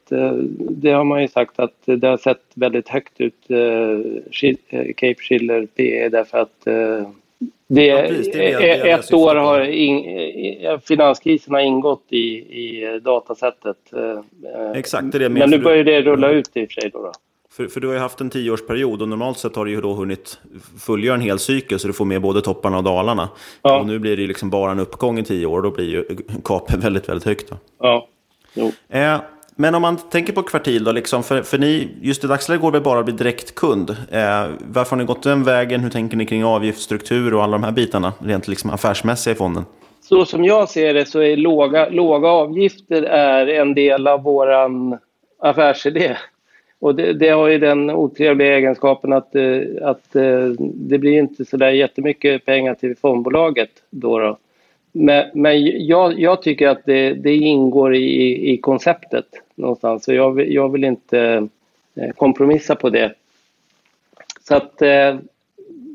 det 0.60 0.92
har 0.92 1.04
man 1.04 1.22
ju 1.22 1.28
sagt 1.28 1.60
att 1.60 1.74
det 1.86 2.08
har 2.08 2.18
sett 2.18 2.42
väldigt 2.56 2.90
högt 2.90 3.14
ut, 3.22 3.36
Cape 4.96 5.16
Schiller 5.22 5.66
PE, 5.76 6.10
därför 6.10 6.38
att 6.38 6.66
det, 7.68 7.86
Ja, 7.86 8.02
precis, 8.08 8.32
det 8.34 8.54
är 8.54 8.60
det- 8.60 8.60
det 8.60 8.72
är 8.72 8.84
det 8.84 8.90
jag 8.90 9.00
ett 9.00 9.14
år 9.14 9.36
har 9.36 9.62
in, 9.62 10.04
finanskrisen 10.88 11.54
har 11.54 11.62
ingått 11.62 12.04
i, 12.10 12.18
i 12.38 13.00
datasättet. 13.04 13.78
Exakt, 14.76 15.12
det 15.12 15.18
är 15.18 15.20
det 15.20 15.30
Men 15.30 15.50
nu 15.50 15.58
börjar 15.60 15.84
det 15.84 16.02
rulla 16.02 16.30
ut 16.32 16.50
i 16.58 16.66
och 16.66 16.72
för 16.72 16.82
sig 16.82 16.90
då. 16.94 17.02
då. 17.02 17.12
För, 17.60 17.68
för 17.68 17.80
du 17.80 17.88
har 17.88 17.94
ju 17.94 18.00
haft 18.00 18.22
en 18.22 18.30
tioårsperiod 18.30 19.02
och 19.02 19.10
normalt 19.10 19.38
sett 19.38 19.56
har 19.56 19.66
du 19.66 19.72
ju 19.72 19.82
då 19.82 19.94
hunnit 19.94 20.40
fullgöra 20.80 21.16
en 21.16 21.22
hel 21.22 21.40
cykel 21.40 21.80
så 21.80 21.88
du 21.88 21.94
får 21.94 22.06
med 22.06 22.22
både 22.22 22.42
topparna 22.42 22.78
och 22.78 22.84
dalarna. 22.84 23.30
Och 23.62 23.88
nu 23.88 24.00
blir 24.00 24.16
det 24.16 24.22
ju 24.22 24.28
liksom 24.28 24.50
bara 24.50 24.72
en 24.72 24.80
uppgång 24.80 25.20
i 25.20 25.24
tio 25.24 25.46
år 25.46 25.58
och 25.58 25.64
då 25.64 25.72
blir 25.72 25.90
ju 25.90 26.06
kapet 26.44 26.76
väldigt, 26.84 27.10
väldigt 27.10 27.26
högt. 27.26 27.50
Då. 27.50 27.56
Ja, 27.80 28.08
jo. 28.54 28.72
Eh, 28.90 29.18
men 29.56 29.76
om 29.76 29.82
man 29.82 29.98
tänker 29.98 30.34
på 30.34 30.44
kvartil 30.44 30.84
då, 30.84 30.92
liksom, 30.92 31.24
för, 31.24 31.42
för 31.42 31.58
ni, 31.58 31.90
just 32.02 32.24
i 32.24 32.28
dagsläget 32.28 32.62
går 32.62 32.72
det 32.72 32.82
bara 32.82 33.00
att 33.00 33.06
bli 33.06 33.14
direktkund. 33.14 33.90
Eh, 33.90 34.46
varför 34.60 34.90
har 34.90 34.98
ni 34.98 35.06
gått 35.06 35.24
den 35.24 35.44
vägen? 35.44 35.82
Hur 35.82 35.90
tänker 35.90 36.18
ni 36.18 36.26
kring 36.26 36.46
avgiftsstruktur 36.46 37.34
och 37.34 37.44
alla 37.44 37.52
de 37.52 37.64
här 37.64 37.72
bitarna, 37.72 38.14
rent 38.20 38.48
liksom 38.48 38.70
affärsmässiga 38.70 39.34
i 39.34 39.38
fonden? 39.38 39.66
så 40.02 40.26
som 40.26 40.44
jag 40.44 40.70
ser 40.70 40.94
det 40.94 41.06
så 41.06 41.22
är 41.22 41.38
låga, 41.38 41.90
låga 41.90 42.28
avgifter 42.28 43.04
är 43.04 43.48
en 43.48 43.74
del 43.74 44.08
av 44.08 44.24
våran 44.24 44.98
affärsidé. 45.40 46.18
Och 46.80 46.96
det, 46.96 47.14
det, 47.14 47.30
har 47.30 47.48
ju 47.48 47.58
den 47.58 47.90
otrevliga 47.90 48.58
egenskapen 48.58 49.14
att, 49.14 49.36
eh, 49.36 49.62
att 49.82 50.16
eh, 50.16 50.48
det 50.60 50.98
blir 50.98 51.20
inte 51.20 51.46
så 51.46 51.58
där 51.58 51.70
jättemycket 51.70 52.46
pengar 52.46 52.74
till 52.74 52.96
fondbolaget 52.96 53.70
då. 53.90 54.20
då. 54.20 54.38
Men, 54.92 55.26
men 55.34 55.66
jag, 55.88 56.20
jag, 56.20 56.42
tycker 56.42 56.68
att 56.68 56.86
det, 56.86 57.14
det 57.14 57.36
ingår 57.36 57.96
i, 57.96 58.52
i 58.54 58.58
konceptet 58.58 59.26
någonstans 59.56 60.04
så 60.04 60.14
jag, 60.14 60.52
jag 60.52 60.72
vill 60.72 60.84
inte 60.84 61.48
eh, 61.96 62.12
kompromissa 62.16 62.76
på 62.76 62.90
det. 62.90 63.14
Så 64.48 64.56
att 64.56 64.78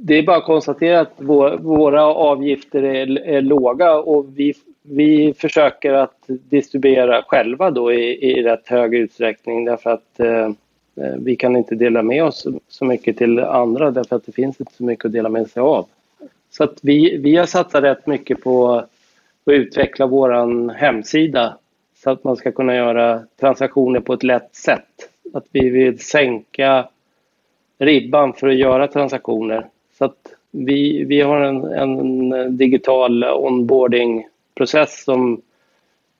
det 0.04 0.18
är 0.18 0.22
bara 0.22 0.36
att 0.36 0.44
konstatera 0.44 1.00
att 1.00 1.14
våra 1.60 2.04
avgifter 2.06 2.82
är, 2.82 3.18
är 3.18 3.42
låga 3.42 3.94
och 3.94 4.38
vi, 4.38 4.54
vi 4.82 5.34
försöker 5.38 5.92
att 5.92 6.24
distribuera 6.26 7.22
själva 7.22 7.70
då 7.70 7.92
i, 7.92 8.30
i 8.30 8.42
rätt 8.42 8.68
hög 8.68 8.94
utsträckning 8.94 9.64
därför 9.64 9.90
att 9.90 10.20
eh, 10.20 10.50
Eh, 10.96 11.14
vi 11.18 11.36
kan 11.36 11.56
inte 11.56 11.74
dela 11.74 12.02
med 12.02 12.24
oss 12.24 12.46
så 12.68 12.84
mycket 12.84 13.18
till 13.18 13.38
andra 13.38 13.90
därför 13.90 14.16
att 14.16 14.26
det 14.26 14.32
finns 14.32 14.60
inte 14.60 14.72
så 14.72 14.84
mycket 14.84 15.04
att 15.04 15.12
dela 15.12 15.28
med 15.28 15.50
sig 15.50 15.60
av. 15.60 15.86
Så 16.50 16.64
att 16.64 16.78
vi, 16.82 17.16
vi 17.16 17.36
har 17.36 17.46
satsat 17.46 17.84
rätt 17.84 18.06
mycket 18.06 18.40
på 18.40 18.72
att 18.72 18.88
utveckla 19.46 20.06
vår 20.06 20.72
hemsida 20.74 21.56
så 21.96 22.10
att 22.10 22.24
man 22.24 22.36
ska 22.36 22.52
kunna 22.52 22.74
göra 22.74 23.22
transaktioner 23.40 24.00
på 24.00 24.12
ett 24.12 24.22
lätt 24.22 24.54
sätt. 24.54 25.10
Att 25.32 25.44
vi 25.52 25.68
vill 25.68 25.98
sänka 25.98 26.88
ribban 27.78 28.32
för 28.32 28.48
att 28.48 28.56
göra 28.56 28.88
transaktioner. 28.88 29.66
Så 29.98 30.04
att 30.04 30.34
vi, 30.50 31.04
vi 31.04 31.20
har 31.20 31.40
en, 31.40 31.64
en 31.64 32.56
digital 32.56 33.24
onboarding-process 33.24 35.04
som 35.04 35.42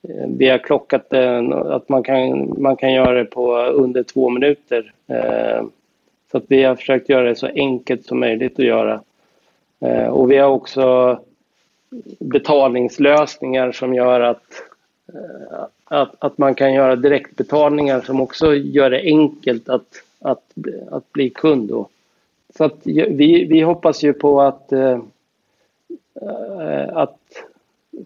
Eh, 0.09 0.27
vi 0.37 0.49
har 0.49 0.57
klockat 0.57 1.13
eh, 1.13 1.49
att 1.51 1.89
man 1.89 2.03
kan, 2.03 2.53
man 2.61 2.75
kan 2.75 2.93
göra 2.93 3.13
det 3.13 3.25
på 3.25 3.57
under 3.57 4.03
två 4.03 4.29
minuter. 4.29 4.93
Eh, 5.07 5.63
så 6.31 6.37
att 6.37 6.45
vi 6.47 6.63
har 6.63 6.75
försökt 6.75 7.09
göra 7.09 7.23
det 7.23 7.35
så 7.35 7.47
enkelt 7.47 8.05
som 8.05 8.19
möjligt 8.19 8.59
att 8.59 8.65
göra. 8.65 9.01
Och 10.09 10.31
vi 10.31 10.37
har 10.37 10.49
också 10.49 11.19
betalningslösningar 12.19 13.71
som 13.71 13.93
gör 13.93 14.19
att, 14.19 14.43
att, 15.85 16.15
att 16.19 16.37
man 16.37 16.55
kan 16.55 16.73
göra 16.73 16.95
direktbetalningar 16.95 18.01
som 18.01 18.21
också 18.21 18.55
gör 18.55 18.89
det 18.89 19.01
enkelt 19.01 19.69
att, 19.69 19.87
att, 20.19 20.43
att 20.91 21.11
bli 21.11 21.29
kund. 21.29 21.69
Då. 21.69 21.87
Så 22.57 22.63
att 22.63 22.77
vi, 22.83 23.45
vi 23.45 23.61
hoppas 23.61 24.03
ju 24.03 24.13
på 24.13 24.41
att, 24.41 24.73
att 26.89 27.24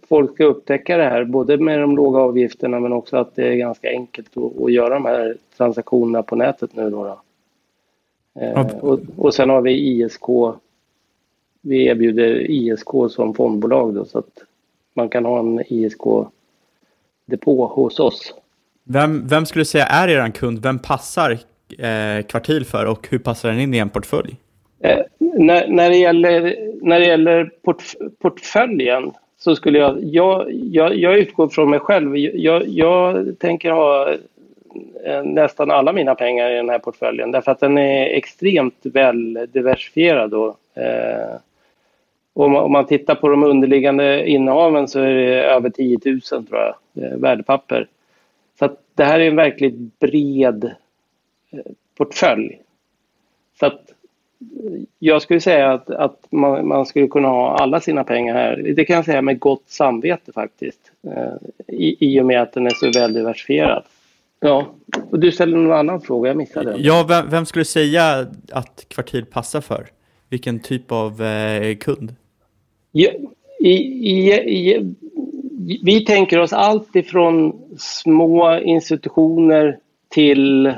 folk 0.09 0.33
ska 0.33 0.45
upptäcka 0.45 0.97
det 0.97 1.03
här, 1.03 1.23
både 1.23 1.57
med 1.57 1.79
de 1.79 1.95
låga 1.95 2.19
avgifterna 2.19 2.79
men 2.79 2.93
också 2.93 3.17
att 3.17 3.35
det 3.35 3.47
är 3.47 3.55
ganska 3.55 3.89
enkelt 3.89 4.37
att, 4.37 4.61
att 4.61 4.71
göra 4.71 4.93
de 4.93 5.05
här 5.05 5.35
transaktionerna 5.57 6.23
på 6.23 6.35
nätet 6.35 6.75
nu. 6.75 6.89
Då, 6.89 7.03
då. 7.03 7.21
Eh, 8.41 8.75
och, 8.75 8.99
och 9.17 9.33
sen 9.33 9.49
har 9.49 9.61
vi 9.61 9.71
ISK. 9.71 10.23
Vi 11.61 11.85
erbjuder 11.85 12.51
ISK 12.51 12.89
som 13.09 13.33
fondbolag 13.33 13.93
då, 13.93 14.05
så 14.05 14.19
att 14.19 14.43
man 14.93 15.09
kan 15.09 15.25
ha 15.25 15.39
en 15.39 15.63
ISK-depå 15.67 17.67
hos 17.67 17.99
oss. 17.99 18.33
Vem, 18.83 19.27
vem 19.27 19.45
skulle 19.45 19.61
du 19.61 19.65
säga 19.65 19.85
är 19.85 20.07
er 20.07 20.31
kund? 20.31 20.63
Vem 20.63 20.79
passar 20.79 21.31
eh, 21.77 22.25
kvartil 22.27 22.65
för 22.65 22.85
och 22.85 23.07
hur 23.09 23.19
passar 23.19 23.49
den 23.49 23.59
in 23.59 23.73
i 23.73 23.77
en 23.77 23.89
portfölj? 23.89 24.35
Eh, 24.79 24.99
när, 25.19 25.67
när, 25.67 25.89
det 25.89 25.97
gäller, 25.97 26.55
när 26.81 26.99
det 26.99 27.05
gäller 27.05 27.51
portf 27.61 27.95
portföljen 28.19 29.11
så 29.39 29.55
skulle 29.55 29.79
jag, 29.79 30.03
jag, 30.03 30.51
jag, 30.51 30.95
jag 30.95 31.17
utgår 31.17 31.47
från 31.47 31.69
mig 31.69 31.79
själv. 31.79 32.17
Jag, 32.17 32.67
jag 32.67 33.35
tänker 33.39 33.71
ha 33.71 34.11
eh, 35.05 35.23
nästan 35.23 35.71
alla 35.71 35.93
mina 35.93 36.15
pengar 36.15 36.51
i 36.51 36.55
den 36.55 36.69
här 36.69 36.79
portföljen 36.79 37.31
därför 37.31 37.51
att 37.51 37.59
den 37.59 37.77
är 37.77 38.05
extremt 38.05 38.79
väl 38.83 39.47
diversifierad. 39.51 40.31
Då. 40.31 40.55
Eh, 40.73 41.35
om, 42.33 42.51
man, 42.51 42.63
om 42.63 42.71
man 42.71 42.85
tittar 42.85 43.15
på 43.15 43.29
de 43.29 43.43
underliggande 43.43 44.29
innehaven 44.29 44.87
så 44.87 44.99
är 44.99 45.13
det 45.13 45.43
över 45.43 45.69
10 45.69 45.99
000 46.05 46.21
tror 46.21 46.45
jag, 46.51 46.75
eh, 47.03 47.17
värdepapper. 47.17 47.87
Så 48.59 48.69
det 48.95 49.03
här 49.03 49.19
är 49.19 49.27
en 49.27 49.35
verkligt 49.35 49.99
bred 49.99 50.63
eh, 51.51 51.59
portfölj. 51.97 52.59
Så 53.59 53.65
att 53.65 53.93
jag 54.99 55.21
skulle 55.21 55.41
säga 55.41 55.71
att, 55.71 55.89
att 55.89 56.27
man, 56.29 56.67
man, 56.67 56.85
skulle 56.85 57.07
kunna 57.07 57.27
ha 57.27 57.57
alla 57.57 57.81
sina 57.81 58.03
pengar 58.03 58.33
här. 58.33 58.73
Det 58.75 58.85
kan 58.85 58.95
jag 58.95 59.05
säga 59.05 59.21
med 59.21 59.39
gott 59.39 59.63
samvete 59.67 60.31
faktiskt. 60.31 60.91
Eh, 61.03 61.33
I, 61.67 61.97
I 61.99 62.21
och 62.21 62.25
med 62.25 62.41
att 62.41 62.53
den 62.53 62.65
är 62.65 62.69
så 62.69 62.99
väl 62.99 63.13
diversifierad. 63.13 63.83
Ja, 64.39 64.67
och 65.11 65.19
du 65.19 65.31
ställde 65.31 65.57
någon 65.57 65.77
annan 65.77 66.01
fråga, 66.01 66.29
jag 66.29 66.37
missade 66.37 66.71
den. 66.71 66.83
Ja, 66.83 67.05
vem, 67.09 67.29
vem 67.29 67.45
skulle 67.45 67.65
säga 67.65 68.27
att 68.51 68.85
Kvartil 68.87 69.25
passar 69.25 69.61
för? 69.61 69.87
Vilken 70.29 70.59
typ 70.59 70.91
av 70.91 71.23
eh, 71.23 71.75
kund? 71.75 72.15
Ja, 72.91 73.09
i, 73.59 73.69
i, 73.69 74.95
vi 75.83 76.05
tänker 76.05 76.39
oss 76.39 76.53
allt 76.53 76.95
ifrån 76.95 77.61
små 77.77 78.59
institutioner 78.59 79.77
till 80.09 80.73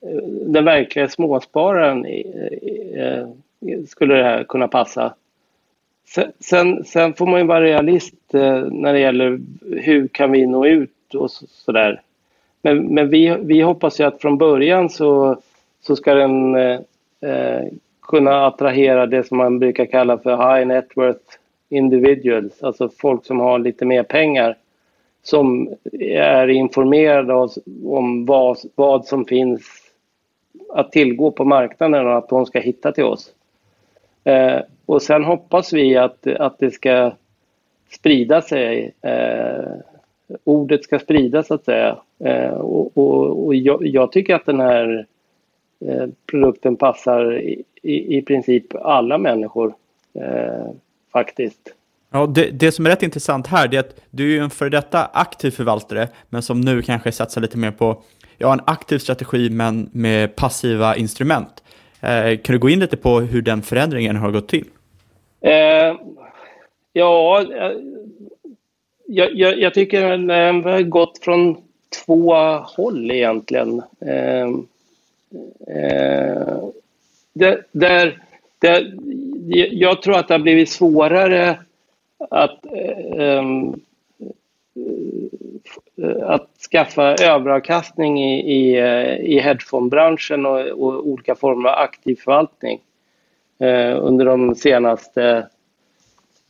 Eh, 0.00 0.22
den 0.26 0.64
verkliga 0.64 1.08
småspararen 1.08 2.06
eh, 2.06 3.26
skulle 3.88 4.14
det 4.14 4.24
här 4.24 4.44
kunna 4.44 4.68
passa. 4.68 5.14
Sen, 6.40 6.84
sen 6.84 7.14
får 7.14 7.26
man 7.26 7.40
ju 7.40 7.46
vara 7.46 7.64
realist 7.64 8.34
eh, 8.34 8.64
när 8.70 8.92
det 8.92 9.00
gäller 9.00 9.40
hur 9.60 10.08
kan 10.08 10.32
vi 10.32 10.46
nå 10.46 10.66
ut 10.66 11.14
och 11.14 11.30
sådär. 11.30 12.00
Men, 12.62 12.94
men 12.94 13.10
vi, 13.10 13.36
vi 13.40 13.60
hoppas 13.60 14.00
ju 14.00 14.04
att 14.04 14.20
från 14.20 14.38
början 14.38 14.90
så, 14.90 15.38
så 15.80 15.96
ska 15.96 16.14
den 16.14 16.54
eh, 16.54 17.66
kunna 18.02 18.46
attrahera 18.46 19.06
det 19.06 19.24
som 19.24 19.38
man 19.38 19.58
brukar 19.58 19.86
kalla 19.86 20.18
för 20.18 20.30
high 20.30 20.66
net 20.66 20.88
worth 20.94 21.38
individuals, 21.68 22.62
alltså 22.62 22.88
folk 22.98 23.26
som 23.26 23.40
har 23.40 23.58
lite 23.58 23.84
mer 23.84 24.02
pengar 24.02 24.56
som 25.22 25.74
är 26.00 26.48
informerade 26.48 27.34
om 27.84 28.26
vad, 28.26 28.58
vad 28.74 29.04
som 29.06 29.24
finns 29.24 29.87
att 30.68 30.92
tillgå 30.92 31.30
på 31.30 31.44
marknaden 31.44 32.06
och 32.06 32.18
att 32.18 32.28
de 32.28 32.46
ska 32.46 32.60
hitta 32.60 32.92
till 32.92 33.04
oss. 33.04 33.32
Eh, 34.24 34.60
och 34.86 35.02
sen 35.02 35.24
hoppas 35.24 35.72
vi 35.72 35.96
att, 35.96 36.26
att 36.26 36.58
det 36.58 36.70
ska 36.70 37.12
sprida 37.90 38.42
sig. 38.42 38.94
Eh, 39.02 39.72
ordet 40.44 40.84
ska 40.84 40.98
spridas 40.98 41.46
så 41.46 41.54
att 41.54 41.64
säga. 41.64 41.98
Eh, 42.24 42.50
och, 42.50 42.98
och, 42.98 43.46
och 43.46 43.54
jag, 43.54 43.86
jag, 43.86 44.12
tycker 44.12 44.34
att 44.34 44.46
den 44.46 44.60
här 44.60 45.06
eh, 45.86 46.06
produkten 46.30 46.76
passar 46.76 47.38
i, 47.38 47.62
i, 47.82 48.18
i, 48.18 48.22
princip 48.22 48.74
alla 48.74 49.18
människor 49.18 49.74
eh, 50.14 50.70
faktiskt. 51.12 51.74
Ja, 52.10 52.26
det, 52.26 52.50
det, 52.50 52.72
som 52.72 52.86
är 52.86 52.90
rätt 52.90 53.02
intressant 53.02 53.46
här 53.46 53.74
är 53.74 53.78
att 53.78 54.00
du 54.10 54.38
är 54.38 54.42
en 54.42 54.50
före 54.50 54.68
detta 54.68 55.10
aktiv 55.12 55.50
förvaltare, 55.50 56.08
men 56.28 56.42
som 56.42 56.60
nu 56.60 56.82
kanske 56.82 57.12
satsar 57.12 57.40
lite 57.40 57.58
mer 57.58 57.70
på 57.70 58.02
jag 58.38 58.48
har 58.48 58.54
en 58.54 58.64
aktiv 58.66 58.98
strategi 58.98 59.50
men 59.50 59.90
med 59.92 60.36
passiva 60.36 60.96
instrument. 60.96 61.62
Eh, 62.00 62.38
kan 62.38 62.52
du 62.52 62.58
gå 62.58 62.68
in 62.68 62.80
lite 62.80 62.96
på 62.96 63.20
hur 63.20 63.42
den 63.42 63.62
förändringen 63.62 64.16
har 64.16 64.30
gått 64.30 64.48
till? 64.48 64.64
Eh, 65.40 65.96
ja, 66.92 67.42
eh, 67.42 67.72
jag, 69.06 69.34
jag, 69.34 69.58
jag, 69.58 69.74
tycker 69.74 70.12
eh, 70.12 70.18
den 70.18 70.64
har 70.64 70.82
gått 70.82 71.18
från 71.18 71.56
två 72.06 72.34
håll 72.76 73.10
egentligen. 73.10 73.82
Eh, 74.00 74.48
eh, 75.76 76.68
där, 77.32 77.64
där, 77.72 78.22
jag 79.70 80.02
tror 80.02 80.16
att 80.16 80.28
det 80.28 80.34
har 80.34 80.38
blivit 80.38 80.70
svårare 80.70 81.58
att 82.30 82.64
eh, 83.16 83.42
Eh, 84.78 85.38
Eh, 86.02 86.30
att 86.30 86.48
skaffa 86.70 87.14
överavkastning 87.14 88.24
i, 88.24 88.40
i, 88.40 88.78
eh, 88.78 89.16
i 89.16 89.40
hedgefondbranschen 89.40 90.46
och, 90.46 90.60
och, 90.60 91.06
olika 91.08 91.34
former 91.34 91.68
av 91.68 91.74
aktiv 91.78 92.16
förvaltning 92.16 92.80
eh, 93.58 94.04
under 94.04 94.24
de 94.24 94.54
senaste 94.54 95.46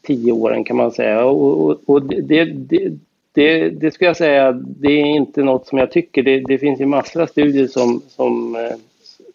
tio 0.02 0.32
åren 0.32 0.64
kan 0.64 0.76
man 0.76 0.90
säga. 0.90 1.24
Och, 1.24 1.60
och, 1.60 1.80
och 1.86 2.02
det, 2.02 2.44
det, 2.44 2.92
det, 3.32 3.70
det, 3.70 3.90
skulle 3.90 4.08
jag 4.08 4.16
säga, 4.16 4.52
det 4.52 4.88
är 4.88 5.06
inte 5.06 5.42
något 5.42 5.66
som 5.66 5.78
jag 5.78 5.90
tycker. 5.90 6.22
Det, 6.22 6.40
det 6.40 6.58
finns 6.58 6.80
ju 6.80 6.86
massor 6.86 7.22
av 7.22 7.26
studier 7.26 7.66
som, 7.66 8.02
som, 8.08 8.56
eh, 8.56 8.76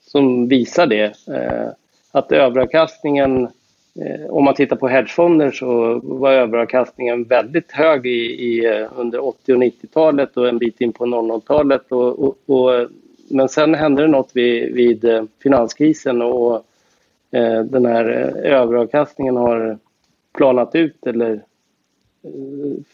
som 0.01 0.47
visar 0.47 0.87
det. 0.87 1.13
Att 2.11 2.31
överavkastningen 2.31 3.43
Eh, 3.43 3.62
Eh, 4.01 4.29
om 4.29 4.43
man 4.43 4.55
tittar 4.55 4.75
på 4.75 4.87
hedgefonder 4.87 5.51
så 5.51 5.99
var 6.03 6.31
överavkastningen 6.31 7.23
väldigt 7.23 7.71
hög 7.71 8.05
i, 8.05 8.45
i, 8.45 8.65
eh, 8.65 8.87
under 8.95 9.25
80 9.25 9.53
och 9.53 9.59
90-talet 9.59 10.37
och 10.37 10.49
en 10.49 10.57
bit 10.57 10.81
in 10.81 10.93
på 10.93 11.05
00-talet. 11.05 11.91
Och, 11.91 12.19
och, 12.19 12.37
och, 12.45 12.75
eh, 12.75 12.87
men 13.27 13.49
sen 13.49 13.75
hände 13.75 14.01
det 14.01 14.07
något 14.07 14.31
vid, 14.33 14.73
vid 14.73 15.27
finanskrisen 15.43 16.21
och 16.21 16.55
eh, 17.31 17.63
den 17.63 17.85
här 17.85 18.05
överavkastningen 18.43 19.35
har 19.35 19.77
planat 20.33 20.75
ut 20.75 21.07
eller 21.07 21.41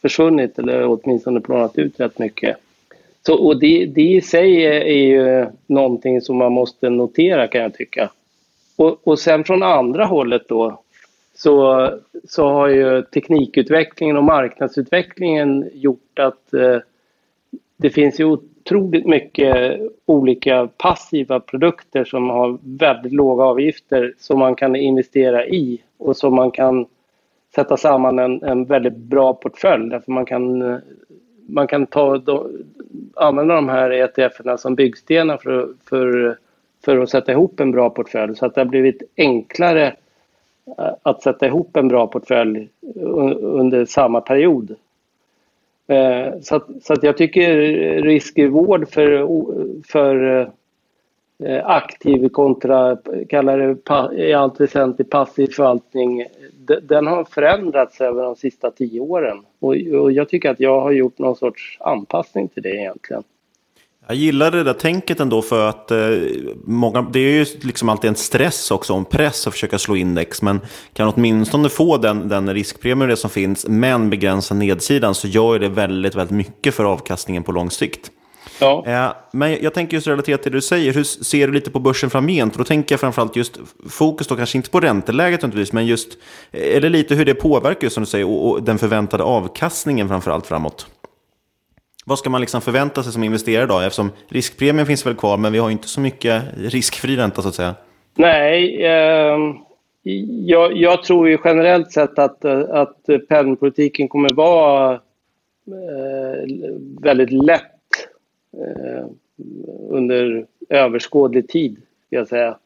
försvunnit 0.02 0.60
eller 0.60 0.86
åtminstone 0.86 1.42
planat 1.42 1.78
ut 1.78 2.00
rätt 2.00 2.20
mycket. 2.20 2.58
Så, 3.26 3.48
och 3.48 3.60
det, 3.60 3.86
det 3.86 4.02
i 4.02 4.22
sig 4.22 4.66
är 4.66 4.84
ju 4.84 5.46
någonting 5.68 6.22
som 6.22 6.38
man 6.38 6.52
måste 6.52 6.90
notera 6.90 7.48
kan 7.48 7.62
jag 7.62 7.74
tycka. 7.74 8.10
Och, 8.76 9.08
och 9.08 9.20
sen 9.20 9.44
från 9.44 9.64
andra 9.64 10.06
hållet 10.06 10.48
då 10.48 10.82
så, 11.42 11.90
så 12.24 12.48
har 12.48 12.68
ju 12.68 13.02
teknikutvecklingen 13.02 14.18
och 14.18 14.24
marknadsutvecklingen 14.24 15.70
gjort 15.74 16.20
att 16.20 16.54
eh, 16.54 16.78
det 17.78 17.90
finns 17.90 18.20
ju 18.20 18.26
otroligt 18.26 19.06
mycket 19.06 19.80
olika 20.06 20.70
passiva 20.78 21.40
produkter 21.40 22.04
som 22.04 22.30
har 22.30 22.58
väldigt 22.62 23.14
låga 23.14 23.44
avgifter 23.44 24.14
som 24.18 24.40
man 24.40 24.56
kan 24.56 24.76
investera 24.76 25.46
i 25.46 25.82
och 25.98 26.18
som 26.18 26.36
man 26.36 26.52
kan 26.52 26.86
sätta 27.56 27.78
samman 27.78 28.20
en, 28.20 28.44
en 28.44 28.66
väldigt 28.66 28.98
bra 28.98 29.34
portfölj. 29.34 29.90
Därför 29.90 30.12
man 30.12 30.26
kan, 30.26 30.80
man 31.48 31.68
kan 31.68 31.86
ta, 31.86 32.18
då, 32.18 32.50
använda 33.16 33.56
de 33.56 33.70
här 33.70 33.92
ETFerna 33.92 34.58
som 34.58 34.76
byggstenar 34.76 35.38
för, 35.38 35.70
för, 35.90 36.38
för 36.86 36.98
att 36.98 37.10
sätta 37.10 37.32
ihop 37.32 37.60
en 37.60 37.72
bra 37.72 37.90
portfölj. 37.90 38.36
Så 38.36 38.46
att 38.46 38.56
det 38.56 38.62
har 38.62 38.66
blivit 38.66 39.04
enklare 39.18 39.96
Eh, 40.78 40.94
att 41.04 41.24
sätta 41.24 41.46
ihop 41.46 41.78
en 41.78 41.88
bra 41.88 42.08
portfölj 42.08 42.70
under 43.42 43.86
samma 43.86 44.22
period. 44.22 44.76
Eh, 45.88 46.40
så 46.42 46.56
att, 46.56 46.68
så 46.82 46.94
att 46.94 47.04
jag 47.04 47.18
tycker 47.18 47.52
riskvård 48.02 48.90
för, 48.90 49.28
för 49.88 50.40
eh, 51.44 51.66
aktiv 51.66 52.30
kontra, 52.30 52.98
kallar 53.30 53.58
det 53.58 54.24
i 54.24 54.34
allt 54.34 54.60
väsentligt 54.60 55.10
passiv 55.10 55.48
förvaltning, 55.48 56.26
den 56.82 57.08
har 57.08 57.24
förändrats 57.24 58.02
över 58.02 58.24
de 58.24 58.36
sista 58.36 58.72
tio 58.72 59.00
åren. 59.00 59.38
Och, 59.60 59.76
och 60.02 60.12
jag 60.12 60.30
tycker 60.30 60.50
att 60.52 60.60
jag 60.60 60.82
har 60.82 60.92
gjort 60.92 61.18
någon 61.18 61.36
sorts 61.36 61.78
anpassning 61.80 62.48
till 62.48 62.64
det 62.64 62.76
egentligen. 62.76 63.24
Jag 64.10 64.18
gillar 64.18 64.52
det 64.52 64.64
där 64.64 64.74
tänket 64.74 65.20
ändå 65.20 65.42
för 65.42 65.70
att 65.70 65.92
eh, 65.92 65.98
många, 66.66 67.02
det 67.02 67.20
är 67.20 67.32
ju 67.32 67.46
liksom 67.62 67.90
alltid 67.90 68.08
en 68.08 68.16
stress 68.16 68.72
också, 68.72 68.94
en 68.94 69.06
press 69.06 69.48
att 69.48 69.54
försöka 69.54 69.80
slå 69.80 69.96
index. 69.96 70.42
Men 70.42 70.62
kan 70.94 71.14
åtminstone 71.16 71.70
få 71.70 71.98
den, 71.98 72.28
den 72.28 72.54
riskpremie 72.54 73.16
som 73.16 73.30
finns, 73.30 73.66
men 73.68 74.10
begränsa 74.10 74.56
nedsidan, 74.56 75.16
så 75.16 75.28
gör 75.28 75.60
det 75.60 75.70
väldigt, 75.70 76.16
väldigt 76.16 76.36
mycket 76.36 76.76
för 76.76 76.84
avkastningen 76.84 77.44
på 77.44 77.52
lång 77.52 77.72
sikt. 77.72 78.12
Ja. 78.60 78.84
Eh, 78.88 79.12
men 79.34 79.58
jag 79.62 79.74
tänker 79.74 79.98
just 79.98 80.08
relaterat 80.08 80.44
till 80.44 80.52
det 80.52 80.58
du 80.58 80.62
säger, 80.62 80.94
hur 80.94 81.04
ser 81.04 81.48
du 81.48 81.54
lite 81.54 81.72
på 81.72 81.80
börsen 81.80 82.10
framgent? 82.10 82.58
Då 82.58 82.64
tänker 82.64 82.94
jag 82.94 83.00
framförallt 83.00 83.36
just 83.36 83.60
fokus 83.90 84.28
då 84.28 84.36
kanske 84.36 84.58
inte 84.58 84.70
på 84.70 84.80
ränteläget 84.80 85.74
men 85.74 85.86
just, 85.86 86.18
eller 86.52 86.90
lite 86.90 87.16
hur 87.16 87.26
det 87.26 87.34
påverkar 87.34 87.90
som 87.90 88.04
du 88.04 88.10
säger, 88.10 88.26
och, 88.26 88.50
och 88.50 88.64
den 88.64 88.78
förväntade 88.78 89.24
avkastningen 89.24 90.08
framförallt 90.08 90.48
framåt. 90.48 90.88
Vad 92.10 92.20
ska 92.20 92.30
man 92.30 92.42
liksom 92.42 92.62
förvänta 92.62 93.04
sig 93.04 93.14
som 93.14 93.24
investerare 93.24 93.66
då? 93.66 93.80
Eftersom 93.80 94.12
riskpremien 94.28 94.86
finns 94.86 95.06
väl 95.06 95.16
kvar, 95.16 95.38
men 95.38 95.52
vi 95.52 95.60
har 95.60 95.70
inte 95.70 95.88
så 95.88 96.02
mycket 96.02 96.44
riskfri 96.58 97.16
ränta 97.16 97.42
så 97.42 97.48
att 97.48 97.56
säga. 97.56 97.76
Nej, 98.16 98.86
eh, 98.86 99.38
jag, 100.46 100.78
jag, 100.78 101.04
tror 101.04 101.30
ju 101.30 101.38
generellt 101.44 101.92
sett 101.92 102.20
att, 102.20 102.46
eh, 102.46 102.60
att 102.70 102.98
penningpolitiken 103.30 104.08
kommer 104.08 104.34
vara 104.34 104.94
eh, 105.68 106.48
väldigt 107.02 107.32
lätt 107.32 108.08
eh, 108.54 109.06
under 109.90 110.46
överskådlig 110.70 111.48
tid, 111.48 111.78
ska 112.08 112.16
jag 112.16 112.28
säga. 112.28 112.58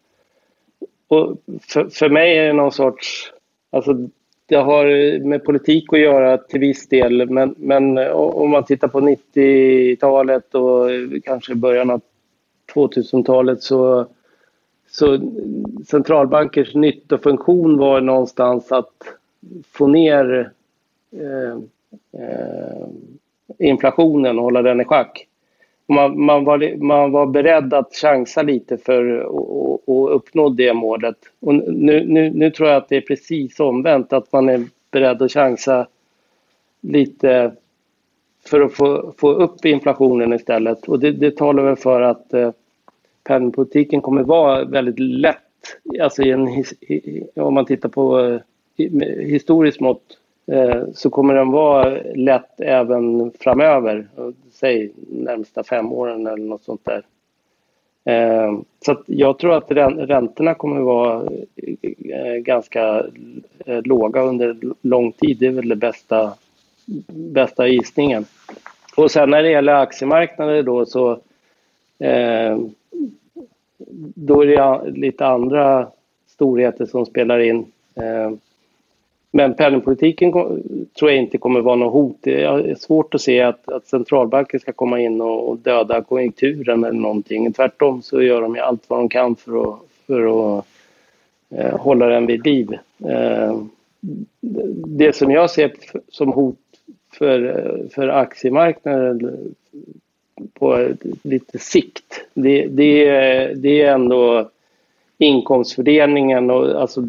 Och 1.07 1.37
för, 1.61 1.89
för 1.89 2.09
mig 2.09 2.37
är 2.37 2.47
det 2.47 2.53
någon 2.53 2.71
sorts... 2.71 3.33
Alltså, 3.71 4.09
det 4.45 4.55
har 4.55 5.19
med 5.19 5.43
politik 5.43 5.93
att 5.93 5.99
göra 5.99 6.37
till 6.37 6.59
viss 6.59 6.87
del, 6.87 7.29
men, 7.29 7.55
men 7.57 7.97
eh, 7.97 8.11
om 8.11 8.49
man 8.49 8.63
tittar 8.65 8.87
på 8.87 8.99
90-talet 8.99 10.55
och 10.55 10.89
kanske 11.23 11.55
början 11.55 11.89
av 11.89 12.01
2000-talet 12.73 13.63
så, 13.63 14.07
så 14.87 15.19
centralbankers 15.87 16.75
nyttofunktion 16.75 17.77
var 17.77 18.01
någonstans 18.01 18.71
att 18.71 18.93
få 19.71 19.87
ner 19.87 20.51
eh, 21.11 21.57
eh, 22.21 22.87
inflationen 23.59 24.37
och 24.37 24.43
hålla 24.43 24.61
den 24.61 24.81
i 24.81 24.85
schack. 24.85 25.27
Man, 25.87 26.25
man, 26.25 26.43
var, 26.43 26.77
man 26.77 27.11
var 27.11 27.25
beredd 27.25 27.73
att 27.73 27.95
chansa 27.95 28.41
lite 28.41 28.77
för 28.77 29.19
att 29.19 30.11
uppnå 30.11 30.49
det 30.49 30.73
målet. 30.73 31.17
Och 31.39 31.55
nu, 31.55 32.05
nu, 32.05 32.29
nu 32.29 32.51
tror 32.51 32.69
jag 32.69 32.77
att 32.77 32.89
det 32.89 32.97
är 32.97 33.01
precis 33.01 33.59
omvänt, 33.59 34.13
att 34.13 34.31
man 34.31 34.49
är 34.49 34.65
beredd 34.91 35.21
att 35.21 35.31
chansa 35.31 35.87
lite 36.81 37.51
för 38.45 38.61
att 38.61 38.73
få, 38.73 39.13
få 39.17 39.31
upp 39.31 39.65
inflationen 39.65 40.33
istället. 40.33 40.87
Och 40.87 40.99
det, 40.99 41.11
det 41.11 41.37
talar 41.37 41.63
väl 41.63 41.75
för 41.75 42.01
att 42.01 42.33
eh, 42.33 42.51
penningpolitiken 43.23 44.01
kommer 44.01 44.23
vara 44.23 44.65
väldigt 44.65 44.99
lätt, 44.99 45.37
alltså 46.01 46.23
i 46.23 46.31
en, 46.31 46.47
om 47.35 47.53
man 47.53 47.65
tittar 47.65 47.89
på 47.89 48.19
eh, 48.19 48.39
historiskt 49.19 49.79
mått, 49.79 50.17
Eh, 50.47 50.83
så 50.93 51.09
kommer 51.09 51.33
den 51.33 51.51
vara 51.51 51.97
lätt 52.15 52.61
även 52.61 53.31
framöver 53.39 54.07
säg 54.51 54.91
närmsta 55.09 55.63
fem 55.63 55.93
åren 55.93 56.27
eller 56.27 56.45
något 56.45 56.63
sånt 56.63 56.85
där. 56.85 57.03
Eh, 58.05 58.59
så 58.85 59.03
jag 59.05 59.39
tror 59.39 59.53
att 59.53 59.71
räntorna 59.71 60.53
kommer 60.53 60.81
vara 60.81 61.29
eh, 61.81 62.35
ganska 62.35 63.05
låga 63.65 64.21
under 64.21 64.57
lång 64.81 65.11
tid. 65.11 65.37
Det 65.39 65.47
är 65.47 65.51
väl 65.51 65.69
det 65.69 65.75
bästa, 65.75 66.33
bästa 67.07 67.67
gissningen. 67.67 68.25
Och 68.97 69.11
sen 69.11 69.29
när 69.29 69.43
det 69.43 69.51
gäller 69.51 69.73
aktiemarknaden 69.73 70.65
då 70.65 70.85
så 70.85 71.19
då 74.15 74.41
är 74.41 74.47
det 74.47 74.91
lite 74.91 75.25
andra 75.25 75.87
storheter 76.27 76.85
som 76.85 77.05
spelar 77.05 77.39
in. 77.39 77.65
Men 79.35 79.53
penningpolitiken 79.53 80.31
tror 80.99 81.11
jag 81.11 81.15
inte 81.15 81.37
kommer 81.37 81.61
vara 81.61 81.75
något 81.75 81.93
hot. 81.93 82.17
Det 82.21 82.43
är 82.43 82.75
svårt 82.75 83.15
att 83.15 83.21
se 83.21 83.41
att, 83.41 83.69
att 83.69 83.87
centralbanken 83.87 84.59
ska 84.59 84.71
komma 84.71 84.99
in 84.99 85.21
och, 85.21 85.49
och, 85.49 85.57
döda 85.57 86.01
konjunkturen 86.01 86.83
eller 86.83 86.99
någonting. 86.99 87.53
Tvärtom 87.53 88.01
så 88.01 88.21
gör 88.21 88.41
de 88.41 88.55
ju 88.55 88.61
allt 88.61 88.89
vad 88.89 88.99
de 88.99 89.09
kan 89.09 89.35
för 89.35 89.61
att, 89.61 89.79
för 90.07 90.57
att 90.57 90.65
eh, 91.49 91.79
hålla 91.79 92.05
den 92.05 92.25
vid 92.25 92.45
liv. 92.45 92.77
Eh, 93.07 93.61
det 94.87 95.15
som 95.15 95.31
jag 95.31 95.51
ser 95.51 95.73
som 96.09 96.31
hot 96.31 96.57
för, 97.13 97.87
för 97.93 98.07
aktiemarknaden 98.07 99.37
på 100.53 100.89
lite 101.23 101.59
sikt, 101.59 102.25
det, 102.33 102.67
det, 102.67 103.05
det 103.53 103.81
är 103.81 103.93
ändå 103.93 104.49
inkomstfördelningen 105.17 106.51
och 106.51 106.81
alltså 106.81 107.07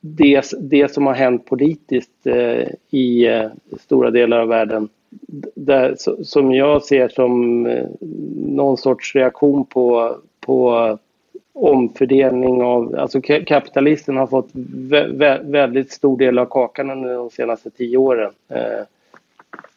det, 0.00 0.52
det 0.60 0.92
som 0.92 1.06
har 1.06 1.14
hänt 1.14 1.46
politiskt 1.46 2.26
eh, 2.26 2.68
i 2.90 3.26
eh, 3.26 3.50
stora 3.80 4.10
delar 4.10 4.38
av 4.38 4.48
världen. 4.48 4.88
Där, 5.54 5.96
som 6.24 6.52
jag 6.52 6.82
ser 6.82 7.08
som 7.08 7.66
eh, 7.66 7.86
någon 8.46 8.76
sorts 8.76 9.14
reaktion 9.14 9.64
på, 9.66 10.16
på 10.40 10.98
omfördelning 11.52 12.62
av... 12.62 12.94
Alltså 12.98 13.20
kapitalisten 13.20 14.16
har 14.16 14.26
fått 14.26 14.48
vä 14.52 15.06
vä 15.06 15.40
väldigt 15.42 15.92
stor 15.92 16.18
del 16.18 16.38
av 16.38 16.46
kakan 16.46 16.90
under 16.90 17.14
de 17.14 17.30
senaste 17.30 17.70
tio 17.70 17.96
åren. 17.96 18.30
Eh, 18.48 18.84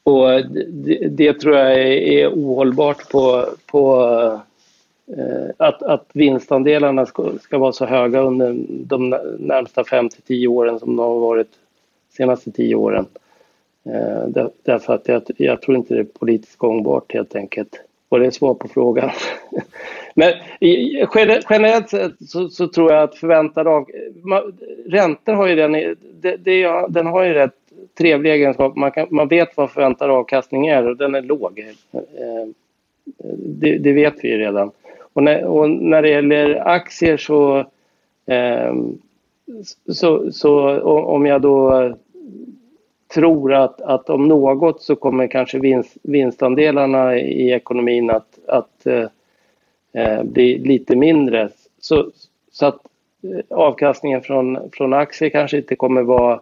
och 0.03 0.45
det, 0.69 1.07
det, 1.07 1.33
tror 1.33 1.55
jag 1.55 1.71
är, 1.73 1.85
är 1.85 2.27
ohållbart 2.27 3.09
på, 3.09 3.45
på 3.65 4.05
Eh, 5.17 5.49
att, 5.57 5.83
att 5.83 6.09
vinstandelarna 6.13 7.05
ska, 7.05 7.31
ska 7.41 7.57
vara 7.57 7.71
så 7.71 7.85
höga 7.85 8.21
under 8.21 8.55
de 8.69 9.09
närmsta 9.39 9.83
5 9.83 10.09
till 10.09 10.21
10 10.21 10.47
åren 10.47 10.79
som 10.79 10.95
de 10.95 10.99
har 10.99 11.19
varit 11.19 11.51
de 12.09 12.15
senaste 12.15 12.51
10 12.51 12.75
åren. 12.75 13.05
Eh, 13.85 14.45
därför 14.63 14.93
att 14.93 15.07
jag, 15.07 15.21
jag, 15.37 15.61
tror 15.61 15.77
inte 15.77 15.93
det 15.93 15.99
är 15.99 16.03
politiskt 16.03 16.57
gångbart 16.57 17.13
helt 17.13 17.35
enkelt. 17.35 17.81
Och 18.09 18.19
det 18.19 18.25
är 18.25 18.31
svar 18.31 18.53
på 18.53 18.67
frågan. 18.67 19.09
Men 20.15 20.33
generellt 21.49 21.89
sett 21.89 22.11
så, 22.27 22.49
så, 22.49 22.67
tror 22.67 22.91
jag 22.91 23.03
att 23.03 23.15
förväntad 23.15 23.67
av... 23.67 23.85
Räntor 24.85 25.33
har 25.33 25.47
ju 25.47 25.55
den, 25.55 25.71
det, 26.21 26.37
det, 26.37 26.85
den 26.89 27.07
har 27.07 27.23
ju 27.23 27.33
rätt 27.33 27.55
trevlig 27.97 28.31
egenskap. 28.31 28.75
Man, 28.75 28.91
kan, 28.91 29.07
man 29.11 29.27
vet 29.27 29.57
vad 29.57 29.71
förväntad 29.71 30.09
avkastning 30.09 30.67
är 30.67 30.87
och 30.87 30.97
den 30.97 31.15
är 31.15 31.21
låg. 31.21 31.59
Eh, 31.91 32.47
det, 33.37 33.77
det 33.77 33.93
vet 33.93 34.15
vi 34.21 34.29
ju 34.29 34.37
redan. 34.37 34.71
Och 35.13 35.23
när, 35.23 35.45
och 35.45 35.69
när 35.69 36.01
det 36.01 36.09
gäller 36.09 36.67
aktier 36.67 37.17
så, 37.17 37.59
eh, 38.25 38.75
så, 39.93 40.31
så 40.31 40.81
om 41.03 41.25
jag 41.25 41.41
då 41.41 41.91
tror 43.13 43.53
att, 43.53 43.81
att 43.81 44.09
om 44.09 44.27
något 44.27 44.81
så 44.81 44.95
kommer 44.95 45.27
kanske 45.27 45.59
vinst, 45.59 45.97
vinstandelarna 46.03 47.17
i 47.17 47.51
ekonomin 47.51 48.09
att, 48.09 48.39
att 48.47 48.85
eh, 48.85 49.07
eh 49.93 50.23
bli 50.23 50.57
lite 50.57 50.95
mindre. 50.95 51.49
Så, 51.79 52.11
så 52.51 52.65
att 52.65 52.79
eh, 53.23 53.57
avkastningen 53.57 54.21
från, 54.21 54.69
från 54.73 54.93
aktier 54.93 55.29
kanske 55.29 55.57
inte 55.57 55.75
kommer 55.75 56.01
vara 56.01 56.39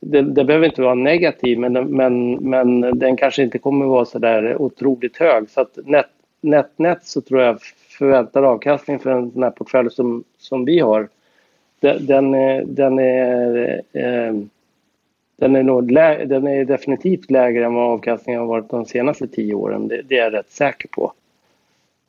det, 0.00 0.22
det 0.22 0.44
behöver 0.44 0.66
inte 0.66 0.82
vara 0.82 0.94
negativ, 0.94 1.58
men, 1.58 1.72
men, 1.72 2.32
men 2.32 2.98
den 2.98 3.16
kanske 3.16 3.42
inte 3.42 3.58
kommer 3.58 3.86
vara 3.86 4.04
så 4.04 4.18
där 4.18 4.62
otroligt 4.62 5.16
hög. 5.16 5.50
Så 5.50 5.60
att 5.60 5.78
net, 5.84 6.06
net, 6.40 6.70
net 6.76 7.04
så 7.04 7.20
tror 7.20 7.40
jag 7.40 7.58
förväntad 7.98 8.44
avkastning 8.44 8.98
för 8.98 9.10
en 9.10 9.30
sån 9.30 9.42
här 9.42 9.50
portfölj 9.50 9.90
som, 9.90 10.24
som 10.38 10.64
vi 10.64 10.78
har, 10.80 11.08
den, 11.80 12.06
den, 12.06 12.34
är, 12.34 12.64
den 12.64 12.98
är 12.98 13.82
eh, 13.92 14.34
den 15.36 15.56
är, 15.56 15.62
nog 15.62 15.94
den 16.28 16.46
är 16.46 16.64
definitivt 16.64 17.30
lägre 17.30 17.64
än 17.64 17.74
vad 17.74 17.90
avkastningen 17.90 18.40
har 18.40 18.48
varit 18.48 18.70
de 18.70 18.84
senaste 18.84 19.28
tio 19.28 19.54
åren. 19.54 19.88
Det, 19.88 20.02
det 20.02 20.18
är 20.18 20.24
jag 20.24 20.32
rätt 20.32 20.50
säker 20.50 20.88
på. 20.88 21.12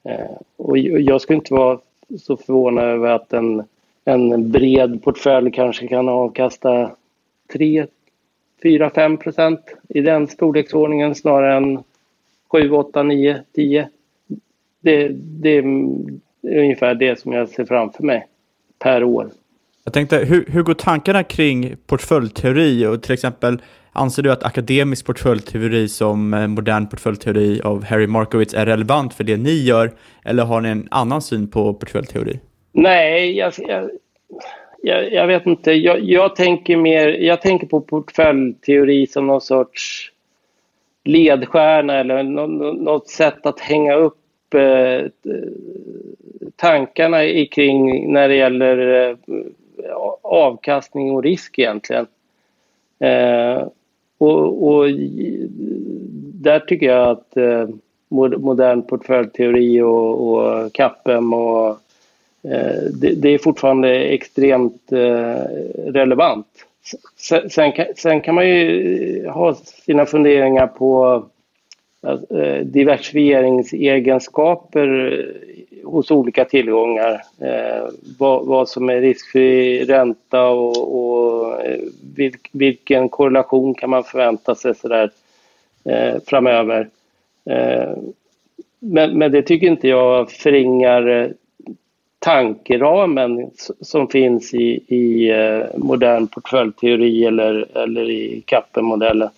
Eh, 0.04 0.38
och 0.58 0.78
jag 0.78 1.22
skulle 1.22 1.38
inte 1.38 1.54
vara 1.54 1.80
så 2.20 2.38
förvånad 2.38 2.84
över 2.84 3.10
att 3.10 3.34
en, 3.34 3.64
en 4.06 4.52
bred 4.52 5.04
portfölj 5.04 5.52
kanske 5.52 5.88
kan 5.88 6.10
avkasta 6.10 6.92
3, 7.54 7.86
4, 8.64 8.90
5 8.90 9.18
procent 9.18 9.60
i 9.90 10.02
den 10.02 10.28
storleksordningen 10.28 11.16
snarare 11.16 11.54
än 11.54 11.84
7, 12.48 12.72
8, 12.72 13.04
9, 13.04 13.44
10. 13.56 13.90
Det, 14.82 15.08
det 15.14 15.50
är 15.50 15.64
ungefär 16.44 16.96
det 16.96 17.20
som 17.20 17.34
jag 17.34 17.50
ser 17.50 17.66
framför 17.66 18.04
mig 18.04 18.28
per 18.80 19.04
år. 19.04 19.30
Jag 19.84 19.94
tänkte, 19.94 20.18
hur, 20.18 20.46
hur 20.48 20.64
går 20.64 20.74
tankarna 20.74 21.24
kring 21.24 21.76
portföljteori 21.88 22.86
och 22.86 23.04
till 23.04 23.14
exempel 23.14 23.62
Anser 23.94 24.24
du 24.24 24.32
att 24.32 24.44
akademisk 24.44 25.06
portföljteori 25.06 25.88
som 25.88 26.34
eh, 26.34 26.48
modern 26.48 26.88
portföljteori 26.88 27.62
av 27.62 27.84
Harry 27.84 28.08
Markowitz 28.08 28.54
är 28.54 28.66
relevant 28.66 29.14
för 29.14 29.24
det 29.24 29.38
ni 29.38 29.64
gör? 29.64 29.92
Eller 30.26 30.44
har 30.44 30.62
ni 30.62 30.70
en 30.70 30.88
annan 30.92 31.22
syn 31.22 31.48
på 31.48 31.74
portföljteori? 31.74 32.40
Nej, 32.72 33.38
jag, 33.38 33.54
jag, 33.58 33.90
jag, 34.82 35.14
jag 35.14 35.28
vet 35.28 35.46
inte. 35.46 35.72
Jag, 35.72 36.00
jag, 36.00 36.36
tänker 36.36 36.78
mer, 36.78 37.08
jag 37.08 37.42
tänker 37.42 37.68
på 37.68 37.82
portföljteori 37.82 39.08
som 39.08 39.28
någon 39.28 39.42
sorts 39.42 40.12
ledstjärna 41.06 42.00
eller 42.00 42.24
något 42.84 43.10
sätt 43.10 43.46
att 43.46 43.60
hänga 43.60 43.96
upp 43.96 44.19
eh, 44.56 45.06
tankarna 46.56 47.46
kring 47.52 48.14
när 48.14 48.30
det 48.30 48.36
gäller 48.36 49.10
eh, 49.10 49.16
avkastning 50.22 51.12
och 51.12 51.24
risk 51.24 51.60
egentligen. 51.60 52.08
Eh, 53.00 53.68
och, 54.18 54.68
och, 54.68 54.86
där 56.34 56.60
tycker 56.60 56.86
jag 56.86 57.10
att 57.10 57.38
eh, 57.38 57.68
modern 58.10 58.82
portföljteori 58.82 59.82
och, 59.82 60.28
och 60.28 60.74
CAPEM 60.74 61.34
och 61.34 61.70
eh, 62.44 62.84
det, 62.94 63.14
det, 63.16 63.30
är 63.30 63.38
fortfarande 63.38 63.96
extremt 63.96 64.92
eh, 64.92 65.44
relevant. 65.86 66.48
Sen, 67.18 67.50
sen, 67.50 67.72
kan, 67.72 67.86
sen, 67.96 68.22
kan, 68.22 68.36
man 68.36 68.50
ju 68.50 69.28
ha 69.28 69.56
sina 69.56 70.06
funderingar 70.06 70.68
på 70.68 71.24
Alltså, 72.02 72.40
eh, 72.40 72.66
diversifieringsegenskaper 72.66 75.14
eh, 75.14 75.26
hos 75.84 76.12
olika 76.12 76.46
tillgångar. 76.46 77.22
Eh, 77.42 77.88
vad, 78.18 78.46
vad, 78.46 78.70
som 78.70 78.90
är 78.90 79.02
riskfri 79.02 79.86
ränta 79.86 80.48
och, 80.48 81.00
och 81.00 81.62
vilken 82.52 83.10
korrelation 83.10 83.74
kan 83.74 83.90
man 83.90 84.04
förvänta 84.04 84.56
sig 84.56 84.76
så 84.76 84.88
där, 84.88 85.12
framöver. 86.26 86.90
Men, 88.80 89.18
men, 89.18 89.32
det 89.32 89.42
tycker 89.42 89.68
inte 89.68 89.88
jag 89.88 90.32
förringar 90.32 91.34
tankeramen 92.20 93.52
som 93.82 94.08
finns 94.08 94.54
i, 94.54 94.96
i 94.96 95.34
modern 95.78 96.28
portföljteori 96.28 97.26
eller, 97.26 97.78
eller 97.78 98.10
i 98.10 98.44
Kappenmodellen. 98.46 99.30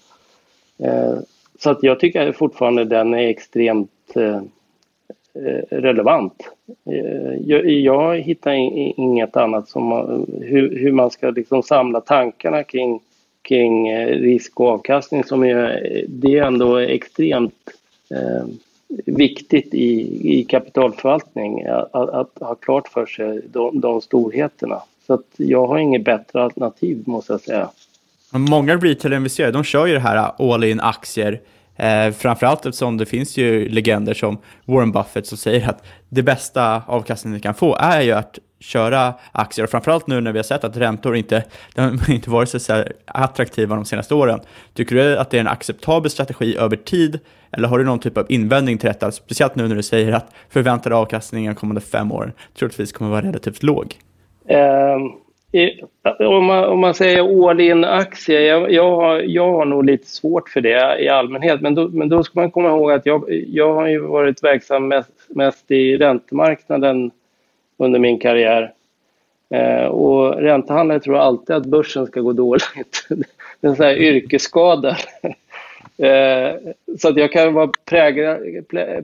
Så 1.64 1.70
att 1.70 1.84
jag 1.84 2.00
tycker 2.00 2.32
fortfarande 2.32 2.86
den 2.86 3.14
är 3.14 3.28
extremt 3.28 3.92
Eh, 4.16 5.44
eh 5.46 5.64
relevant. 5.70 6.50
Eh, 6.86 7.34
jag, 7.46 7.66
jag 7.70 8.20
hittar 8.20 8.52
inget 9.00 9.38
annat 9.38 9.70
som 9.70 9.92
eh, 9.92 10.46
hur, 10.48 10.78
hur 10.80 10.92
man 10.92 11.12
ska 11.12 11.30
liksom 11.30 11.64
samla 11.64 12.02
tankarna 12.02 12.64
kring, 12.64 13.00
kring 13.42 13.98
risk 14.08 14.60
och 14.60 14.68
avkastning 14.68 15.24
som 15.24 15.44
är, 15.44 16.06
det 16.08 16.38
är 16.38 16.44
ändå 16.44 16.78
extremt 16.78 17.70
eh, 18.10 18.46
viktigt 19.06 19.74
i, 19.74 20.20
i 20.40 20.44
kapitalförvaltning 20.44 21.66
att, 21.66 21.96
att, 21.96 22.10
att, 22.10 22.32
ha 22.40 22.56
klart 22.56 22.88
för 22.88 23.06
sig 23.06 23.42
de, 23.52 23.80
de 23.80 24.02
storheterna. 24.02 24.82
Så 25.08 25.14
att 25.14 25.28
jag 25.38 25.68
har 25.68 25.78
inget 25.78 26.04
bättre 26.04 26.44
alternativ 26.44 27.04
måste 27.06 27.34
jag 27.34 27.42
säga. 27.42 27.70
Många 28.32 28.76
retail-investerare 28.76 29.52
de 29.52 29.64
kör 29.64 29.86
ju 29.86 29.94
det 29.94 30.00
här 30.00 30.16
äh, 30.16 30.52
all 30.54 30.64
in 30.64 30.80
aktier 30.80 31.42
Eh, 31.82 32.12
framförallt 32.12 32.66
eftersom 32.66 32.98
det 32.98 33.06
finns 33.06 33.38
ju 33.38 33.70
legender 33.70 34.14
som 34.14 34.38
Warren 34.66 34.92
Buffett 34.92 35.28
som 35.28 35.38
säger 35.38 35.70
att 35.70 35.84
det 36.10 36.24
bästa 36.24 36.82
avkastningen 36.88 37.36
ni 37.36 37.42
kan 37.42 37.54
få 37.54 37.76
är 37.76 38.02
ju 38.02 38.12
att 38.12 38.40
köra 38.60 39.14
aktier. 39.32 39.64
Och 39.64 39.70
framförallt 39.70 40.08
nu 40.08 40.22
när 40.22 40.32
vi 40.32 40.40
har 40.40 40.44
sett 40.44 40.64
att 40.64 40.78
räntor 40.78 41.16
inte, 41.16 41.44
har 41.76 42.10
inte 42.12 42.30
varit 42.30 42.50
så 42.50 42.84
attraktiva 43.06 43.76
de 43.76 43.86
senaste 43.86 44.14
åren. 44.14 44.40
Tycker 44.74 44.96
du 44.96 45.18
att 45.18 45.30
det 45.30 45.38
är 45.38 45.42
en 45.42 45.48
acceptabel 45.48 46.12
strategi 46.12 46.58
över 46.58 46.76
tid? 46.76 47.20
Eller 47.52 47.68
har 47.68 47.80
du 47.80 47.86
någon 47.86 48.00
typ 48.00 48.18
av 48.18 48.26
invändning 48.30 48.78
till 48.78 48.88
detta? 48.88 49.12
Speciellt 49.12 49.56
nu 49.56 49.68
när 49.68 49.76
du 49.76 49.84
säger 49.84 50.12
att 50.12 50.34
förväntade 50.50 50.96
avkastningen 50.96 51.56
kommande 51.56 51.82
fem 51.82 52.12
år 52.12 52.34
troligtvis 52.60 52.92
kommer 52.92 53.12
vara 53.12 53.22
relativt 53.22 53.64
låg. 53.64 53.96
Um, 54.50 55.21
om 56.20 56.46
man, 56.46 56.64
om 56.64 56.80
man 56.80 56.94
säger 56.94 57.50
all 57.50 57.60
in 57.60 57.84
aktier, 57.84 58.42
jag, 58.42 58.72
jag, 58.72 58.96
har, 58.96 59.20
jag 59.20 59.52
har 59.52 59.66
nog 59.66 59.86
lite 59.86 60.08
svårt 60.08 60.50
för 60.50 60.62
det 60.62 61.04
i 61.04 61.10
allmänhet. 61.10 61.62
Men 61.62 61.76
då, 61.76 61.88
men 61.88 62.10
då 62.10 62.24
ska 62.24 62.40
man 62.40 62.52
komma 62.52 62.70
ihåg 62.70 62.92
att 62.92 63.06
jag, 63.06 63.26
jag 63.48 63.74
har 63.74 63.88
ju 63.88 64.00
varit 64.00 64.44
verksam 64.44 64.88
mest, 64.88 65.12
mest 65.28 65.72
i 65.72 65.98
räntemarknaden 65.98 67.12
under 67.78 68.00
min 68.00 68.20
karriär. 68.20 68.74
Eh, 69.50 69.86
och 69.86 70.36
räntehandlare 70.36 71.00
tror 71.00 71.18
alltid 71.18 71.56
att 71.56 71.66
börsen 71.66 72.08
ska 72.08 72.22
gå 72.22 72.34
dåligt. 72.34 73.06
det 73.10 73.68
är 73.68 73.70
en 73.70 73.76
sån 73.76 73.86
här 73.86 73.98
yrkesskada. 73.98 74.90
eh, 75.98 76.56
så 77.00 77.10
att 77.10 77.18
jag 77.18 77.32
kan 77.32 77.54
vara 77.54 77.70
präglad, 77.86 78.40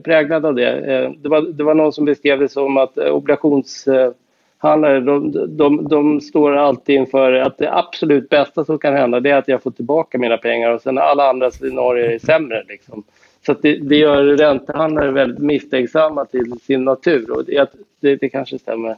präglad 0.04 0.46
av 0.46 0.54
det. 0.54 0.70
Eh, 0.70 1.10
det, 1.10 1.28
var, 1.28 1.40
det 1.40 1.64
var 1.64 1.74
någon 1.74 1.92
som 1.92 2.04
beskrev 2.04 2.38
det 2.38 2.48
som 2.48 2.76
att 2.76 2.98
eh, 2.98 3.14
obligations 3.14 3.88
eh, 3.88 4.12
handlare 4.58 4.96
eh, 4.96 5.02
de, 5.02 5.56
de, 5.56 5.88
de 5.88 6.20
står 6.20 6.56
alltid 6.56 6.96
inför 6.96 7.32
att 7.32 7.58
det 7.58 7.72
absolut 7.72 8.28
bästa 8.28 8.64
som 8.64 8.78
kan 8.78 8.94
hända 8.94 9.20
det 9.20 9.30
är 9.30 9.36
att 9.36 9.48
jag 9.48 9.62
får 9.62 9.70
tillbaka 9.70 10.18
mina 10.18 10.36
pengar 10.36 10.70
och 10.70 10.82
sen 10.82 10.98
alla 10.98 11.30
andra 11.30 11.50
scenarier 11.50 12.10
är 12.10 12.18
sämre. 12.18 12.64
Liksom. 12.68 13.02
Så 13.46 13.54
det, 13.62 13.76
det 13.76 13.96
gör 13.96 14.24
räntehandlare 14.24 15.10
väldigt 15.10 15.42
misstänksamma 15.42 16.24
till 16.24 16.60
sin 16.60 16.84
natur 16.84 17.30
och 17.30 17.44
det, 17.44 17.70
det, 18.00 18.16
det 18.16 18.28
kanske 18.28 18.58
stämmer. 18.58 18.96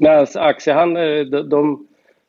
Medan 0.00 0.26
aktiehandlare 0.34 1.24
de, 1.24 1.48
de, 1.48 1.86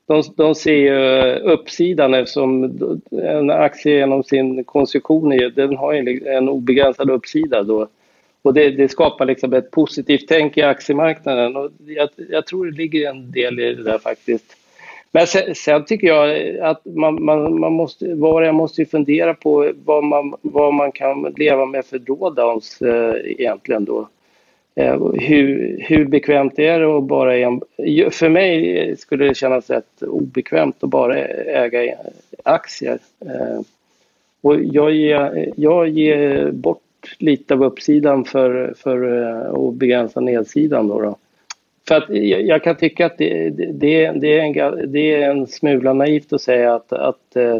de, 0.07 0.23
de 0.35 0.55
ser 0.55 0.75
ju 0.75 1.35
uppsidan 1.35 2.13
eftersom 2.13 2.63
en 3.11 3.49
aktie 3.49 3.97
genom 3.97 4.23
sin 4.23 4.63
konstruktion 4.63 5.29
den 5.55 5.77
har 5.77 5.93
en 6.27 6.49
obegränsad 6.49 7.09
uppsida. 7.09 7.63
Då. 7.63 7.87
Och 8.41 8.53
det, 8.53 8.71
det, 8.71 8.89
skapar 8.89 9.25
liksom 9.25 9.53
ett 9.53 9.71
positivt 9.71 10.25
tänk 10.27 10.57
i 10.57 10.61
aktiemarknaden 10.61 11.55
och 11.55 11.71
jag, 11.85 12.09
jag, 12.29 12.45
tror 12.45 12.65
det 12.65 12.77
ligger 12.77 13.09
en 13.09 13.31
del 13.31 13.59
i 13.59 13.73
det 13.73 13.83
där 13.83 13.97
faktiskt. 13.97 14.57
Men 15.11 15.27
sen, 15.27 15.55
sen 15.55 15.85
tycker 15.85 16.07
jag 16.07 16.57
att 16.59 16.85
man, 16.85 17.23
man, 17.23 17.59
man 17.59 17.73
måste, 17.73 18.15
var 18.15 18.41
jag 18.41 18.55
måste 18.55 18.85
fundera 18.85 19.33
på 19.33 19.71
vad 19.85 20.03
man, 20.03 20.35
vad 20.41 20.73
man 20.73 20.91
kan 20.91 21.33
leva 21.37 21.65
med 21.65 21.85
för 21.85 21.99
drawdowns 21.99 22.81
eh, 22.81 23.15
egentligen 23.25 23.85
då. 23.85 24.07
Eh, 24.75 25.07
hur, 25.13 25.77
hur 25.79 26.05
bekvämt 26.05 26.59
är 26.59 26.79
det 26.79 26.97
att 26.97 27.03
bara 27.03 27.37
en, 27.37 27.61
För 28.11 28.29
mig 28.29 28.95
skulle 28.97 29.25
det 29.25 29.35
kännas 29.35 29.69
rätt 29.69 30.01
obekvämt 30.01 30.83
att 30.83 30.89
bara 30.89 31.17
äga 31.17 31.95
aktier. 32.43 32.99
Eh, 33.19 33.61
och 34.41 34.63
jag 34.63 34.91
ger, 34.91 35.53
jag 35.55 35.87
ger 35.89 36.51
bort 36.51 36.81
lite 37.17 37.53
av 37.53 37.63
uppsidan 37.63 38.25
för, 38.25 38.73
för 38.77 39.23
eh, 39.23 39.53
att 39.53 39.73
begränsa 39.73 40.19
nedsidan. 40.19 40.87
Då, 40.87 41.01
då. 41.01 41.15
För 41.87 41.95
att 41.95 42.09
jag 42.45 42.63
kan 42.63 42.75
tycka 42.75 43.05
att 43.05 43.17
det, 43.17 43.49
det, 43.49 44.11
det, 44.11 44.39
är 44.39 44.39
en, 44.39 44.91
det 44.91 45.13
är 45.13 45.29
en 45.29 45.47
smula 45.47 45.93
naivt 45.93 46.33
att 46.33 46.41
säga 46.41 46.75
att, 46.75 46.93
att 46.93 47.35
eh, 47.35 47.57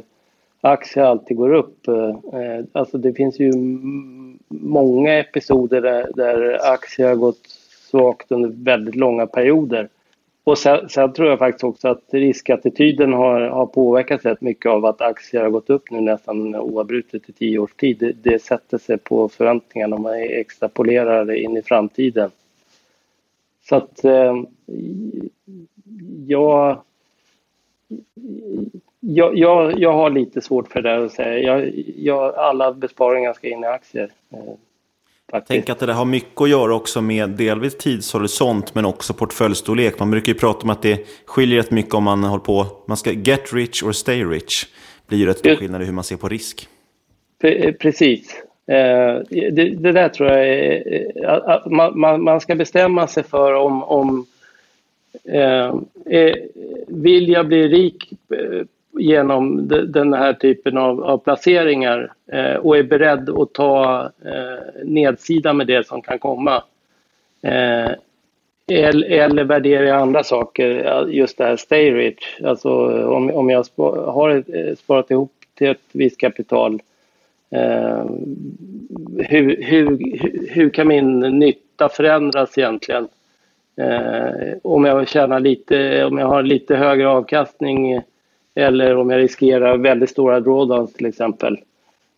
aktier 0.62 1.04
alltid 1.04 1.38
går 1.38 1.54
upp. 1.54 1.88
Eh, 1.88 2.66
alltså 2.72 2.98
det 2.98 3.14
finns 3.14 3.40
ju 3.40 3.52
många 4.48 5.14
episoder 5.14 5.82
där, 5.82 6.12
där 6.16 6.72
aktier 6.74 7.08
har 7.08 7.16
gått 7.16 7.48
svagt 7.90 8.32
under 8.32 8.50
väldigt 8.50 8.96
långa 8.96 9.28
perioder. 9.28 9.90
Och 10.44 10.58
sen, 10.58 10.90
sen, 10.90 11.14
tror 11.14 11.30
jag 11.30 11.40
faktiskt 11.40 11.64
också 11.64 11.88
att 11.88 12.04
riskattityden 12.12 13.14
har, 13.14 13.42
har 13.42 13.66
påverkats 13.66 14.26
rätt 14.26 14.42
mycket 14.42 14.72
av 14.72 14.86
att 14.86 15.02
aktier 15.02 15.44
har 15.44 15.50
gått 15.50 15.70
upp 15.70 15.92
nu 15.92 16.02
nästan 16.02 16.56
oavbrutet 16.56 17.30
i 17.30 17.34
tio 17.34 17.60
års 17.60 17.74
tid. 17.74 17.98
Det, 18.00 18.12
det 18.12 18.40
sätter 18.40 18.78
sig 18.78 18.98
på 18.98 19.30
förväntningarna 19.30 19.96
om 19.96 20.02
man 20.02 20.14
extrapolerar 20.14 21.26
det 21.26 21.40
in 21.40 21.58
i 21.58 21.62
framtiden. 21.62 22.32
Så 23.70 23.76
att 23.76 24.04
eh, 24.04 24.44
jag, 26.28 26.82
jag, 29.00 29.38
jag, 29.38 29.80
jag 29.80 29.94
har 29.94 30.10
lite 30.10 30.42
svårt 30.42 30.68
för 30.68 30.82
det 30.82 30.90
där 30.90 31.06
att 31.06 31.12
säga. 31.12 31.40
Jag, 31.40 31.74
jag, 31.98 32.36
alla 32.36 32.74
besparingar 32.74 33.34
ska 33.34 33.48
in 33.48 33.64
i 33.64 33.68
aktier. 33.68 34.12
Eh, 34.30 34.54
jag 35.32 35.46
tänker 35.46 35.74
att 35.74 35.80
det 35.80 35.86
där 35.86 35.94
har 35.94 36.06
mycket 36.06 36.42
att 36.42 36.50
göra 36.50 36.76
också 36.76 37.02
med 37.02 37.30
delvis 37.30 37.78
tidshorisont 37.78 38.76
men 38.76 38.86
också 38.86 39.14
portföljstorlek. 39.14 40.00
Man 40.00 40.12
brukar 40.12 40.34
ju 40.34 40.40
prata 40.40 40.64
om 40.64 40.70
att 40.70 40.82
det 40.82 41.08
skiljer 41.26 41.58
rätt 41.58 41.72
mycket 41.72 41.94
om 41.94 42.04
man 42.04 42.24
håller 42.24 42.44
på, 42.44 42.66
man 42.86 42.98
ska 42.98 43.12
get 43.12 43.54
rich 43.54 43.84
or 43.84 43.92
stay 43.92 44.24
rich. 44.24 44.66
Det 44.66 45.08
blir 45.08 45.20
ju 45.20 45.26
rätt 45.26 45.38
stor 45.38 45.56
skillnad 45.56 45.82
i 45.82 45.86
hur 45.86 45.94
man 45.94 46.04
ser 46.04 46.16
på 46.16 46.30
risk. 46.30 46.68
Precis. 47.80 48.44
Det, 49.30 49.76
det 49.80 49.92
där 49.92 50.10
tror 50.10 50.30
jag 50.30 50.48
är, 50.48 51.70
man, 51.96 52.24
man 52.24 52.42
ska 52.42 52.56
bestämma 52.56 53.08
sig 53.08 53.24
för 53.24 53.54
om, 53.54 53.84
om 53.84 54.26
eh, 55.24 55.76
vill 56.88 57.30
jag 57.30 57.48
bli 57.48 57.68
rik 57.68 58.14
genom 59.02 59.68
den 59.68 60.14
här 60.14 60.34
typen 60.34 60.78
av, 60.78 61.04
av 61.04 61.18
placeringar 61.18 62.14
eh, 62.32 62.56
och 62.56 62.78
är 62.78 62.84
beredd 62.84 63.30
att 63.30 63.54
ta 63.54 64.10
eh, 64.26 64.84
nedsida 64.86 65.54
med 65.54 65.68
det 65.68 65.88
som 65.88 66.02
kan 66.02 66.20
komma. 66.20 66.64
Eh, 67.42 67.92
eller, 68.72 69.12
eller 69.12 69.44
värderar 69.44 69.84
jag 69.84 70.02
andra 70.02 70.24
saker, 70.24 71.08
just 71.08 71.38
det 71.38 71.44
här 71.44 71.56
stay 71.56 71.92
rich. 71.92 72.40
Alltså 72.44 72.70
om, 73.08 73.32
om 73.32 73.50
jag 73.50 73.66
sp 73.70 73.78
har 74.08 74.30
ett, 74.30 74.50
eh, 74.50 74.76
sparat 74.76 75.12
ihop 75.12 75.32
till 75.58 75.68
ett 75.68 75.82
visst 75.92 76.20
kapital 76.20 76.82
eh, 77.50 78.06
hur, 79.18 79.64
hur, 79.64 80.00
hur 80.50 80.70
kan 80.70 80.88
min 80.88 81.20
nytta 81.20 81.90
förändras 81.90 82.58
egentligen? 82.58 83.08
Eh, 83.78 84.54
om 84.64 84.86
jag 84.86 85.08
tjänar 85.08 85.40
lite, 85.40 86.06
om 86.06 86.18
jag 86.18 86.28
har 86.28 86.44
lite 86.44 86.76
högre 86.76 87.10
avkastning 87.10 88.02
eller 88.56 88.98
om 88.98 89.10
jag 89.10 89.20
riskerar 89.20 89.78
väldigt 89.78 90.10
stora 90.10 90.40
drawdowns 90.40 90.94
till 90.94 91.06
exempel. 91.06 91.60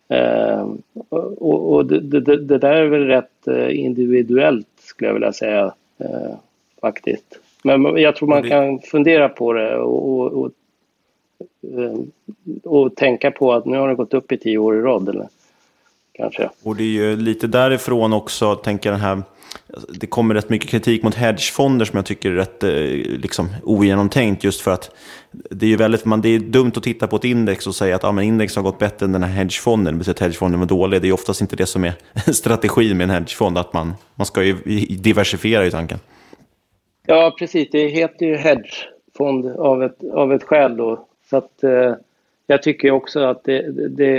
Eh, 0.08 0.68
och, 1.08 1.72
och 1.72 1.86
det, 1.86 2.00
det, 2.00 2.36
det, 2.36 2.58
där 2.58 2.74
är 2.74 2.86
väl 2.86 3.06
rätt 3.06 3.48
eh, 3.48 3.80
individuellt 3.80 4.68
skulle 4.78 5.08
jag 5.08 5.14
vilja 5.14 5.32
säga 5.32 5.74
eh, 5.98 6.34
faktiskt. 6.80 7.38
Men 7.62 7.96
jag 7.96 8.16
tror 8.16 8.28
man 8.28 8.48
kan 8.48 8.78
fundera 8.78 9.28
på 9.28 9.52
det 9.52 9.76
och, 9.76 10.08
och, 10.08 10.32
och, 10.32 10.50
eh, 11.78 11.98
och, 12.64 12.96
tänka 12.96 13.30
på 13.30 13.52
att 13.52 13.64
nu 13.64 13.78
har 13.78 13.88
det 13.88 13.94
gått 13.94 14.14
upp 14.14 14.32
i 14.32 14.38
tio 14.38 14.58
år 14.58 14.76
i 14.76 14.80
rad. 14.80 15.08
Eller, 15.08 15.28
kanske. 16.14 16.50
Och 16.62 16.76
det 16.76 16.82
är 16.82 16.86
ju 16.86 17.16
lite 17.16 17.46
därifrån 17.46 18.12
också, 18.12 18.54
tänker 18.54 18.90
den 18.90 19.00
här 19.00 19.22
det 19.88 20.06
kommer 20.06 20.34
rätt 20.34 20.48
mycket 20.48 20.70
kritik 20.70 21.02
mot 21.02 21.14
hedgefonder 21.14 21.84
som 21.84 21.96
jag 21.96 22.06
tycker 22.06 22.30
är 22.30 22.34
rätt 22.34 22.62
eh, 22.62 22.70
liksom, 23.20 23.48
ogenomtänkt. 23.62 24.44
Just 24.44 24.60
för 24.60 24.70
att 24.70 24.90
det 25.30 25.66
är, 25.66 25.70
ju 25.70 25.76
väldigt, 25.76 26.04
man, 26.04 26.20
det 26.20 26.28
är 26.28 26.38
dumt 26.38 26.72
att 26.76 26.82
titta 26.82 27.06
på 27.06 27.16
ett 27.16 27.24
index 27.24 27.66
och 27.66 27.74
säga 27.74 27.96
att 27.96 28.04
ah, 28.04 28.12
men 28.12 28.24
index 28.24 28.56
har 28.56 28.62
gått 28.62 28.78
bättre 28.78 29.06
än 29.06 29.12
den 29.12 29.22
här 29.22 29.30
hedgefonden. 29.30 29.98
Det 29.98 30.10
att 30.10 30.20
hedgefonden 30.20 30.60
var 30.60 30.66
dålig. 30.66 31.02
Det 31.02 31.08
är 31.08 31.12
oftast 31.12 31.40
inte 31.40 31.56
det 31.56 31.66
som 31.66 31.84
är 31.84 31.92
strategin 32.32 32.96
med 32.96 33.04
en 33.04 33.10
hedgefond. 33.10 33.58
Att 33.58 33.72
man, 33.72 33.94
man 34.14 34.26
ska 34.26 34.42
ju 34.42 34.54
diversifiera 34.96 35.66
i 35.66 35.70
tanken. 35.70 35.98
Ja, 37.06 37.36
precis. 37.38 37.68
Det 37.72 37.88
heter 37.88 38.26
ju 38.26 38.36
hedgefond 38.36 39.46
av 39.46 39.82
ett, 39.82 39.98
av 40.12 40.32
ett 40.32 40.42
skäl. 40.42 40.76
Då. 40.76 41.06
Så 41.30 41.36
att, 41.36 41.64
eh, 41.64 41.92
jag 42.46 42.62
tycker 42.62 42.90
också 42.90 43.20
att 43.20 43.44
det, 43.44 43.70
det, 43.88 44.18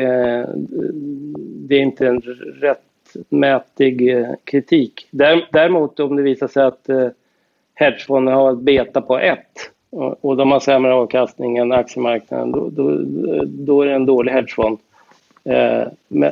det 1.67 1.76
är 1.76 1.82
inte 1.82 2.07
en 2.07 2.21
rättmätig 2.61 4.17
eh, 4.17 4.30
kritik. 4.43 5.07
Däremot 5.51 5.99
om 5.99 6.15
det 6.15 6.21
visar 6.21 6.47
sig 6.47 6.63
att 6.63 6.89
eh, 6.89 7.07
hedgefonden 7.73 8.34
har 8.34 8.51
ett 8.51 8.59
beta 8.59 9.01
på 9.01 9.19
1 9.19 9.39
och 10.21 10.38
de 10.38 10.51
har 10.51 10.59
sämre 10.59 10.93
avkastning 10.93 11.57
än 11.57 11.71
aktiemarknaden, 11.71 12.51
då, 12.51 12.69
då, 12.69 13.03
då 13.45 13.82
är 13.82 13.86
det 13.86 13.93
en 13.93 14.05
dålig 14.05 14.32
hedgefond. 14.32 14.78
Eh, 15.43 15.84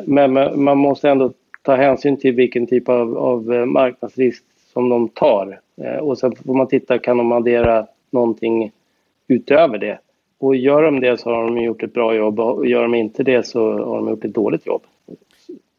men, 0.05 0.33
man 0.63 0.77
måste 0.77 1.09
ändå 1.09 1.31
ta 1.61 1.75
hänsyn 1.75 2.17
till 2.17 2.35
vilken 2.35 2.67
typ 2.67 2.89
av, 2.89 3.17
av 3.17 3.53
eh, 3.53 3.65
marknadsrisk 3.65 4.43
som 4.73 4.89
de 4.89 5.09
tar. 5.09 5.59
Och 6.01 6.17
sen 6.17 6.35
får 6.35 6.53
man 6.53 6.67
titta, 6.67 6.99
kan 6.99 7.17
de 7.17 7.31
addera 7.31 7.87
någonting 8.11 8.71
utöver 9.27 9.77
det? 9.77 9.99
Och 10.43 10.55
gör 10.55 10.83
de 10.83 10.99
det 10.99 11.19
så 11.19 11.29
har 11.29 11.43
de 11.43 11.57
gjort 11.57 11.83
ett 11.83 11.93
bra 11.93 12.15
jobb 12.15 12.39
och 12.39 12.67
gör 12.67 12.81
de 12.81 12.95
inte 12.95 13.23
det 13.23 13.47
så 13.47 13.71
har 13.71 13.95
de 13.95 14.09
gjort 14.09 14.25
ett 14.25 14.33
dåligt 14.33 14.65
jobb. 14.65 14.81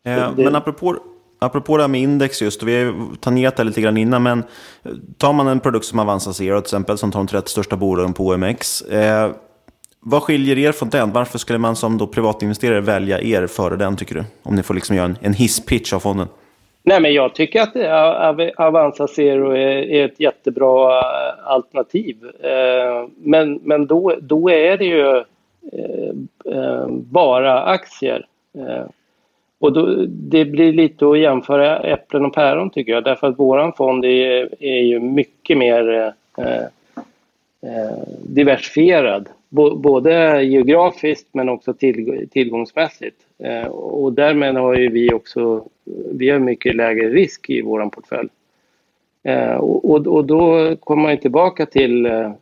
Eh, 0.07 0.31
men 0.37 0.57
apropå, 0.57 0.97
apropå 1.39 1.77
det 1.77 1.83
här 1.83 1.89
med 1.89 2.01
index 2.01 2.43
just, 2.43 2.63
och 2.63 2.69
vi 2.69 2.85
har 2.85 3.17
tangerat 3.21 3.57
det 3.57 3.65
lite 3.65 3.81
grann 3.81 3.97
innan, 3.97 4.23
men 4.23 4.43
tar 5.19 5.33
man 5.33 5.47
en 5.47 5.61
produkt 5.61 5.87
som 5.87 5.99
Avanza 5.99 6.33
Zero 6.33 6.61
till 6.61 6.67
exempel, 6.67 6.99
som 6.99 7.11
tar 7.11 7.21
de 7.21 7.27
30 7.27 7.51
största 7.51 7.77
bolagen 7.77 8.13
på 8.13 8.27
OMX, 8.27 8.83
eh, 8.83 9.31
vad 10.01 10.23
skiljer 10.23 10.59
er 10.59 10.73
från 10.73 10.89
den? 10.89 11.13
Varför 11.13 11.39
skulle 11.39 11.59
man 11.59 11.77
som 11.77 11.99
då 11.99 12.07
privatinvesterare 12.07 12.81
välja 12.81 13.21
er 13.21 13.47
före 13.47 13.77
den, 13.77 13.97
tycker 13.97 14.15
du? 14.15 14.25
Om 14.43 14.55
ni 14.55 14.63
får 14.63 14.75
liksom 14.75 14.97
göra 14.97 15.07
en, 15.07 15.17
en 15.21 15.35
hisspitch 15.35 15.93
av 15.93 16.01
fonden. 16.01 16.29
Nej, 16.87 17.01
men 17.01 17.15
jag 17.15 17.35
tycker 17.35 17.61
att 17.61 18.59
Avanza 18.59 19.09
Zero 19.09 19.57
är, 19.57 20.05
ett 20.05 20.21
jättebra 20.21 20.99
eh, 20.99 21.47
alternativ. 21.47 22.17
Eh, 22.41 23.09
men, 23.17 23.61
men 23.63 23.87
då, 23.87 24.15
då 24.21 24.51
är 24.51 24.77
det 24.77 24.85
ju 24.85 25.17
eh, 26.53 26.87
bara 26.89 27.63
aktier. 27.63 28.27
Och 29.59 29.73
då, 29.73 30.05
det 30.09 30.45
blir 30.45 30.73
lite 30.73 31.07
att 31.07 31.19
jämföra 31.19 31.79
äpplen 31.79 32.25
och 32.25 32.35
päron 32.35 32.71
tycker 32.71 32.93
jag 32.93 33.05
därför 33.05 33.27
att 33.27 33.39
våran 33.39 33.73
fond 33.73 34.05
är, 34.05 34.49
är 34.65 34.83
ju 34.83 35.01
mycket 35.01 35.59
mer 35.59 36.13
eh, 36.39 36.65
eh, 37.71 37.99
diversifierad. 38.23 39.29
Både 39.77 40.43
geografiskt 40.43 41.29
men 41.33 41.49
också 41.49 41.75
till, 41.75 42.29
tillgångsmässigt. 42.31 43.17
Eh, 43.39 43.67
och 43.67 44.13
därmed 44.13 44.57
har 44.57 44.75
ju 44.75 44.89
vi 44.89 45.13
också 45.13 45.65
vi 46.13 46.31
har 46.31 46.39
mycket 46.39 46.77
lägre 46.77 47.09
risk 47.09 47.51
i 47.51 47.63
vår 47.63 47.87
portfölj. 47.91 48.29
Eh, 49.23 49.55
och, 49.55 50.07
och, 50.07 50.25
då 50.25 50.77
kommer 50.77 51.03
man 51.03 51.19
tillbaka 51.19 51.67
till 51.67 52.07
eh, 52.07 52.33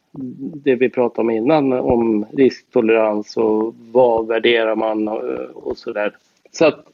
det 0.64 0.74
vi 0.74 0.90
pratade 0.90 1.20
om 1.20 1.30
innan 1.30 1.72
om 1.72 2.26
risktolerans 2.32 3.36
och 3.36 3.74
vad 3.92 4.26
värderar 4.26 4.76
man 4.76 5.08
och, 5.08 5.22
och 5.54 5.76
sådär. 5.76 6.16
Så 6.52 6.66
att 6.66 6.86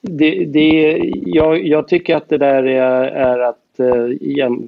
det, 0.00 0.44
det, 0.44 0.98
jag, 1.26 1.66
jag, 1.66 1.88
tycker 1.88 2.16
att 2.16 2.28
det 2.28 2.38
där 2.38 2.64
är, 2.64 3.02
är 3.04 3.38
att 3.38 3.58
eh, 3.80 4.08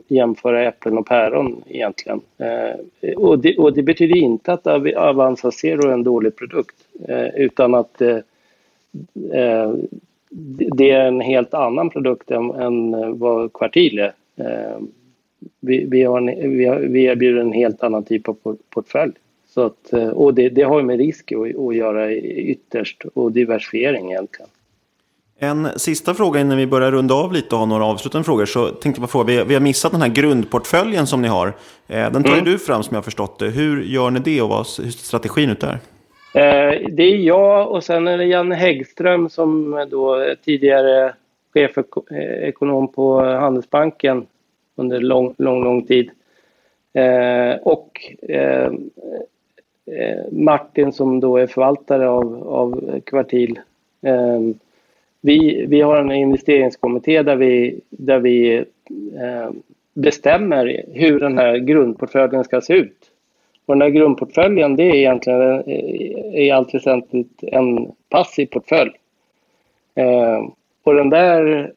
jämföra 0.08 0.64
äpplen 0.64 0.98
och 0.98 1.06
päron 1.06 1.62
egentligen. 1.66 2.20
Eh, 2.38 3.12
och, 3.16 3.38
det, 3.38 3.58
och, 3.58 3.74
det, 3.74 3.82
betyder 3.82 4.16
inte 4.16 4.52
att 4.52 4.66
Avanza 4.96 5.50
Zero 5.50 5.88
är 5.88 5.92
en 5.92 6.02
dålig 6.02 6.36
produkt 6.36 6.76
eh, 7.08 7.26
utan 7.26 7.74
att 7.74 8.00
eh, 8.00 8.18
eh 9.32 9.72
det 10.76 10.90
är 10.90 11.06
en 11.06 11.20
helt 11.20 11.54
annan 11.54 11.90
produkt 11.90 12.30
än, 12.30 12.50
än 12.50 13.18
vad 13.18 13.52
Kvartil 13.52 13.98
är. 13.98 14.12
Eh, 14.36 14.78
vi, 15.60 15.84
vi, 15.84 16.02
har 16.02 16.18
en, 16.18 16.56
vi, 16.58 16.64
har, 16.64 16.78
vi 16.78 17.04
erbjuder 17.04 17.40
en 17.40 17.52
helt 17.52 17.82
annan 17.82 18.04
typ 18.04 18.28
av 18.28 18.56
portfölj. 18.70 19.12
Så 19.48 19.62
att, 19.62 19.92
eh, 19.92 20.08
och 20.08 20.34
det, 20.34 20.48
det 20.48 20.62
har 20.62 20.82
med 20.82 20.98
risk 20.98 21.32
att, 21.32 21.58
att 21.58 21.76
göra 21.76 22.12
ytterst 22.14 23.04
och 23.14 23.32
diversifiering 23.32 24.10
egentligen. 24.10 24.50
En 25.38 25.68
sista 25.76 26.14
fråga 26.14 26.40
innan 26.40 26.56
vi 26.56 26.66
börjar 26.66 26.90
runda 26.90 27.14
av 27.14 27.32
lite 27.32 27.54
och 27.54 27.58
ha 27.58 27.66
några 27.66 27.84
avslutande 27.84 28.24
frågor. 28.24 28.46
Så 28.46 28.68
tänkte 28.68 29.02
jag 29.02 29.10
fråga, 29.10 29.44
vi 29.44 29.54
har 29.54 29.60
missat 29.60 29.92
den 29.92 30.00
här 30.00 30.08
grundportföljen 30.08 31.06
som 31.06 31.22
ni 31.22 31.28
har. 31.28 31.46
Eh, 31.88 32.12
den 32.12 32.22
tar 32.22 32.32
mm. 32.32 32.44
du 32.44 32.58
fram 32.58 32.82
som 32.82 32.94
jag 32.94 32.98
har 32.98 33.02
förstått 33.02 33.38
det. 33.38 33.48
Hur 33.48 33.82
gör 33.82 34.10
ni 34.10 34.20
det 34.20 34.42
och 34.42 34.48
vad, 34.48 34.58
hur 34.58 34.64
ser 34.64 34.90
strategin 34.90 35.50
ut 35.50 35.60
där? 35.60 35.78
Eh, 36.34 36.88
det 36.90 37.02
är 37.02 37.16
jag 37.16 37.70
och 37.70 37.84
sen 37.84 38.08
är 38.08 38.18
det 38.18 38.24
Janne 38.24 38.54
Häggström 38.54 39.28
som 39.28 39.86
då 39.90 40.34
tidigare 40.44 41.14
chefekonom 41.54 42.92
på 42.92 43.20
Handelsbanken 43.20 44.26
under 44.76 45.00
lång, 45.00 45.34
lång, 45.38 45.64
lång 45.64 45.86
tid. 45.86 46.10
Eh, 46.92 47.56
och 47.62 48.00
Martin 50.30 50.92
som 50.92 51.20
då 51.20 51.36
är 51.36 51.46
förvaltare 51.46 52.08
av, 52.08 52.48
av 52.48 53.00
Kvartil 53.06 53.58
vi, 55.26 55.66
vi 55.68 55.80
har 55.80 55.96
en 55.96 56.12
investeringskommitté 56.12 57.22
där 57.22 57.36
vi, 57.36 57.80
där 57.90 58.18
vi 58.18 58.56
eh, 58.56 59.50
bestämmer 59.94 60.84
hur 60.92 61.20
den 61.20 61.38
här 61.38 61.56
grundportföljen 61.56 62.44
ska 62.44 62.60
se 62.60 62.74
ut. 62.74 63.10
Och 63.66 63.74
den 63.74 63.82
här 63.82 63.88
grundportföljen 63.88 64.76
det 64.76 64.82
är 64.82 64.94
egentligen 64.94 65.62
eh, 65.66 66.44
i 66.44 66.50
allt 66.50 66.74
väsentligt 66.74 67.42
en 67.42 67.92
passiv 68.08 68.46
portfölj. 68.46 68.90
Eh, 69.94 70.48
och 70.82 70.94
den 70.94 71.10
där 71.10 71.72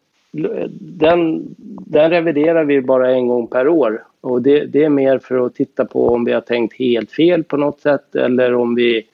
den, 0.80 1.56
den 1.86 2.10
reviderar 2.10 2.64
vi 2.64 2.82
bara 2.82 3.12
en 3.12 3.28
gång 3.28 3.48
per 3.48 3.68
år. 3.68 4.04
Och 4.22 4.42
det, 4.42 4.66
det, 4.66 4.84
är 4.84 4.90
mer 4.90 5.20
för 5.20 5.46
att 5.46 5.56
titta 5.56 5.86
på 5.86 6.10
om 6.10 6.26
vi 6.26 6.34
har 6.34 6.42
tänkt 6.42 6.80
helt 6.80 7.12
fel 7.12 7.44
på 7.44 7.58
något 7.58 7.80
sätt 7.80 8.16
eller 8.16 8.54
om 8.54 8.76
vi 8.76 9.06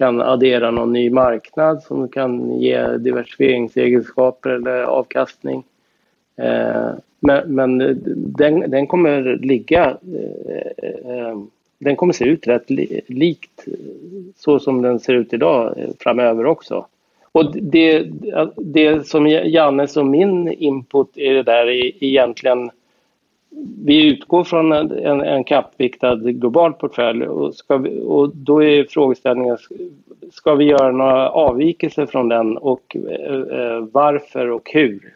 kan 0.00 0.20
addera 0.20 0.70
någon 0.70 0.92
ny 0.92 1.10
marknad 1.10 1.82
som 1.82 2.08
kan 2.08 2.60
ge 2.60 2.96
diversifieringsegenskaper 2.96 4.50
eller 4.50 4.82
avkastning. 4.82 5.64
Eh, 6.36 6.90
men, 7.20 7.54
men 7.54 7.78
den, 8.16 8.70
den, 8.70 8.86
kommer 8.86 9.36
ligga 9.36 9.84
eh, 9.84 11.10
eh, 11.10 11.38
den 11.78 11.96
kommer 11.96 12.12
se 12.12 12.24
ut 12.24 12.46
rätt 12.46 12.70
likt 13.06 13.64
så 14.36 14.58
som 14.58 14.82
den 14.82 15.00
ser 15.00 15.14
ut 15.14 15.32
idag 15.32 15.74
framöver 15.98 16.46
också. 16.46 16.86
Och 17.32 17.56
det, 17.56 18.06
det 18.56 19.06
som 19.06 19.28
Jannes 19.28 19.96
och 19.96 20.06
min 20.06 20.52
input 20.52 21.16
är 21.16 21.34
det 21.34 21.42
där 21.42 21.66
är 21.66 22.04
egentligen 22.04 22.70
vi 23.84 24.06
utgår 24.06 24.44
från 24.44 24.72
en, 24.72 25.20
en 25.20 25.44
kappviktad 25.44 26.16
global 26.16 26.72
portfölj 26.72 27.26
och, 27.26 27.54
ska 27.54 27.76
vi, 27.76 28.00
och 28.04 28.36
då 28.36 28.62
är 28.62 28.84
frågeställningen 28.84 29.58
ska 30.32 30.54
vi 30.54 30.64
göra 30.64 30.92
några 30.92 31.30
avvikelser 31.30 32.06
från 32.06 32.28
den 32.28 32.56
och 32.56 32.96
eh, 32.96 33.60
eh, 33.60 33.80
varför 33.92 34.50
och 34.50 34.70
hur? 34.72 35.14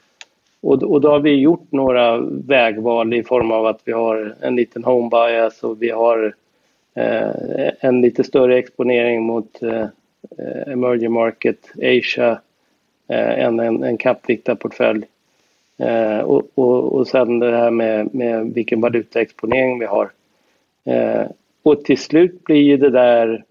Och, 0.60 0.82
och 0.82 1.00
då 1.00 1.10
har 1.10 1.20
vi 1.20 1.34
gjort 1.34 1.72
några 1.72 2.18
vägval 2.46 3.14
i 3.14 3.22
form 3.22 3.52
av 3.52 3.66
att 3.66 3.80
vi 3.84 3.92
har 3.92 4.34
en 4.40 4.56
liten 4.56 4.84
home 4.84 5.10
bias 5.10 5.62
och 5.62 5.82
vi 5.82 5.90
har 5.90 6.34
eh, 6.94 7.70
en 7.80 8.00
lite 8.00 8.24
större 8.24 8.58
exponering 8.58 9.22
mot 9.22 9.62
eh, 9.62 9.86
emerging 10.66 11.12
market, 11.12 11.72
Asia, 11.76 12.40
eh, 13.08 13.44
än 13.44 13.60
en, 13.60 13.82
en 13.82 13.96
kappviktad 13.96 14.56
portfölj. 14.56 15.04
Eh, 15.78 16.18
och, 16.18 16.42
och, 16.54 16.92
och 16.92 17.08
sen 17.08 17.38
det 17.38 17.56
här 17.56 17.70
med, 17.70 18.14
med 18.14 18.54
vilken 18.54 18.80
valutaexponering 18.80 19.78
vi 19.78 19.86
har. 19.86 20.10
Eh, 20.84 21.26
och 21.62 21.84
till 21.84 21.98
slut 21.98 22.44
blir 22.44 22.62
ju 22.62 22.76
det 22.76 22.90
där, 22.90 23.44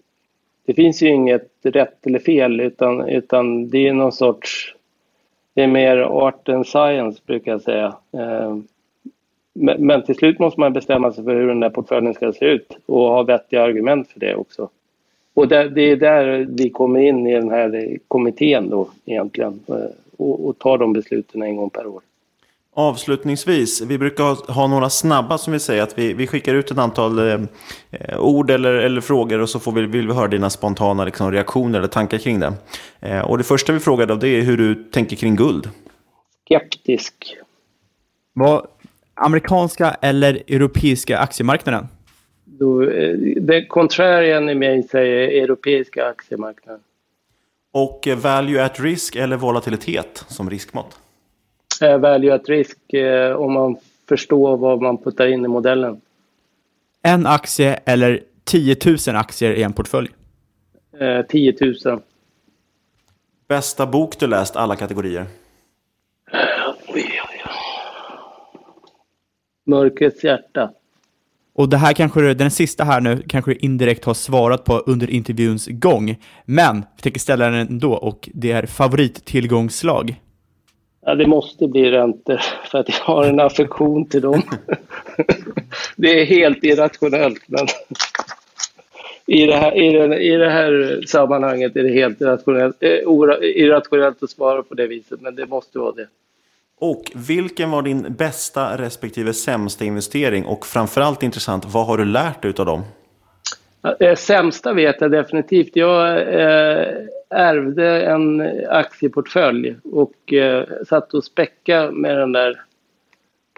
det 0.64 0.74
finns 0.74 1.02
ju 1.02 1.08
inget 1.08 1.50
rätt 1.62 2.06
eller 2.06 2.18
fel 2.18 2.60
utan, 2.60 3.08
utan 3.08 3.70
det 3.70 3.88
är 3.88 3.92
någon 3.92 4.12
sorts, 4.12 4.74
det 5.54 5.62
är 5.62 5.66
mer 5.66 5.96
art 5.98 6.48
än 6.48 6.64
science 6.64 7.20
brukar 7.26 7.52
jag 7.52 7.62
säga. 7.62 7.96
Eh, 8.12 8.56
men, 9.52 9.86
men, 9.86 10.02
till 10.02 10.14
slut 10.14 10.38
måste 10.38 10.60
man 10.60 10.72
bestämma 10.72 11.12
sig 11.12 11.24
för 11.24 11.34
hur 11.34 11.48
den 11.48 11.60
där 11.60 11.70
portföljen 11.70 12.14
ska 12.14 12.32
se 12.32 12.44
ut 12.46 12.76
och 12.86 13.00
ha 13.00 13.22
vettiga 13.22 13.62
argument 13.62 14.08
för 14.08 14.20
det 14.20 14.34
också. 14.34 14.68
Och 15.34 15.48
det, 15.48 15.68
det 15.68 15.90
är 15.90 15.96
där 15.96 16.46
vi 16.50 16.70
kommer 16.70 17.00
in 17.00 17.26
i 17.26 17.34
den 17.34 17.50
här 17.50 17.98
kommittén 18.08 18.70
då 18.70 18.88
egentligen 19.04 19.60
eh, 19.68 19.74
och, 20.16 20.48
och 20.48 20.58
tar 20.58 20.78
de 20.78 20.92
besluten 20.92 21.42
en 21.42 21.56
gång 21.56 21.70
per 21.70 21.86
år. 21.86 22.02
Avslutningsvis, 22.76 23.80
vi 23.80 23.98
brukar 23.98 24.52
ha 24.52 24.66
några 24.66 24.90
snabba 24.90 25.38
som 25.38 25.52
vi 25.52 25.58
säger 25.58 25.82
att 25.82 25.98
vi, 25.98 26.12
vi 26.12 26.26
skickar 26.26 26.54
ut 26.54 26.70
ett 26.70 26.78
antal 26.78 27.18
eh, 27.28 27.40
ord 28.18 28.50
eller, 28.50 28.74
eller 28.74 29.00
frågor 29.00 29.40
och 29.40 29.48
så 29.48 29.60
får 29.60 29.72
vi, 29.72 29.86
vill 29.86 30.08
vi 30.08 30.14
höra 30.14 30.28
dina 30.28 30.50
spontana 30.50 31.04
liksom, 31.04 31.32
reaktioner 31.32 31.78
eller 31.78 31.88
tankar 31.88 32.18
kring 32.18 32.40
det. 32.40 32.52
Eh, 33.00 33.20
och 33.20 33.38
det 33.38 33.44
första 33.44 33.72
vi 33.72 33.80
frågar 33.80 34.06
då 34.06 34.14
det 34.14 34.28
är 34.28 34.42
hur 34.42 34.56
du 34.56 34.74
tänker 34.74 35.16
kring 35.16 35.36
guld. 35.36 35.70
Skeptisk. 36.44 37.14
Vad, 38.32 38.66
amerikanska 39.14 39.96
eller 40.00 40.34
europeiska 40.34 41.18
aktiemarknaden? 41.18 41.88
Då, 42.44 42.82
eh, 42.82 43.16
det 43.40 43.66
contrarian 43.66 44.48
i 44.48 44.54
mig 44.54 44.82
säger 44.82 45.42
europeiska 45.42 46.06
aktiemarknaden. 46.06 46.80
Och 47.72 48.08
eh, 48.08 48.18
value 48.18 48.64
at 48.64 48.80
risk 48.80 49.16
eller 49.16 49.36
volatilitet 49.36 50.24
som 50.28 50.50
riskmått? 50.50 50.98
Value 51.98 52.34
at 52.34 52.48
risk 52.48 52.94
eh, 52.94 53.36
om 53.36 53.52
man 53.52 53.76
förstår 54.08 54.56
vad 54.56 54.82
man 54.82 54.98
puttar 54.98 55.26
in 55.26 55.44
i 55.44 55.48
modellen. 55.48 56.00
En 57.02 57.26
aktie 57.26 57.80
eller 57.84 58.20
10 58.44 58.76
000 59.06 59.16
aktier 59.16 59.52
i 59.52 59.62
en 59.62 59.72
portfölj? 59.72 60.08
Eh, 61.00 61.26
10 61.26 61.54
000. 61.84 62.00
Bästa 63.48 63.86
bok 63.86 64.18
du 64.18 64.26
läst 64.26 64.56
alla 64.56 64.76
kategorier? 64.76 65.26
Mörkrets 69.66 70.24
hjärta. 70.24 70.70
Och 71.54 71.68
det 71.68 71.76
här 71.76 71.92
kanske 71.92 72.20
du, 72.20 72.34
den 72.34 72.50
sista 72.50 72.84
här 72.84 73.00
nu 73.00 73.22
kanske 73.28 73.50
du 73.50 73.56
indirekt 73.56 74.04
har 74.04 74.14
svarat 74.14 74.64
på 74.64 74.78
under 74.78 75.10
intervjuns 75.10 75.68
gång. 75.70 76.16
Men 76.44 76.84
vi 76.96 77.02
tänker 77.02 77.20
ställa 77.20 77.44
den 77.44 77.68
ändå 77.68 77.92
och 77.92 78.28
det 78.34 78.52
är 78.52 78.66
favorittillgångsslag. 78.66 80.20
Ja, 81.06 81.14
det 81.14 81.26
måste 81.26 81.68
bli 81.68 81.90
räntor 81.90 82.40
för 82.70 82.78
att 82.78 82.88
jag 82.88 82.96
har 82.96 83.24
en 83.24 83.40
affektion 83.40 84.06
till 84.06 84.20
dem. 84.20 84.42
det 85.96 86.20
är 86.20 86.24
helt 86.24 86.64
irrationellt 86.64 87.42
men 87.46 87.66
i 89.26 89.46
det, 89.46 89.56
här, 89.56 89.82
i, 89.82 89.92
den, 89.92 90.12
i 90.12 90.36
det 90.36 90.50
här 90.50 91.02
sammanhanget 91.06 91.76
är 91.76 91.82
det 91.82 91.92
helt 91.92 92.20
irrationellt, 92.20 92.82
eh, 92.82 92.90
irrationellt 93.42 94.22
att 94.22 94.30
svara 94.30 94.62
på 94.62 94.74
det 94.74 94.86
viset 94.86 95.20
men 95.20 95.34
det 95.34 95.46
måste 95.46 95.78
vara 95.78 95.92
det. 95.92 96.08
Och 96.78 97.02
vilken 97.14 97.70
var 97.70 97.82
din 97.82 98.14
bästa 98.18 98.78
respektive 98.78 99.32
sämsta 99.32 99.84
investering? 99.84 100.44
Och 100.44 100.66
framförallt 100.66 101.22
intressant, 101.22 101.64
vad 101.64 101.86
har 101.86 101.98
du 101.98 102.04
lärt 102.04 102.42
dig 102.42 102.54
av 102.58 102.66
dem? 102.66 102.82
Eh, 104.00 104.14
sämsta 104.14 104.72
vet 104.72 105.00
jag 105.00 105.10
definitivt. 105.10 105.76
Jag 105.76 106.18
eh, 106.18 106.86
ärvde 107.30 108.02
en 108.02 108.52
aktieportfölj 108.68 109.76
och 109.92 110.32
eh, 110.32 110.64
satt 110.88 111.14
och 111.14 111.24
späcka 111.24 111.90
med 111.90 112.18
den 112.18 112.32
där. 112.32 112.60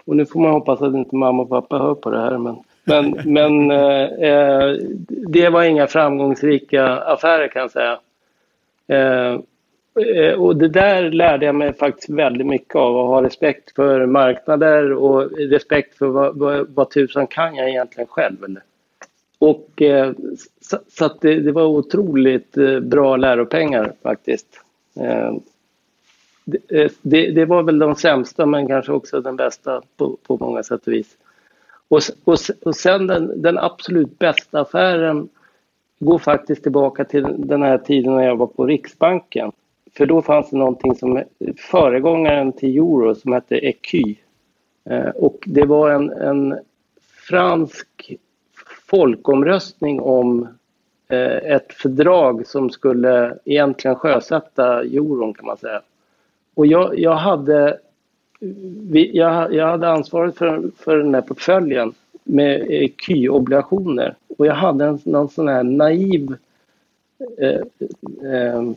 Och 0.05 0.15
nu 0.15 0.25
får 0.25 0.39
man 0.39 0.51
hoppas 0.51 0.81
att 0.81 0.93
inte 0.93 1.15
mamma 1.15 1.43
och 1.43 1.49
pappa 1.49 1.77
hör 1.77 1.95
på 1.95 2.09
det 2.09 2.19
här. 2.19 2.37
Men, 2.37 2.57
men, 2.83 3.15
men 3.33 3.71
eh, 3.71 4.03
eh 4.03 4.75
det 5.07 5.49
var 5.49 5.63
inga 5.63 5.87
framgångsrika 5.87 6.87
affärer 6.87 7.47
kan 7.47 7.61
jag 7.61 7.71
säga. 7.71 7.99
Eh, 8.87 9.39
Eh, 10.05 10.33
och 10.33 10.55
det 10.55 10.67
där 10.67 11.11
lärde 11.11 11.45
jag 11.45 11.55
mig 11.55 11.73
faktiskt 11.73 12.09
väldigt 12.09 12.47
mycket 12.47 12.75
av. 12.75 12.97
Att 12.97 13.07
ha 13.07 13.23
respekt 13.23 13.75
för 13.75 14.05
marknader 14.05 14.93
och 14.93 15.31
respekt 15.37 15.97
för 15.97 16.07
vad, 16.07 16.37
vad, 16.37 16.67
vad 16.69 16.89
tusan 16.89 17.27
kan 17.27 17.55
jag 17.55 17.69
egentligen 17.69 18.07
själv. 18.07 18.43
Eller? 18.43 18.61
Och 19.39 19.81
eh, 19.81 20.13
så, 20.61 20.77
så 20.87 21.05
att 21.05 21.21
det, 21.21 21.39
det, 21.39 21.51
var 21.51 21.65
otroligt 21.65 22.57
eh, 22.57 22.79
bra 22.79 23.15
läropengar 23.15 23.93
faktiskt. 24.01 24.61
Eh, 24.95 25.33
det, 26.45 26.81
eh, 26.81 26.91
det, 27.01 27.31
det, 27.31 27.45
var 27.45 27.63
väl 27.63 27.79
de 27.79 27.95
sämsta 27.95 28.45
men 28.45 28.67
kanske 28.67 28.91
också 28.91 29.21
den 29.21 29.35
bästa 29.35 29.81
på, 29.97 30.17
på 30.27 30.37
många 30.37 30.63
sätt 30.63 30.87
och 30.87 30.93
vis. 30.93 31.17
Och, 31.87 32.01
och, 32.23 32.37
och 32.63 32.75
sen 32.75 33.07
den, 33.07 33.41
den 33.41 33.57
absolut 33.57 34.19
bästa 34.19 34.61
affären 34.61 35.29
går 35.99 36.19
faktiskt 36.19 36.63
tillbaka 36.63 37.05
till 37.05 37.27
den 37.37 37.61
här 37.61 37.77
tiden 37.77 38.15
när 38.15 38.23
jag 38.23 38.35
var 38.35 38.47
på 38.47 38.65
Riksbanken. 38.65 39.51
För 39.97 40.05
då 40.05 40.21
fanns 40.21 40.49
det 40.49 40.57
någonting 40.57 40.95
som 40.95 41.23
föregångaren 41.57 42.51
till 42.53 42.77
euro 42.77 43.15
som 43.15 43.33
hette 43.33 43.55
ECU. 43.55 44.15
Eh, 44.89 45.09
och 45.09 45.43
det 45.45 45.65
var 45.65 45.91
en, 45.91 46.09
en 46.09 46.59
fransk 47.29 48.17
folkomröstning 48.87 50.01
om 50.01 50.47
eh, 51.07 51.35
ett 51.35 51.73
fördrag 51.73 52.47
som 52.47 52.69
skulle 52.69 53.37
egentligen 53.45 53.95
sjösätta 53.95 54.81
euron 54.83 55.33
kan 55.33 55.45
man 55.45 55.57
säga. 55.57 55.81
Och 56.53 56.67
jag, 56.67 56.99
jag 56.99 57.15
hade, 57.15 57.79
jag, 59.13 59.53
jag 59.53 59.67
hade 59.67 59.89
ansvaret 59.89 60.37
för, 60.37 60.71
för 60.77 60.97
den 60.97 61.13
här 61.13 61.21
portföljen 61.21 61.93
med 62.23 62.61
eh, 62.61 62.67
ECU-obligationer 62.67 64.15
och 64.37 64.45
jag 64.47 64.53
hade 64.53 64.85
en, 64.85 64.99
någon 65.03 65.29
sån 65.29 65.47
här 65.47 65.63
naiv 65.63 66.35
eh, 67.37 67.61
eh, 68.31 68.71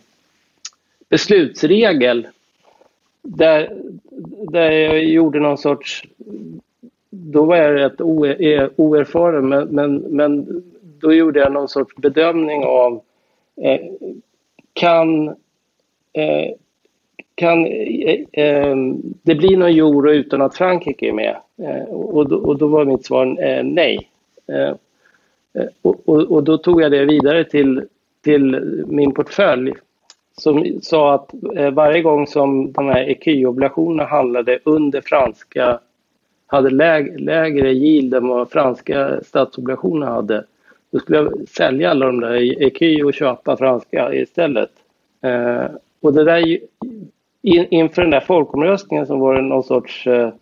beslutsregel 1.08 2.26
där, 3.22 3.72
där 4.50 4.70
jag 4.70 5.04
gjorde 5.04 5.40
någon 5.40 5.58
sorts... 5.58 6.04
Då 7.10 7.44
var 7.44 7.56
jag 7.56 7.74
rätt 7.74 8.00
e-, 8.40 8.68
oerfaren, 8.76 9.48
men, 9.48 9.68
men, 9.68 9.96
men 9.96 10.62
då 11.00 11.12
gjorde 11.12 11.40
jag 11.40 11.52
någon 11.52 11.68
sorts 11.68 11.96
bedömning 11.96 12.64
av 12.64 13.02
eh, 13.62 13.80
kan, 14.72 15.28
eh, 16.12 16.54
kan 17.34 17.66
eh, 17.66 18.20
eh 18.32 18.76
det 19.22 19.34
bli 19.34 19.56
någon 19.56 19.68
euro 19.68 20.10
utan 20.10 20.42
att 20.42 20.56
Frankrike 20.56 21.08
är 21.08 21.12
med? 21.12 21.36
Eh, 21.62 21.82
och, 21.82 22.28
då, 22.28 22.36
och 22.36 22.58
då 22.58 22.66
var 22.66 22.84
mitt 22.84 23.04
svar 23.04 23.44
eh, 23.44 23.64
nej. 23.64 24.10
Eh, 24.46 24.74
eh, 25.54 25.68
och, 25.82 26.08
och, 26.08 26.22
och, 26.22 26.44
då 26.44 26.58
tog 26.58 26.82
jag 26.82 26.92
det 26.92 27.04
vidare 27.04 27.44
till, 27.44 27.84
till 28.24 28.60
min 28.86 29.12
portfölj 29.12 29.72
som 30.32 30.78
sa 30.82 31.14
att 31.14 31.34
eh, 31.56 31.70
varje 31.70 32.02
gång 32.02 32.26
som 32.26 32.72
de 32.72 32.86
här 32.86 33.10
ECU-obligationerna 33.10 34.04
handlade 34.04 34.58
under 34.64 35.00
franska, 35.00 35.80
hade 36.50 36.70
läg, 36.70 37.20
lägre 37.20 37.72
yield 37.72 38.14
än 38.14 38.28
vad 38.28 38.50
franska 38.50 39.20
statsobligationer 39.22 40.06
hade, 40.06 40.44
då 40.90 40.98
skulle 40.98 41.18
jag 41.18 41.48
sälja 41.48 41.90
alla 41.90 42.06
de 42.06 42.20
där 42.20 42.62
ECU 42.62 43.04
och 43.04 43.14
köpa 43.14 43.56
franska 43.56 44.14
istället. 44.14 44.70
Eh, 45.22 45.66
och 46.00 46.12
det 46.12 46.24
där, 46.24 46.58
in, 47.42 47.66
inför 47.70 48.02
den 48.02 48.10
där 48.10 48.20
folkomröstningen 48.20 49.06
som 49.06 49.20
var 49.20 49.34
det 49.34 49.42
någon 49.42 49.64
sorts 49.64 50.06
eh, 50.06 50.32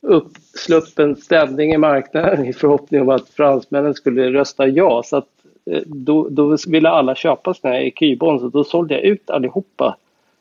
uppsluppen 0.00 1.16
stämning 1.16 1.72
i 1.72 1.78
marknaden 1.78 2.46
i 2.46 2.52
förhoppning 2.52 3.00
om 3.00 3.08
att 3.08 3.28
fransmännen 3.28 3.94
skulle 3.94 4.32
rösta 4.32 4.66
ja. 4.66 5.02
Så 5.04 5.16
att 5.16 5.28
Eh, 5.70 5.82
då, 5.86 6.28
då 6.28 6.56
ville 6.68 6.88
alla 6.88 7.14
köpa 7.14 7.54
sina 7.54 7.80
ecu-bonds 7.80 8.44
och 8.44 8.50
då 8.50 8.64
sålde 8.64 8.94
jag 8.94 9.04
ut 9.04 9.30
allihopa. 9.30 9.96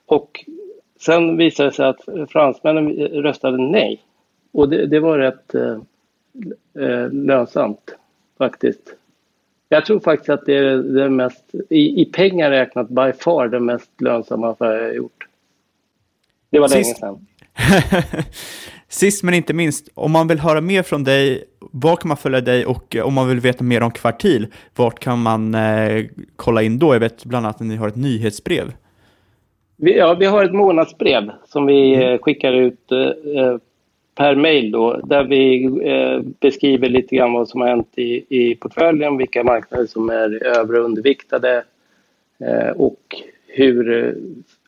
Och 0.05 0.45
sen 0.99 1.37
visade 1.37 1.69
det 1.69 1.75
sig 1.75 1.85
att 1.85 2.29
fransmännen 2.29 2.91
röstade 2.97 3.57
nej. 3.57 4.01
Och 4.55 4.69
det, 4.69 4.85
det 4.85 4.99
var 4.99 5.17
rätt 5.17 5.55
eh, 5.55 5.77
eh 6.83 7.09
lönsamt. 7.11 7.95
faktiskt. 8.37 8.95
Jag 9.69 9.85
tror 9.85 9.99
faktiskt 9.99 10.29
att 10.29 10.45
det 10.45 10.55
är 10.57 10.77
det 10.77 11.09
mest, 11.09 11.43
i, 11.69 12.01
i 12.01 12.05
pengar 12.05 12.51
räknat, 12.51 12.89
by 12.89 13.11
far 13.19 13.47
den 13.47 13.65
mest 13.65 14.01
lönsamma 14.01 14.51
affär 14.51 14.75
jag 14.75 14.83
har 14.83 14.93
gjort. 14.93 15.27
Det 16.49 16.59
var 16.59 16.67
Sist- 16.67 17.01
länge 17.01 17.17
sedan. 17.17 17.25
Sist 18.87 19.23
men 19.23 19.33
inte 19.33 19.53
minst, 19.53 19.89
om 19.93 20.11
man 20.11 20.27
vill 20.27 20.39
höra 20.39 20.61
mer 20.61 20.83
från 20.83 21.03
dig, 21.03 21.43
var 21.59 21.95
kan 21.95 22.07
man 22.07 22.17
följa 22.17 22.41
dig 22.41 22.65
och 22.65 22.95
eh, 22.95 23.05
om 23.05 23.13
man 23.13 23.29
vill 23.29 23.39
veta 23.39 23.63
mer 23.63 23.83
om 23.83 23.91
Kvartil, 23.91 24.47
vart 24.75 24.99
kan 24.99 25.21
man 25.21 25.55
eh, 25.55 26.05
kolla 26.35 26.61
in 26.61 26.79
då? 26.79 26.95
Jag 26.95 26.99
vet 26.99 27.25
bland 27.25 27.45
annat 27.45 27.55
att 27.55 27.67
ni 27.67 27.75
har 27.75 27.87
ett 27.87 27.95
nyhetsbrev. 27.95 28.73
Vi, 29.75 29.97
ja, 29.97 30.13
vi 30.13 30.25
har 30.25 30.43
ett 30.43 30.53
månadsbrev 30.53 31.31
som 31.45 31.65
vi 31.65 32.03
eh, 32.03 32.17
skickar 32.17 32.53
ut 32.53 32.91
eh, 32.91 33.57
per 34.15 34.35
mail 34.35 34.71
då, 34.71 35.01
där 35.03 35.23
vi 35.23 35.63
eh, 35.83 36.19
beskriver 36.39 36.89
lite 36.89 37.15
grann 37.15 37.33
vad 37.33 37.49
som 37.49 37.61
har 37.61 37.67
hänt 37.67 37.91
i, 37.95 38.25
i 38.29 38.55
portföljen, 38.55 39.17
vilka 39.17 39.43
marknader 39.43 39.85
som 39.85 40.09
är 40.09 40.43
över 40.43 40.79
och 40.79 40.85
underviktade 40.85 41.63
eh, 42.39 42.69
och 42.69 43.15
hur 43.47 44.05
eh, 44.05 44.13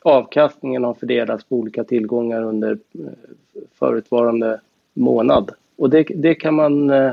avkastningen 0.01 0.83
har 0.83 0.93
fördelats 0.93 1.43
på 1.43 1.55
olika 1.55 1.83
tillgångar 1.83 2.43
under 2.43 2.71
eh, 2.71 2.77
förutvarande 3.79 4.61
månad. 4.93 5.51
Och 5.77 5.89
det, 5.89 6.03
det 6.03 6.35
kan 6.35 6.53
man 6.53 6.89
eh, 6.89 7.11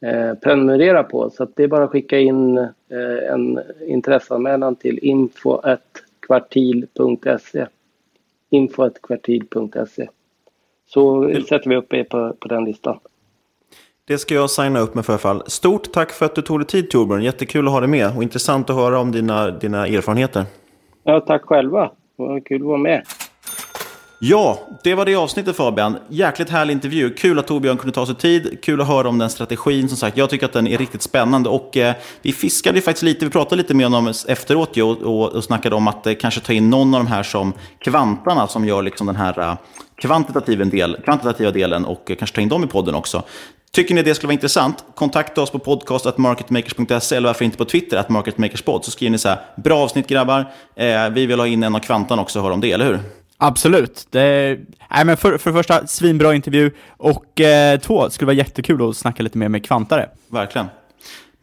eh, 0.00 0.34
prenumerera 0.34 1.02
på, 1.02 1.30
så 1.30 1.42
att 1.42 1.56
det 1.56 1.62
är 1.62 1.68
bara 1.68 1.84
att 1.84 1.90
skicka 1.90 2.18
in 2.18 2.68
en 3.30 3.60
intresseanmälan 3.86 4.76
till 4.76 4.98
info.kvartil.se 5.02 7.66
info.kvartil.se 8.50 10.08
så 10.88 11.30
sätter 11.48 11.70
vi 11.70 11.76
upp 11.76 11.92
er 11.92 12.04
på, 12.04 12.36
på 12.40 12.48
den 12.48 12.64
listan. 12.64 12.98
Det 14.04 14.18
ska 14.18 14.34
jag 14.34 14.50
signa 14.50 14.80
upp 14.80 14.94
med 14.94 15.06
för 15.06 15.18
fall. 15.18 15.42
Stort 15.46 15.92
tack 15.92 16.12
för 16.12 16.26
att 16.26 16.34
du 16.34 16.42
tog 16.42 16.60
dig 16.60 16.66
tid 16.66 16.90
Torbjörn. 16.90 17.22
Jättekul 17.22 17.66
att 17.66 17.72
ha 17.72 17.80
dig 17.80 17.88
med 17.88 18.16
och 18.16 18.22
intressant 18.22 18.70
att 18.70 18.76
höra 18.76 18.98
om 18.98 19.12
dina, 19.12 19.50
dina 19.50 19.86
erfarenheter. 19.86 20.44
Ja, 21.04 21.20
tack 21.20 21.44
själva. 21.44 21.90
Det 22.16 22.22
var 22.22 22.40
kul 22.40 22.62
att 22.62 22.66
vara 22.66 22.78
med. 22.78 23.02
Ja, 24.20 24.58
det 24.84 24.94
var 24.94 25.04
det 25.04 25.14
avsnittet 25.14 25.56
Fabian. 25.56 25.96
Jäkligt 26.08 26.50
härlig 26.50 26.72
intervju. 26.74 27.10
Kul 27.10 27.38
att 27.38 27.46
Torbjörn 27.46 27.76
kunde 27.76 27.94
ta 27.94 28.06
sig 28.06 28.14
tid. 28.14 28.58
Kul 28.62 28.80
att 28.80 28.88
höra 28.88 29.08
om 29.08 29.18
den 29.18 29.30
strategin. 29.30 29.88
Som 29.88 29.96
sagt, 29.96 30.16
jag 30.16 30.30
tycker 30.30 30.46
att 30.46 30.52
den 30.52 30.66
är 30.66 30.78
riktigt 30.78 31.02
spännande. 31.02 31.48
Och 31.48 31.76
eh, 31.76 31.94
vi 32.22 32.32
fiskade 32.32 32.78
ju 32.78 32.82
faktiskt 32.82 33.02
lite, 33.02 33.24
vi 33.24 33.30
pratade 33.30 33.56
lite 33.56 33.74
med 33.74 33.86
honom 33.86 34.12
efteråt 34.28 34.76
ju, 34.76 34.82
och, 34.82 35.02
och, 35.02 35.32
och 35.32 35.44
snackade 35.44 35.76
om 35.76 35.88
att 35.88 36.06
eh, 36.06 36.14
kanske 36.14 36.40
ta 36.40 36.52
in 36.52 36.70
någon 36.70 36.94
av 36.94 37.04
de 37.04 37.06
här 37.06 37.22
som 37.22 37.52
kvantarna 37.78 38.46
som 38.46 38.64
gör 38.64 38.82
liksom 38.82 39.06
den 39.06 39.16
här 39.16 39.38
eh, 39.38 39.54
kvantitativa, 40.00 40.64
del, 40.64 40.96
kvantitativa 41.04 41.50
delen 41.50 41.84
och 41.84 42.10
kanske 42.18 42.36
ta 42.36 42.40
in 42.40 42.48
dem 42.48 42.64
i 42.64 42.66
podden 42.66 42.94
också. 42.94 43.22
Tycker 43.72 43.94
ni 43.94 44.02
det 44.02 44.14
skulle 44.14 44.28
vara 44.28 44.34
intressant? 44.34 44.84
Kontakta 44.94 45.42
oss 45.42 45.50
på 45.50 45.58
podcast.marketmakers.se 45.58 47.16
eller 47.16 47.28
varför 47.28 47.44
inte 47.44 47.58
på 47.58 47.64
Twitter, 47.64 47.96
att 47.96 48.08
marketmakerspod. 48.08 48.84
Så 48.84 48.90
skriver 48.90 49.10
ni 49.10 49.18
så 49.18 49.28
här, 49.28 49.38
bra 49.56 49.78
avsnitt 49.78 50.06
grabbar, 50.06 50.52
eh, 50.76 51.08
vi 51.10 51.26
vill 51.26 51.38
ha 51.38 51.46
in 51.46 51.62
en 51.62 51.74
av 51.74 51.80
kvantarna 51.80 52.22
också 52.22 52.38
och 52.38 52.42
höra 52.42 52.54
om 52.54 52.60
det, 52.60 52.72
eller 52.72 52.84
hur? 52.84 53.00
Absolut. 53.36 54.06
Det, 54.10 54.58
nej, 54.90 55.04
men 55.04 55.16
för, 55.16 55.38
för 55.38 55.50
det 55.50 55.56
första, 55.56 55.86
svinbra 55.86 56.34
intervju 56.34 56.70
och 56.96 57.40
eh, 57.40 57.80
två, 57.80 58.10
skulle 58.10 58.26
vara 58.26 58.36
jättekul 58.36 58.88
att 58.88 58.96
snacka 58.96 59.22
lite 59.22 59.38
mer 59.38 59.48
med 59.48 59.66
kvantare. 59.66 60.08
Verkligen. 60.30 60.66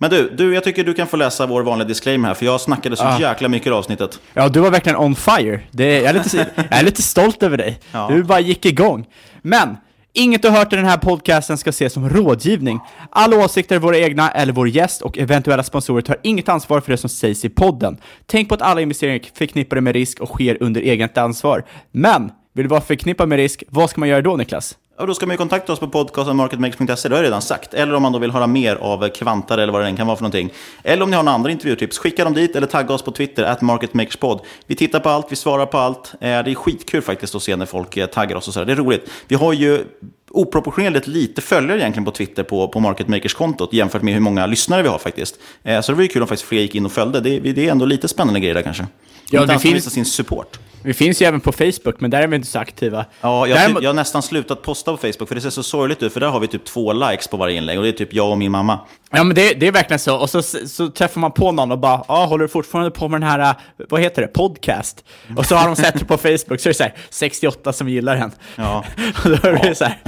Men 0.05 0.11
du, 0.11 0.29
du, 0.29 0.53
jag 0.53 0.63
tycker 0.63 0.83
du 0.83 0.93
kan 0.93 1.07
få 1.07 1.17
läsa 1.17 1.45
vår 1.45 1.63
vanliga 1.63 1.87
disclaimer 1.87 2.27
här, 2.27 2.35
för 2.35 2.45
jag 2.45 2.61
snackade 2.61 2.95
så 2.97 3.03
Ah. 3.03 3.19
jäkla 3.19 3.47
mycket 3.49 3.67
i 3.67 3.69
det 3.69 3.75
avsnittet. 3.75 4.19
Ja, 4.33 4.49
du 4.49 4.59
var 4.59 4.71
verkligen 4.71 4.97
on 4.97 5.15
fire. 5.15 5.59
Det, 5.71 5.93
jag, 5.93 6.03
är 6.05 6.13
lite, 6.13 6.37
jag 6.69 6.79
är 6.79 6.83
lite 6.83 7.01
stolt 7.01 7.43
över 7.43 7.57
dig. 7.57 7.79
Ja. 7.91 8.07
Du 8.11 8.23
bara 8.23 8.39
gick 8.39 8.65
igång. 8.65 9.05
Men, 9.41 9.77
inget 10.13 10.41
du 10.41 10.49
hört 10.49 10.73
i 10.73 10.75
den 10.75 10.85
här 10.85 10.97
podcasten 10.97 11.57
ska 11.57 11.69
ses 11.69 11.93
som 11.93 12.09
rådgivning. 12.09 12.79
Alla 13.09 13.37
åsikter 13.45 13.79
våra 13.79 13.97
egna 13.97 14.31
eller 14.31 14.53
vår 14.53 14.67
gäst 14.69 15.01
och 15.01 15.17
eventuella 15.17 15.63
sponsorer 15.63 16.01
tar 16.01 16.17
inget 16.23 16.49
ansvar 16.49 16.81
för 16.81 16.91
det 16.91 16.97
som 16.97 17.09
sägs 17.09 17.45
i 17.45 17.49
podden. 17.49 17.97
Tänk 18.25 18.49
på 18.49 18.55
att 18.55 18.61
alla 18.61 18.81
investeringar 18.81 19.19
är 19.19 19.37
förknippade 19.37 19.81
med 19.81 19.93
risk 19.93 20.19
och 20.19 20.29
sker 20.29 20.57
under 20.59 20.81
eget 20.81 21.17
ansvar. 21.17 21.63
Men, 21.91 22.31
vill 22.53 22.63
du 22.65 22.69
vara 22.69 22.81
förknippad 22.81 23.29
med 23.29 23.35
risk, 23.37 23.63
vad 23.69 23.89
ska 23.89 23.99
man 23.99 24.09
göra 24.09 24.21
då 24.21 24.35
Niklas? 24.35 24.75
Ja, 24.97 25.05
då 25.05 25.13
ska 25.13 25.25
man 25.25 25.33
ju 25.33 25.37
kontakta 25.37 25.73
oss 25.73 25.79
på 25.79 25.87
podcastmarketmakers.se, 25.87 27.09
det 27.09 27.15
har 27.15 27.21
jag 27.21 27.27
redan 27.27 27.41
sagt. 27.41 27.73
Eller 27.73 27.93
om 27.93 28.01
man 28.01 28.11
då 28.11 28.19
vill 28.19 28.31
höra 28.31 28.47
mer 28.47 28.75
av 28.75 29.09
kvantare 29.09 29.63
eller 29.63 29.73
vad 29.73 29.81
det 29.81 29.87
än 29.87 29.97
kan 29.97 30.07
vara 30.07 30.17
för 30.17 30.23
någonting. 30.23 30.53
Eller 30.83 31.03
om 31.03 31.09
ni 31.09 31.15
har 31.15 31.23
några 31.23 31.35
andra 31.35 31.51
intervjutips, 31.51 31.97
skicka 31.97 32.23
dem 32.23 32.33
dit 32.33 32.55
eller 32.55 32.67
tagga 32.67 32.93
oss 32.93 33.01
på 33.01 33.11
Twitter, 33.11 33.43
at 33.43 33.61
marketmakerspod. 33.61 34.39
Vi 34.67 34.75
tittar 34.75 34.99
på 34.99 35.09
allt, 35.09 35.25
vi 35.29 35.35
svarar 35.35 35.65
på 35.65 35.77
allt. 35.77 36.13
Eh, 36.13 36.19
det 36.19 36.29
är 36.29 36.55
skitkul 36.55 37.01
faktiskt 37.01 37.35
att 37.35 37.43
se 37.43 37.55
när 37.55 37.65
folk 37.65 37.97
eh, 37.97 38.05
taggar 38.05 38.35
oss 38.35 38.47
och 38.47 38.53
sådär. 38.53 38.65
Det 38.65 38.71
är 38.71 38.75
roligt. 38.75 39.09
Vi 39.27 39.35
har 39.35 39.53
ju 39.53 39.85
oproportionerligt 40.31 41.07
lite 41.07 41.41
följare 41.41 41.79
egentligen 41.79 42.05
på 42.05 42.11
Twitter 42.11 42.43
på, 42.43 42.67
på 42.67 42.79
Market 42.79 43.07
Makers-kontot 43.07 43.73
jämfört 43.73 44.01
med 44.01 44.13
hur 44.13 44.21
många 44.21 44.45
lyssnare 44.45 44.81
vi 44.81 44.87
har 44.87 44.97
faktiskt. 44.97 45.39
Eh, 45.63 45.81
så 45.81 45.91
det 45.91 45.95
var 45.95 46.03
ju 46.03 46.07
kul 46.07 46.21
om 46.21 46.27
faktiskt 46.27 46.49
fler 46.49 46.61
gick 46.61 46.75
in 46.75 46.85
och 46.85 46.91
följde. 46.91 47.19
Det, 47.19 47.39
det 47.39 47.67
är 47.67 47.71
ändå 47.71 47.85
lite 47.85 48.07
spännande 48.07 48.39
grejer 48.39 48.55
där 48.55 48.61
kanske. 48.61 48.85
Ja, 49.31 49.45
det 49.45 49.53
alls 49.53 49.61
finns- 49.61 49.75
visa 49.75 49.89
sin 49.89 50.05
support. 50.05 50.59
Vi 50.81 50.93
finns 50.93 51.21
ju 51.21 51.25
även 51.25 51.41
på 51.41 51.51
Facebook, 51.51 51.99
men 51.99 52.11
där 52.11 52.21
är 52.21 52.27
vi 52.27 52.35
inte 52.35 52.47
så 52.47 52.59
aktiva. 52.59 53.05
Ja, 53.21 53.47
jag, 53.47 53.57
Däremot- 53.57 53.83
jag 53.83 53.89
har 53.89 53.93
nästan 53.95 54.21
slutat 54.23 54.61
posta 54.61 54.91
på 54.91 54.97
Facebook 54.97 55.27
för 55.27 55.35
det 55.35 55.41
ser 55.41 55.49
så 55.49 55.63
sorgligt 55.63 56.03
ut. 56.03 56.13
För 56.13 56.19
där 56.19 56.27
har 56.27 56.39
vi 56.39 56.47
typ 56.47 56.65
två 56.65 56.93
likes 56.93 57.27
på 57.27 57.37
varje 57.37 57.57
inlägg 57.57 57.77
och 57.77 57.83
det 57.83 57.89
är 57.89 57.93
typ 57.93 58.13
jag 58.13 58.31
och 58.31 58.37
min 58.37 58.51
mamma. 58.51 58.79
Ja 59.11 59.23
men 59.23 59.35
det, 59.35 59.53
det 59.53 59.67
är 59.67 59.71
verkligen 59.71 59.99
så, 59.99 60.17
och 60.17 60.29
så, 60.29 60.41
så 60.41 60.89
träffar 60.89 61.21
man 61.21 61.31
på 61.31 61.51
någon 61.51 61.71
och 61.71 61.79
bara 61.79 62.03
ah, 62.07 62.25
håller 62.25 62.43
du 62.43 62.47
fortfarande 62.47 62.91
på 62.91 63.07
med 63.07 63.21
den 63.21 63.29
här, 63.29 63.55
vad 63.89 64.01
heter 64.01 64.21
det, 64.21 64.27
podcast? 64.27 65.03
Och 65.37 65.45
så 65.45 65.55
har 65.55 65.67
de 65.67 65.75
sett 65.75 65.99
det 65.99 66.05
på 66.05 66.17
Facebook, 66.17 66.59
så 66.59 66.69
är 66.69 66.73
det 66.73 66.73
så 66.73 66.83
här, 66.83 66.93
68 67.09 67.73
som 67.73 67.89
gillar 67.89 68.15
den. 68.15 68.31
Ja. 68.55 68.85
och 69.23 69.29
då 69.29 69.47
är 69.49 69.69
det 69.69 69.75
så 69.75 69.85
här, 69.85 70.01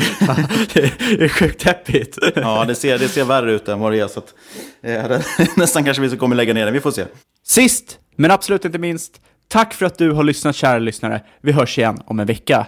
det 0.74 1.24
är 1.24 1.30
sjukt 1.30 1.66
deppigt. 1.66 2.18
Ja, 2.36 2.66
det 2.68 2.76
ser, 2.76 3.00
det 3.00 3.08
ser 3.08 3.24
värre 3.24 3.52
ut 3.52 3.68
än 3.68 3.80
vad 3.80 3.92
det 3.92 4.00
är. 4.00 4.08
Så 4.08 4.20
att, 4.20 4.34
eh, 4.84 5.08
det, 5.08 5.24
nästan 5.56 5.84
kanske 5.84 6.02
vi 6.04 6.18
kommer 6.18 6.36
lägga 6.36 6.54
ner 6.54 6.66
den. 6.66 6.74
Vi 6.74 6.80
får 6.80 6.92
se. 6.92 7.06
Sist, 7.50 8.00
men 8.16 8.32
absolut 8.32 8.66
inte 8.66 8.80
minst, 8.80 9.22
tack 9.48 9.74
för 9.74 9.86
att 9.86 9.98
du 9.98 10.12
har 10.12 10.24
lyssnat 10.24 10.56
kära 10.56 10.80
lyssnare. 10.80 11.22
Vi 11.42 11.52
hörs 11.52 11.78
igen 11.78 12.02
om 12.06 12.20
en 12.20 12.26
vecka. 12.26 12.68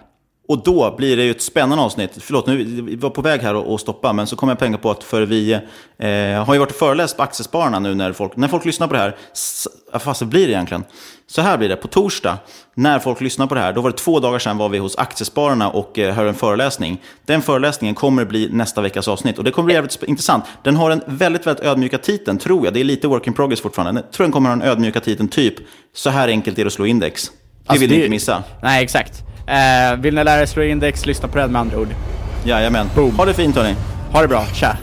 Och 0.50 0.64
då 0.64 0.96
blir 0.98 1.18
det 1.18 1.24
ju 1.24 1.32
ett 1.32 1.42
spännande 1.42 1.84
avsnitt. 1.84 2.12
Förlåt, 2.20 2.48
nu 2.48 2.64
vi 2.64 2.96
var 2.96 3.10
på 3.10 3.22
väg 3.22 3.42
här 3.42 3.56
och 3.56 3.80
stoppa, 3.80 4.14
men 4.14 4.28
så 4.28 4.36
kom 4.36 4.50
jag 4.50 4.54
att 4.54 4.60
tänka 4.60 4.78
på 4.78 4.92
att 4.92 5.04
för 5.04 5.22
vi 5.22 5.52
eh, 5.54 5.60
har 6.46 6.54
ju 6.54 6.60
varit 6.60 6.70
och 6.72 6.76
föreläst 6.78 7.18
på 7.18 7.24
Aktiespararna 7.24 7.80
nu 7.80 7.96
när 7.96 8.12
folk, 8.14 8.36
när 8.36 8.48
folk 8.48 8.66
lyssnar 8.66 8.88
på 8.88 8.94
det 8.94 9.00
här. 9.00 9.16
Vad 9.92 10.02
fast 10.02 10.20
det 10.20 10.26
blir 10.26 10.48
det 10.48 10.54
egentligen? 10.54 10.84
Så 11.28 11.42
här 11.42 11.58
blir 11.58 11.70
det, 11.70 11.76
på 11.76 11.88
torsdag, 11.88 12.38
när 12.76 13.00
folk 13.00 13.22
lyssnar 13.22 13.48
på 13.48 13.56
det 13.56 13.62
här, 13.62 13.74
då 13.74 13.82
var 13.82 13.90
det 13.90 13.98
två 13.98 14.20
dagar 14.20 14.40
sedan 14.40 14.58
var 14.58 14.70
vi 14.70 14.78
hos 14.78 14.98
Aktiespararna 14.98 15.70
och 15.70 16.00
eh, 16.00 16.14
hörde 16.16 16.30
en 16.30 16.36
föreläsning. 16.36 17.02
Den 17.26 17.42
föreläsningen 17.42 17.96
kommer 17.96 18.26
bli 18.26 18.50
nästa 18.52 18.82
veckas 18.82 19.08
avsnitt 19.08 19.38
och 19.38 19.44
det 19.44 19.52
kommer 19.52 19.66
bli 19.66 19.76
jävligt 19.76 20.04
intressant. 20.04 20.44
Den 20.64 20.76
har 20.76 20.92
en 20.92 21.02
väldigt, 21.06 21.48
väldigt 21.48 21.66
ödmjuka 21.66 21.98
titeln, 21.98 22.38
tror 22.38 22.66
jag. 22.66 22.74
Det 22.74 22.80
är 22.80 22.84
lite 22.84 23.08
work 23.08 23.28
in 23.28 23.34
progress 23.34 23.62
fortfarande. 23.62 24.02
Jag 24.02 24.12
tror 24.12 24.26
den 24.26 24.32
kommer 24.32 24.50
ha 24.50 24.56
den 24.56 24.68
ödmjuka 24.68 25.00
titeln 25.00 25.30
typ, 25.30 25.56
så 25.96 26.10
här 26.10 26.28
enkelt 26.28 26.58
är 26.60 26.64
det 26.64 26.68
att 26.68 26.74
slå 26.74 26.86
index. 26.86 27.26
Det 27.30 27.34
Alltså, 27.72 27.80
vill 27.82 27.90
det- 27.90 27.96
inte 27.96 28.10
missa. 28.10 28.44
Nej, 28.64 28.84
exakt. 28.84 29.14
Eh, 29.50 29.96
vill 29.98 30.16
ni 30.16 30.24
lära 30.24 30.42
er 30.42 30.46
slå 30.46 30.64
index, 30.64 31.06
lyssna 31.06 31.28
på 31.28 31.38
det 31.38 31.48
med 31.48 31.62
andra 31.62 31.78
ord. 31.78 31.90
Jajamän. 32.44 32.90
Ha 33.18 33.26
det 33.26 33.34
fint 33.34 33.56
hörni. 33.56 33.76
Ha 34.12 34.22
det 34.22 34.28
bra, 34.28 34.46
tja. 34.54 34.78